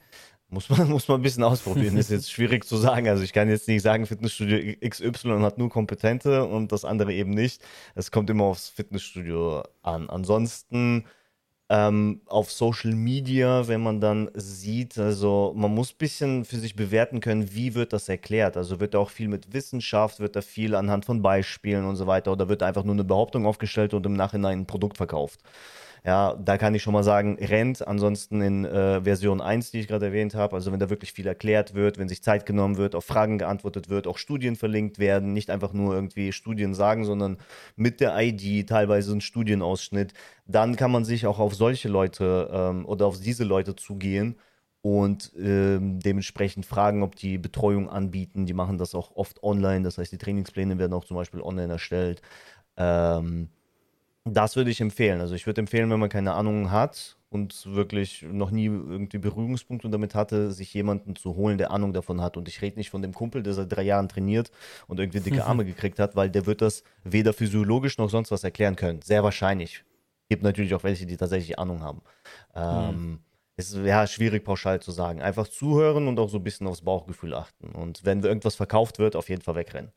Muss 0.50 0.72
man, 0.72 0.90
muss 0.90 1.08
man 1.08 1.20
ein 1.20 1.22
bisschen 1.22 1.44
ausprobieren. 1.44 1.96
ist 1.98 2.10
jetzt 2.10 2.32
schwierig 2.32 2.66
zu 2.66 2.76
sagen. 2.76 3.08
Also 3.08 3.22
ich 3.22 3.32
kann 3.32 3.48
jetzt 3.48 3.68
nicht 3.68 3.84
sagen, 3.84 4.08
Fitnessstudio 4.08 4.74
XY 4.84 5.42
hat 5.42 5.60
nur 5.60 5.70
Kompetente 5.70 6.44
und 6.44 6.72
das 6.72 6.84
andere 6.84 7.14
eben 7.14 7.30
nicht. 7.30 7.62
Es 7.94 8.10
kommt 8.10 8.32
immer 8.32 8.46
aufs 8.46 8.70
Fitnessstudio 8.70 9.62
an. 9.84 10.10
Ansonsten 10.10 11.06
ähm, 11.70 12.22
auf 12.26 12.52
Social 12.52 12.96
Media, 12.96 13.68
wenn 13.68 13.84
man 13.84 14.02
dann 14.02 14.32
sieht, 14.34 14.98
also 14.98 15.54
man 15.56 15.76
muss 15.76 15.92
ein 15.92 15.98
bisschen 16.00 16.44
für 16.44 16.58
sich 16.58 16.76
bewerten 16.76 17.20
können, 17.20 17.54
wie 17.54 17.76
wird 17.76 17.94
das 17.94 18.10
erklärt. 18.10 18.58
Also 18.58 18.80
wird 18.80 18.96
da 18.96 18.98
auch 18.98 19.12
viel 19.12 19.28
mit 19.28 19.54
Wissenschaft, 19.54 20.20
wird 20.20 20.36
da 20.36 20.42
viel 20.42 20.74
anhand 20.74 21.06
von 21.06 21.22
Beispielen 21.22 21.86
und 21.86 21.98
so 21.98 22.08
weiter 22.08 22.32
oder 22.32 22.50
wird 22.50 22.64
einfach 22.64 22.84
nur 22.84 22.96
eine 22.96 23.04
Behauptung 23.04 23.46
aufgestellt 23.46 23.94
und 23.94 24.08
im 24.08 24.14
Nachhinein 24.14 24.62
ein 24.62 24.66
Produkt 24.66 24.98
verkauft. 24.98 25.42
Ja, 26.06 26.36
da 26.36 26.58
kann 26.58 26.74
ich 26.76 26.82
schon 26.84 26.94
mal 26.94 27.04
sagen, 27.04 27.38
rennt. 27.40 27.88
Ansonsten 27.88 28.42
in 28.42 28.66
äh, 28.66 29.02
Version 29.02 29.42
1, 29.42 29.72
die 29.72 29.80
ich 29.80 29.88
gerade 29.88 30.06
erwähnt 30.08 30.36
habe, 30.36 30.56
also 30.56 30.72
wenn 30.72 30.80
da 30.80 30.90
wirklich 30.90 31.14
viel 31.14 31.28
erklärt 31.28 31.74
wird, 31.74 31.98
wenn 31.98 32.08
sich 32.10 32.24
Zeit 32.24 32.46
genommen 32.46 32.78
wird, 32.78 32.96
auf 32.96 33.06
Fragen 33.06 33.38
geantwortet 33.38 33.90
wird, 33.90 34.08
auch 34.08 34.18
Studien 34.18 34.56
verlinkt 34.56 35.00
werden, 35.00 35.34
nicht 35.34 35.50
einfach 35.50 35.74
nur 35.74 35.94
irgendwie 35.94 36.32
Studien 36.32 36.74
sagen, 36.74 37.06
sondern 37.06 37.38
mit 37.76 38.00
der 38.00 38.18
ID, 38.20 38.68
teilweise 38.70 39.14
ein 39.14 39.22
Studienausschnitt, 39.22 40.14
dann 40.46 40.76
kann 40.76 40.92
man 40.92 41.04
sich 41.06 41.26
auch 41.26 41.40
auf 41.40 41.56
solche 41.56 41.90
Leute 41.90 42.50
ähm, 42.52 42.86
oder 42.86 43.06
auf 43.06 43.20
diese 43.20 43.44
Leute 43.44 43.76
zugehen 43.76 44.38
und 44.82 45.34
ähm, 45.38 46.00
dementsprechend 46.00 46.66
fragen, 46.66 47.04
ob 47.04 47.16
die 47.16 47.38
Betreuung 47.38 47.90
anbieten. 47.90 48.46
Die 48.46 48.54
machen 48.54 48.78
das 48.78 48.96
auch 48.96 49.16
oft 49.16 49.44
online, 49.44 49.84
das 49.84 49.98
heißt, 49.98 50.12
die 50.12 50.18
Trainingspläne 50.18 50.78
werden 50.80 50.94
auch 50.94 51.06
zum 51.06 51.18
Beispiel 51.18 51.42
online 51.42 51.74
erstellt. 51.74 52.22
Ähm, 52.78 53.50
das 54.36 54.56
würde 54.56 54.72
ich 54.72 54.82
empfehlen. 54.82 55.22
Also 55.22 55.36
ich 55.36 55.46
würde 55.46 55.62
empfehlen, 55.62 55.90
wenn 55.90 56.00
man 56.00 56.10
keine 56.10 56.34
Ahnung 56.34 56.72
hat 56.72 57.18
und 57.30 57.66
wirklich 57.74 58.24
noch 58.24 58.52
nie 58.52 58.66
irgendwie 58.66 59.18
Berührungspunkte 59.18 59.90
damit 59.90 60.16
hatte, 60.16 60.52
sich 60.52 60.74
jemanden 60.74 61.16
zu 61.16 61.36
holen, 61.36 61.58
der 61.58 61.72
Ahnung 61.72 61.94
davon 61.94 62.22
hat. 62.22 62.38
Und 62.38 62.48
ich 62.48 62.62
rede 62.62 62.78
nicht 62.78 62.90
von 62.90 63.02
dem 63.02 63.14
Kumpel, 63.14 63.44
der 63.44 63.54
seit 63.54 63.72
drei 63.72 63.84
Jahren 63.84 64.10
trainiert 64.10 64.52
und 64.88 65.00
irgendwie 65.00 65.20
dicke 65.20 65.44
Arme 65.46 65.66
gekriegt 65.66 66.00
hat, 66.00 66.16
weil 66.16 66.30
der 66.30 66.46
wird 66.46 66.62
das 66.62 66.84
weder 67.04 67.34
physiologisch 67.34 67.98
noch 67.98 68.10
sonst 68.10 68.32
was 68.32 68.44
erklären 68.44 68.76
können. 68.76 69.02
Sehr 69.02 69.24
wahrscheinlich. 69.24 69.84
Gibt 70.30 70.44
natürlich 70.44 70.74
auch 70.74 70.84
welche, 70.84 71.06
die 71.06 71.18
tatsächlich 71.18 71.58
Ahnung 71.60 71.82
haben. 71.82 72.02
Ähm, 72.56 72.96
mhm. 72.96 73.20
Es 73.56 73.72
ist 73.72 73.86
ja 73.86 74.06
schwierig 74.06 74.44
pauschal 74.44 74.82
zu 74.82 74.92
sagen. 74.92 75.22
Einfach 75.22 75.48
zuhören 75.48 76.08
und 76.08 76.20
auch 76.20 76.30
so 76.30 76.38
ein 76.38 76.44
bisschen 76.44 76.68
aufs 76.68 76.82
Bauchgefühl 76.82 77.34
achten. 77.34 77.70
Und 77.70 78.06
wenn 78.06 78.22
irgendwas 78.24 78.56
verkauft 78.56 79.00
wird, 79.00 79.16
auf 79.16 79.30
jeden 79.30 79.42
Fall 79.42 79.56
wegrennen. 79.56 79.92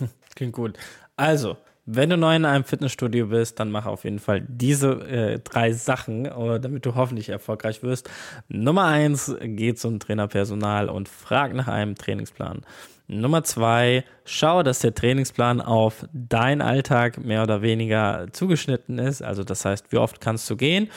Klingt 0.34 0.54
gut. 0.54 0.78
Also, 1.16 1.56
wenn 1.90 2.10
du 2.10 2.18
neu 2.18 2.36
in 2.36 2.44
einem 2.44 2.64
Fitnessstudio 2.64 3.28
bist, 3.28 3.58
dann 3.58 3.70
mach 3.70 3.86
auf 3.86 4.04
jeden 4.04 4.18
Fall 4.18 4.42
diese 4.46 4.90
äh, 5.08 5.38
drei 5.38 5.72
Sachen, 5.72 6.26
äh, 6.26 6.60
damit 6.60 6.84
du 6.84 6.94
hoffentlich 6.94 7.30
erfolgreich 7.30 7.82
wirst. 7.82 8.10
Nummer 8.48 8.84
eins, 8.84 9.34
geh 9.40 9.72
zum 9.74 9.98
Trainerpersonal 9.98 10.90
und 10.90 11.08
frag 11.08 11.54
nach 11.54 11.66
einem 11.66 11.94
Trainingsplan. 11.94 12.60
Nummer 13.06 13.42
zwei, 13.42 14.04
schau, 14.26 14.62
dass 14.62 14.80
der 14.80 14.94
Trainingsplan 14.94 15.62
auf 15.62 16.06
deinen 16.12 16.60
Alltag 16.60 17.24
mehr 17.24 17.42
oder 17.42 17.62
weniger 17.62 18.26
zugeschnitten 18.32 18.98
ist. 18.98 19.22
Also 19.22 19.42
das 19.42 19.64
heißt, 19.64 19.90
wie 19.90 19.96
oft 19.96 20.20
kannst 20.20 20.48
du 20.50 20.56
gehen? 20.56 20.90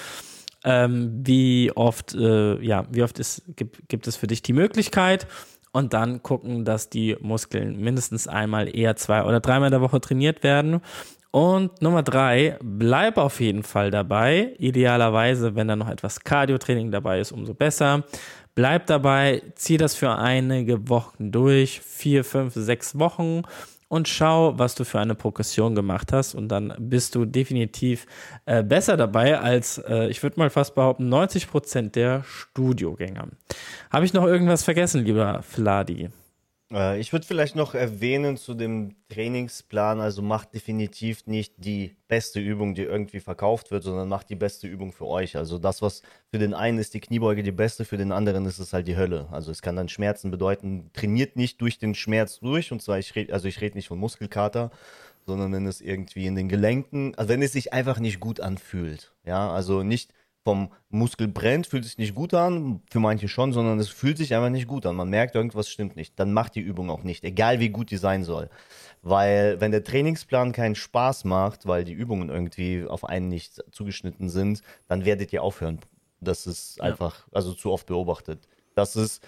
Ähm, 0.65 1.21
wie 1.23 1.71
oft, 1.73 2.13
äh, 2.13 2.61
ja, 2.61 2.85
wie 2.91 3.01
oft 3.01 3.17
ist, 3.17 3.43
gibt, 3.55 3.87
gibt 3.87 4.07
es 4.07 4.17
für 4.17 4.27
dich 4.27 4.41
die 4.41 4.53
Möglichkeit? 4.53 5.25
Und 5.71 5.93
dann 5.93 6.21
gucken, 6.21 6.65
dass 6.65 6.89
die 6.89 7.15
Muskeln 7.21 7.79
mindestens 7.79 8.27
einmal 8.27 8.75
eher 8.75 8.95
zwei 8.95 9.23
oder 9.23 9.39
dreimal 9.39 9.67
in 9.67 9.71
der 9.71 9.81
Woche 9.81 10.01
trainiert 10.01 10.43
werden. 10.43 10.81
Und 11.31 11.81
Nummer 11.81 12.03
drei, 12.03 12.57
bleib 12.61 13.17
auf 13.17 13.39
jeden 13.39 13.63
Fall 13.63 13.89
dabei. 13.89 14.53
Idealerweise, 14.57 15.55
wenn 15.55 15.69
da 15.69 15.77
noch 15.77 15.87
etwas 15.87 16.19
Cardio-Training 16.19 16.91
dabei 16.91 17.21
ist, 17.21 17.31
umso 17.31 17.53
besser. 17.53 18.03
Bleib 18.53 18.87
dabei, 18.87 19.41
zieh 19.55 19.77
das 19.77 19.95
für 19.95 20.13
einige 20.17 20.89
Wochen 20.89 21.31
durch, 21.31 21.79
vier, 21.79 22.25
fünf, 22.25 22.53
sechs 22.55 22.99
Wochen 22.99 23.43
und 23.91 24.07
schau, 24.07 24.57
was 24.57 24.75
du 24.75 24.85
für 24.85 25.01
eine 25.01 25.15
Progression 25.15 25.75
gemacht 25.75 26.13
hast. 26.13 26.33
Und 26.33 26.47
dann 26.47 26.73
bist 26.79 27.13
du 27.13 27.25
definitiv 27.25 28.07
äh, 28.45 28.63
besser 28.63 28.95
dabei 28.95 29.37
als, 29.37 29.79
äh, 29.79 30.07
ich 30.07 30.23
würde 30.23 30.39
mal 30.39 30.49
fast 30.49 30.75
behaupten, 30.75 31.09
90 31.09 31.49
Prozent 31.49 31.95
der 31.97 32.23
Studiogänger. 32.23 33.27
Habe 33.91 34.05
ich 34.05 34.13
noch 34.13 34.25
irgendwas 34.25 34.63
vergessen, 34.63 35.03
lieber 35.03 35.43
Fladi? 35.43 36.09
Äh, 36.71 36.97
ich 37.01 37.11
würde 37.11 37.25
vielleicht 37.25 37.57
noch 37.57 37.75
erwähnen 37.75 38.37
zu 38.37 38.53
dem 38.53 38.95
Trainingsplan, 39.09 39.99
also 39.99 40.21
macht 40.21 40.53
definitiv 40.53 41.27
nicht 41.27 41.55
die 41.57 41.97
beste 42.07 42.39
Übung, 42.39 42.73
die 42.73 42.83
irgendwie 42.83 43.19
verkauft 43.19 43.69
wird, 43.69 43.83
sondern 43.83 44.07
macht 44.07 44.29
die 44.29 44.35
beste 44.35 44.65
Übung 44.65 44.93
für 44.93 45.07
euch. 45.07 45.35
Also 45.35 45.57
das, 45.57 45.81
was 45.81 46.03
für 46.29 46.39
den 46.39 46.53
einen 46.53 46.77
ist 46.77 46.93
die 46.93 47.01
Kniebeuge 47.01 47.43
die 47.43 47.51
beste, 47.51 47.83
für 47.83 47.97
den 47.97 48.13
anderen 48.13 48.45
ist 48.45 48.59
es 48.59 48.71
halt 48.71 48.87
die 48.87 48.95
Hölle. 48.95 49.27
Also 49.29 49.51
es 49.51 49.61
kann 49.61 49.75
dann 49.75 49.89
Schmerzen 49.89 50.31
bedeuten, 50.31 50.89
trainiert 50.93 51.35
nicht 51.35 51.59
durch 51.59 51.77
den 51.77 51.93
Schmerz 51.93 52.39
durch, 52.39 52.71
und 52.71 52.81
zwar 52.81 52.97
ich 52.97 53.13
rede, 53.13 53.33
also 53.33 53.49
ich 53.49 53.59
rede 53.59 53.77
nicht 53.77 53.89
von 53.89 53.99
Muskelkater, 53.99 54.71
sondern 55.25 55.51
wenn 55.51 55.67
es 55.67 55.81
irgendwie 55.81 56.27
in 56.27 56.35
den 56.35 56.47
Gelenken, 56.47 57.13
also 57.15 57.27
wenn 57.27 57.41
es 57.41 57.51
sich 57.51 57.73
einfach 57.73 57.99
nicht 57.99 58.21
gut 58.21 58.39
anfühlt. 58.39 59.11
Ja, 59.25 59.51
also 59.51 59.83
nicht 59.83 60.13
vom 60.43 60.71
Muskel 60.89 61.27
brennt, 61.27 61.67
fühlt 61.67 61.85
sich 61.85 61.97
nicht 61.97 62.15
gut 62.15 62.33
an, 62.33 62.81
für 62.89 62.99
manche 62.99 63.27
schon, 63.27 63.53
sondern 63.53 63.79
es 63.79 63.89
fühlt 63.89 64.17
sich 64.17 64.33
einfach 64.33 64.49
nicht 64.49 64.67
gut 64.67 64.85
an. 64.85 64.95
Man 64.95 65.09
merkt, 65.09 65.35
irgendwas 65.35 65.69
stimmt 65.69 65.95
nicht. 65.95 66.19
Dann 66.19 66.33
macht 66.33 66.55
die 66.55 66.61
Übung 66.61 66.89
auch 66.89 67.03
nicht, 67.03 67.23
egal 67.23 67.59
wie 67.59 67.69
gut 67.69 67.91
die 67.91 67.97
sein 67.97 68.23
soll. 68.23 68.49
Weil 69.03 69.61
wenn 69.61 69.71
der 69.71 69.83
Trainingsplan 69.83 70.51
keinen 70.51 70.75
Spaß 70.75 71.25
macht, 71.25 71.67
weil 71.67 71.83
die 71.83 71.93
Übungen 71.93 72.29
irgendwie 72.29 72.85
auf 72.87 73.05
einen 73.05 73.29
nicht 73.29 73.63
zugeschnitten 73.71 74.29
sind, 74.29 74.61
dann 74.87 75.05
werdet 75.05 75.31
ihr 75.31 75.43
aufhören. 75.43 75.79
Das 76.19 76.47
ist 76.47 76.77
ja. 76.77 76.85
einfach, 76.85 77.27
also 77.31 77.53
zu 77.53 77.71
oft 77.71 77.87
beobachtet. 77.87 78.47
Das 78.75 78.95
ist, 78.95 79.23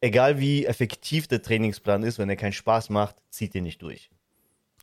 egal 0.00 0.38
wie 0.38 0.66
effektiv 0.66 1.28
der 1.28 1.42
Trainingsplan 1.42 2.02
ist, 2.02 2.18
wenn 2.18 2.28
er 2.28 2.36
keinen 2.36 2.52
Spaß 2.52 2.90
macht, 2.90 3.16
zieht 3.30 3.54
ihr 3.54 3.62
nicht 3.62 3.80
durch. 3.80 4.10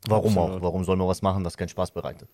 Warum 0.07 0.37
Absolut. 0.37 0.57
auch? 0.57 0.61
Warum 0.63 0.83
soll 0.83 0.97
man 0.97 1.07
was 1.07 1.21
machen, 1.21 1.43
das 1.43 1.57
keinen 1.57 1.69
Spaß 1.69 1.91
bereitet? 1.91 2.29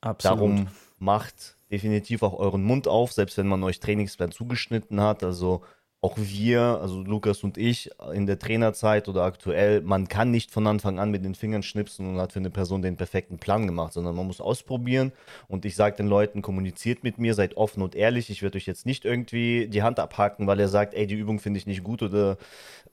Absolut. 0.00 0.38
Darum 0.38 0.68
macht 0.98 1.55
definitiv 1.70 2.22
auch 2.22 2.34
euren 2.34 2.62
Mund 2.62 2.88
auf, 2.88 3.12
selbst 3.12 3.38
wenn 3.38 3.48
man 3.48 3.62
euch 3.62 3.80
Trainingsplan 3.80 4.32
zugeschnitten 4.32 5.00
hat. 5.00 5.24
Also 5.24 5.62
auch 6.02 6.16
wir, 6.18 6.60
also 6.80 7.02
Lukas 7.02 7.42
und 7.42 7.58
ich 7.58 7.90
in 8.12 8.26
der 8.26 8.38
Trainerzeit 8.38 9.08
oder 9.08 9.24
aktuell, 9.24 9.80
man 9.80 10.08
kann 10.08 10.30
nicht 10.30 10.50
von 10.50 10.66
Anfang 10.66 10.98
an 10.98 11.10
mit 11.10 11.24
den 11.24 11.34
Fingern 11.34 11.62
schnipsen 11.62 12.06
und 12.06 12.20
hat 12.20 12.32
für 12.32 12.38
eine 12.38 12.50
Person 12.50 12.82
den 12.82 12.96
perfekten 12.96 13.38
Plan 13.38 13.66
gemacht, 13.66 13.94
sondern 13.94 14.14
man 14.14 14.26
muss 14.26 14.40
ausprobieren. 14.40 15.12
Und 15.48 15.64
ich 15.64 15.74
sage 15.74 15.96
den 15.96 16.06
Leuten, 16.06 16.42
kommuniziert 16.42 17.02
mit 17.02 17.18
mir, 17.18 17.34
seid 17.34 17.56
offen 17.56 17.82
und 17.82 17.94
ehrlich. 17.94 18.30
Ich 18.30 18.42
werde 18.42 18.56
euch 18.56 18.66
jetzt 18.66 18.86
nicht 18.86 19.04
irgendwie 19.04 19.68
die 19.68 19.82
Hand 19.82 19.98
abhaken, 19.98 20.46
weil 20.46 20.60
er 20.60 20.68
sagt, 20.68 20.94
ey, 20.94 21.06
die 21.06 21.16
Übung 21.16 21.40
finde 21.40 21.58
ich 21.58 21.66
nicht 21.66 21.82
gut 21.82 22.02
oder 22.02 22.36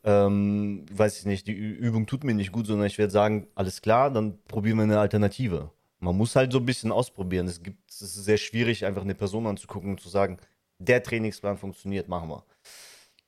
ähm, 0.03 0.85
weiß 0.91 1.19
ich 1.19 1.25
nicht, 1.25 1.45
die 1.47 1.53
Übung 1.53 2.07
tut 2.07 2.23
mir 2.23 2.33
nicht 2.33 2.51
gut, 2.51 2.67
sondern 2.67 2.87
ich 2.87 2.97
werde 2.97 3.11
sagen, 3.11 3.47
alles 3.53 3.81
klar, 3.81 4.11
dann 4.11 4.39
probieren 4.47 4.77
wir 4.77 4.83
eine 4.83 4.99
Alternative 4.99 5.69
man 6.03 6.17
muss 6.17 6.35
halt 6.35 6.51
so 6.51 6.59
ein 6.59 6.65
bisschen 6.65 6.91
ausprobieren. 6.91 7.47
Es, 7.47 7.63
gibt, 7.63 7.89
es 7.89 8.01
ist 8.01 8.15
sehr 8.15 8.37
schwierig, 8.37 8.85
einfach 8.85 9.01
eine 9.01 9.15
Person 9.15 9.47
anzugucken 9.47 9.91
und 9.91 10.01
zu 10.01 10.09
sagen, 10.09 10.37
der 10.77 11.01
Trainingsplan 11.01 11.57
funktioniert, 11.57 12.09
machen 12.09 12.29
wir. 12.29 12.43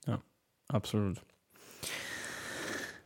Ja, 0.05 0.21
absolut. 0.67 1.21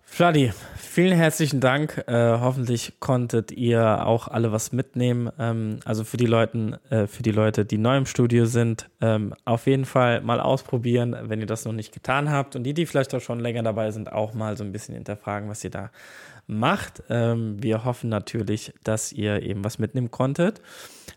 Fladi, 0.04 0.52
vielen 0.76 1.16
herzlichen 1.16 1.60
Dank. 1.62 2.04
Äh, 2.08 2.40
hoffentlich 2.40 3.00
konntet 3.00 3.52
ihr 3.52 4.06
auch 4.06 4.28
alle 4.28 4.52
was 4.52 4.72
mitnehmen. 4.72 5.30
Ähm, 5.38 5.80
also 5.86 6.04
für 6.04 6.18
die 6.18 6.26
Leute, 6.26 6.80
äh, 6.90 7.06
für 7.06 7.22
die 7.22 7.32
Leute, 7.32 7.64
die 7.64 7.78
neu 7.78 7.96
im 7.96 8.06
Studio 8.06 8.46
sind, 8.46 8.90
ähm, 9.00 9.36
auf 9.46 9.68
jeden 9.68 9.86
Fall 9.86 10.22
mal 10.22 10.42
ausprobieren, 10.42 11.16
wenn 11.22 11.40
ihr 11.40 11.46
das 11.46 11.64
noch 11.64 11.74
nicht 11.74 11.94
getan 11.94 12.32
habt. 12.32 12.56
Und 12.56 12.64
die, 12.64 12.74
die 12.74 12.88
vielleicht 12.88 13.14
auch 13.14 13.22
schon 13.22 13.40
länger 13.40 13.64
dabei 13.64 13.92
sind, 13.92 14.12
auch 14.12 14.34
mal 14.34 14.58
so 14.58 14.64
ein 14.64 14.72
bisschen 14.72 14.96
hinterfragen, 14.96 15.48
was 15.48 15.64
ihr 15.64 15.70
da 15.70 15.92
macht. 16.50 17.04
Ähm, 17.10 17.62
wir 17.62 17.86
hoffen 17.86 18.10
natürlich, 18.10 18.74
dass 18.84 19.12
ihr 19.12 19.42
eben 19.44 19.64
was 19.64 19.80
mitnehmen 19.80 20.12
konntet. 20.12 20.62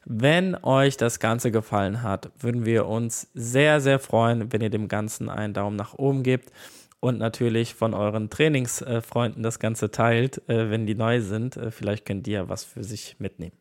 Wenn 0.04 0.54
euch 0.56 0.96
das 0.96 1.20
Ganze 1.20 1.50
gefallen 1.50 2.02
hat, 2.02 2.30
würden 2.38 2.66
wir 2.66 2.86
uns 2.86 3.28
sehr, 3.34 3.80
sehr 3.80 3.98
freuen, 3.98 4.52
wenn 4.52 4.60
ihr 4.60 4.70
dem 4.70 4.88
Ganzen 4.88 5.28
einen 5.28 5.54
Daumen 5.54 5.76
nach 5.76 5.94
oben 5.94 6.22
gebt 6.22 6.52
und 7.00 7.18
natürlich 7.18 7.74
von 7.74 7.94
euren 7.94 8.30
Trainingsfreunden 8.30 9.42
das 9.42 9.58
Ganze 9.58 9.90
teilt, 9.90 10.48
äh, 10.48 10.70
wenn 10.70 10.86
die 10.86 10.94
neu 10.94 11.20
sind. 11.20 11.56
Äh, 11.56 11.70
vielleicht 11.70 12.04
könnt 12.06 12.28
ihr 12.28 12.48
was 12.48 12.64
für 12.64 12.84
sich 12.84 13.16
mitnehmen. 13.18 13.56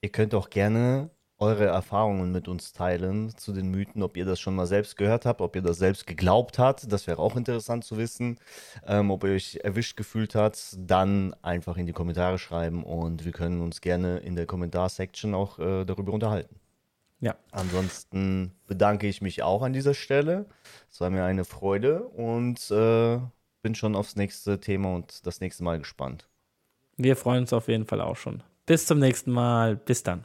Ihr 0.00 0.10
könnt 0.10 0.34
auch 0.34 0.50
gerne 0.50 1.10
eure 1.42 1.66
Erfahrungen 1.66 2.30
mit 2.30 2.46
uns 2.46 2.72
teilen 2.72 3.36
zu 3.36 3.52
den 3.52 3.68
Mythen, 3.68 4.02
ob 4.02 4.16
ihr 4.16 4.24
das 4.24 4.38
schon 4.38 4.54
mal 4.54 4.66
selbst 4.66 4.96
gehört 4.96 5.26
habt, 5.26 5.40
ob 5.40 5.56
ihr 5.56 5.62
das 5.62 5.78
selbst 5.78 6.06
geglaubt 6.06 6.58
habt. 6.58 6.90
Das 6.90 7.08
wäre 7.08 7.18
auch 7.18 7.36
interessant 7.36 7.84
zu 7.84 7.96
wissen. 7.98 8.38
Ähm, 8.86 9.10
ob 9.10 9.24
ihr 9.24 9.32
euch 9.32 9.58
erwischt 9.62 9.96
gefühlt 9.96 10.36
habt, 10.36 10.76
dann 10.78 11.34
einfach 11.42 11.76
in 11.76 11.86
die 11.86 11.92
Kommentare 11.92 12.38
schreiben 12.38 12.84
und 12.84 13.24
wir 13.24 13.32
können 13.32 13.60
uns 13.60 13.80
gerne 13.80 14.18
in 14.18 14.36
der 14.36 14.46
Kommentarsektion 14.46 15.34
auch 15.34 15.58
äh, 15.58 15.84
darüber 15.84 16.12
unterhalten. 16.12 16.54
Ja. 17.20 17.34
Ansonsten 17.50 18.52
bedanke 18.66 19.08
ich 19.08 19.20
mich 19.20 19.42
auch 19.42 19.62
an 19.62 19.72
dieser 19.72 19.94
Stelle. 19.94 20.46
Es 20.90 21.00
war 21.00 21.10
mir 21.10 21.24
eine 21.24 21.44
Freude 21.44 22.04
und 22.04 22.70
äh, 22.70 23.18
bin 23.62 23.74
schon 23.74 23.96
aufs 23.96 24.16
nächste 24.16 24.60
Thema 24.60 24.94
und 24.94 25.26
das 25.26 25.40
nächste 25.40 25.64
Mal 25.64 25.78
gespannt. 25.78 26.28
Wir 26.96 27.16
freuen 27.16 27.42
uns 27.42 27.52
auf 27.52 27.68
jeden 27.68 27.86
Fall 27.86 28.00
auch 28.00 28.16
schon. 28.16 28.42
Bis 28.66 28.86
zum 28.86 29.00
nächsten 29.00 29.32
Mal. 29.32 29.76
Bis 29.76 30.02
dann. 30.02 30.24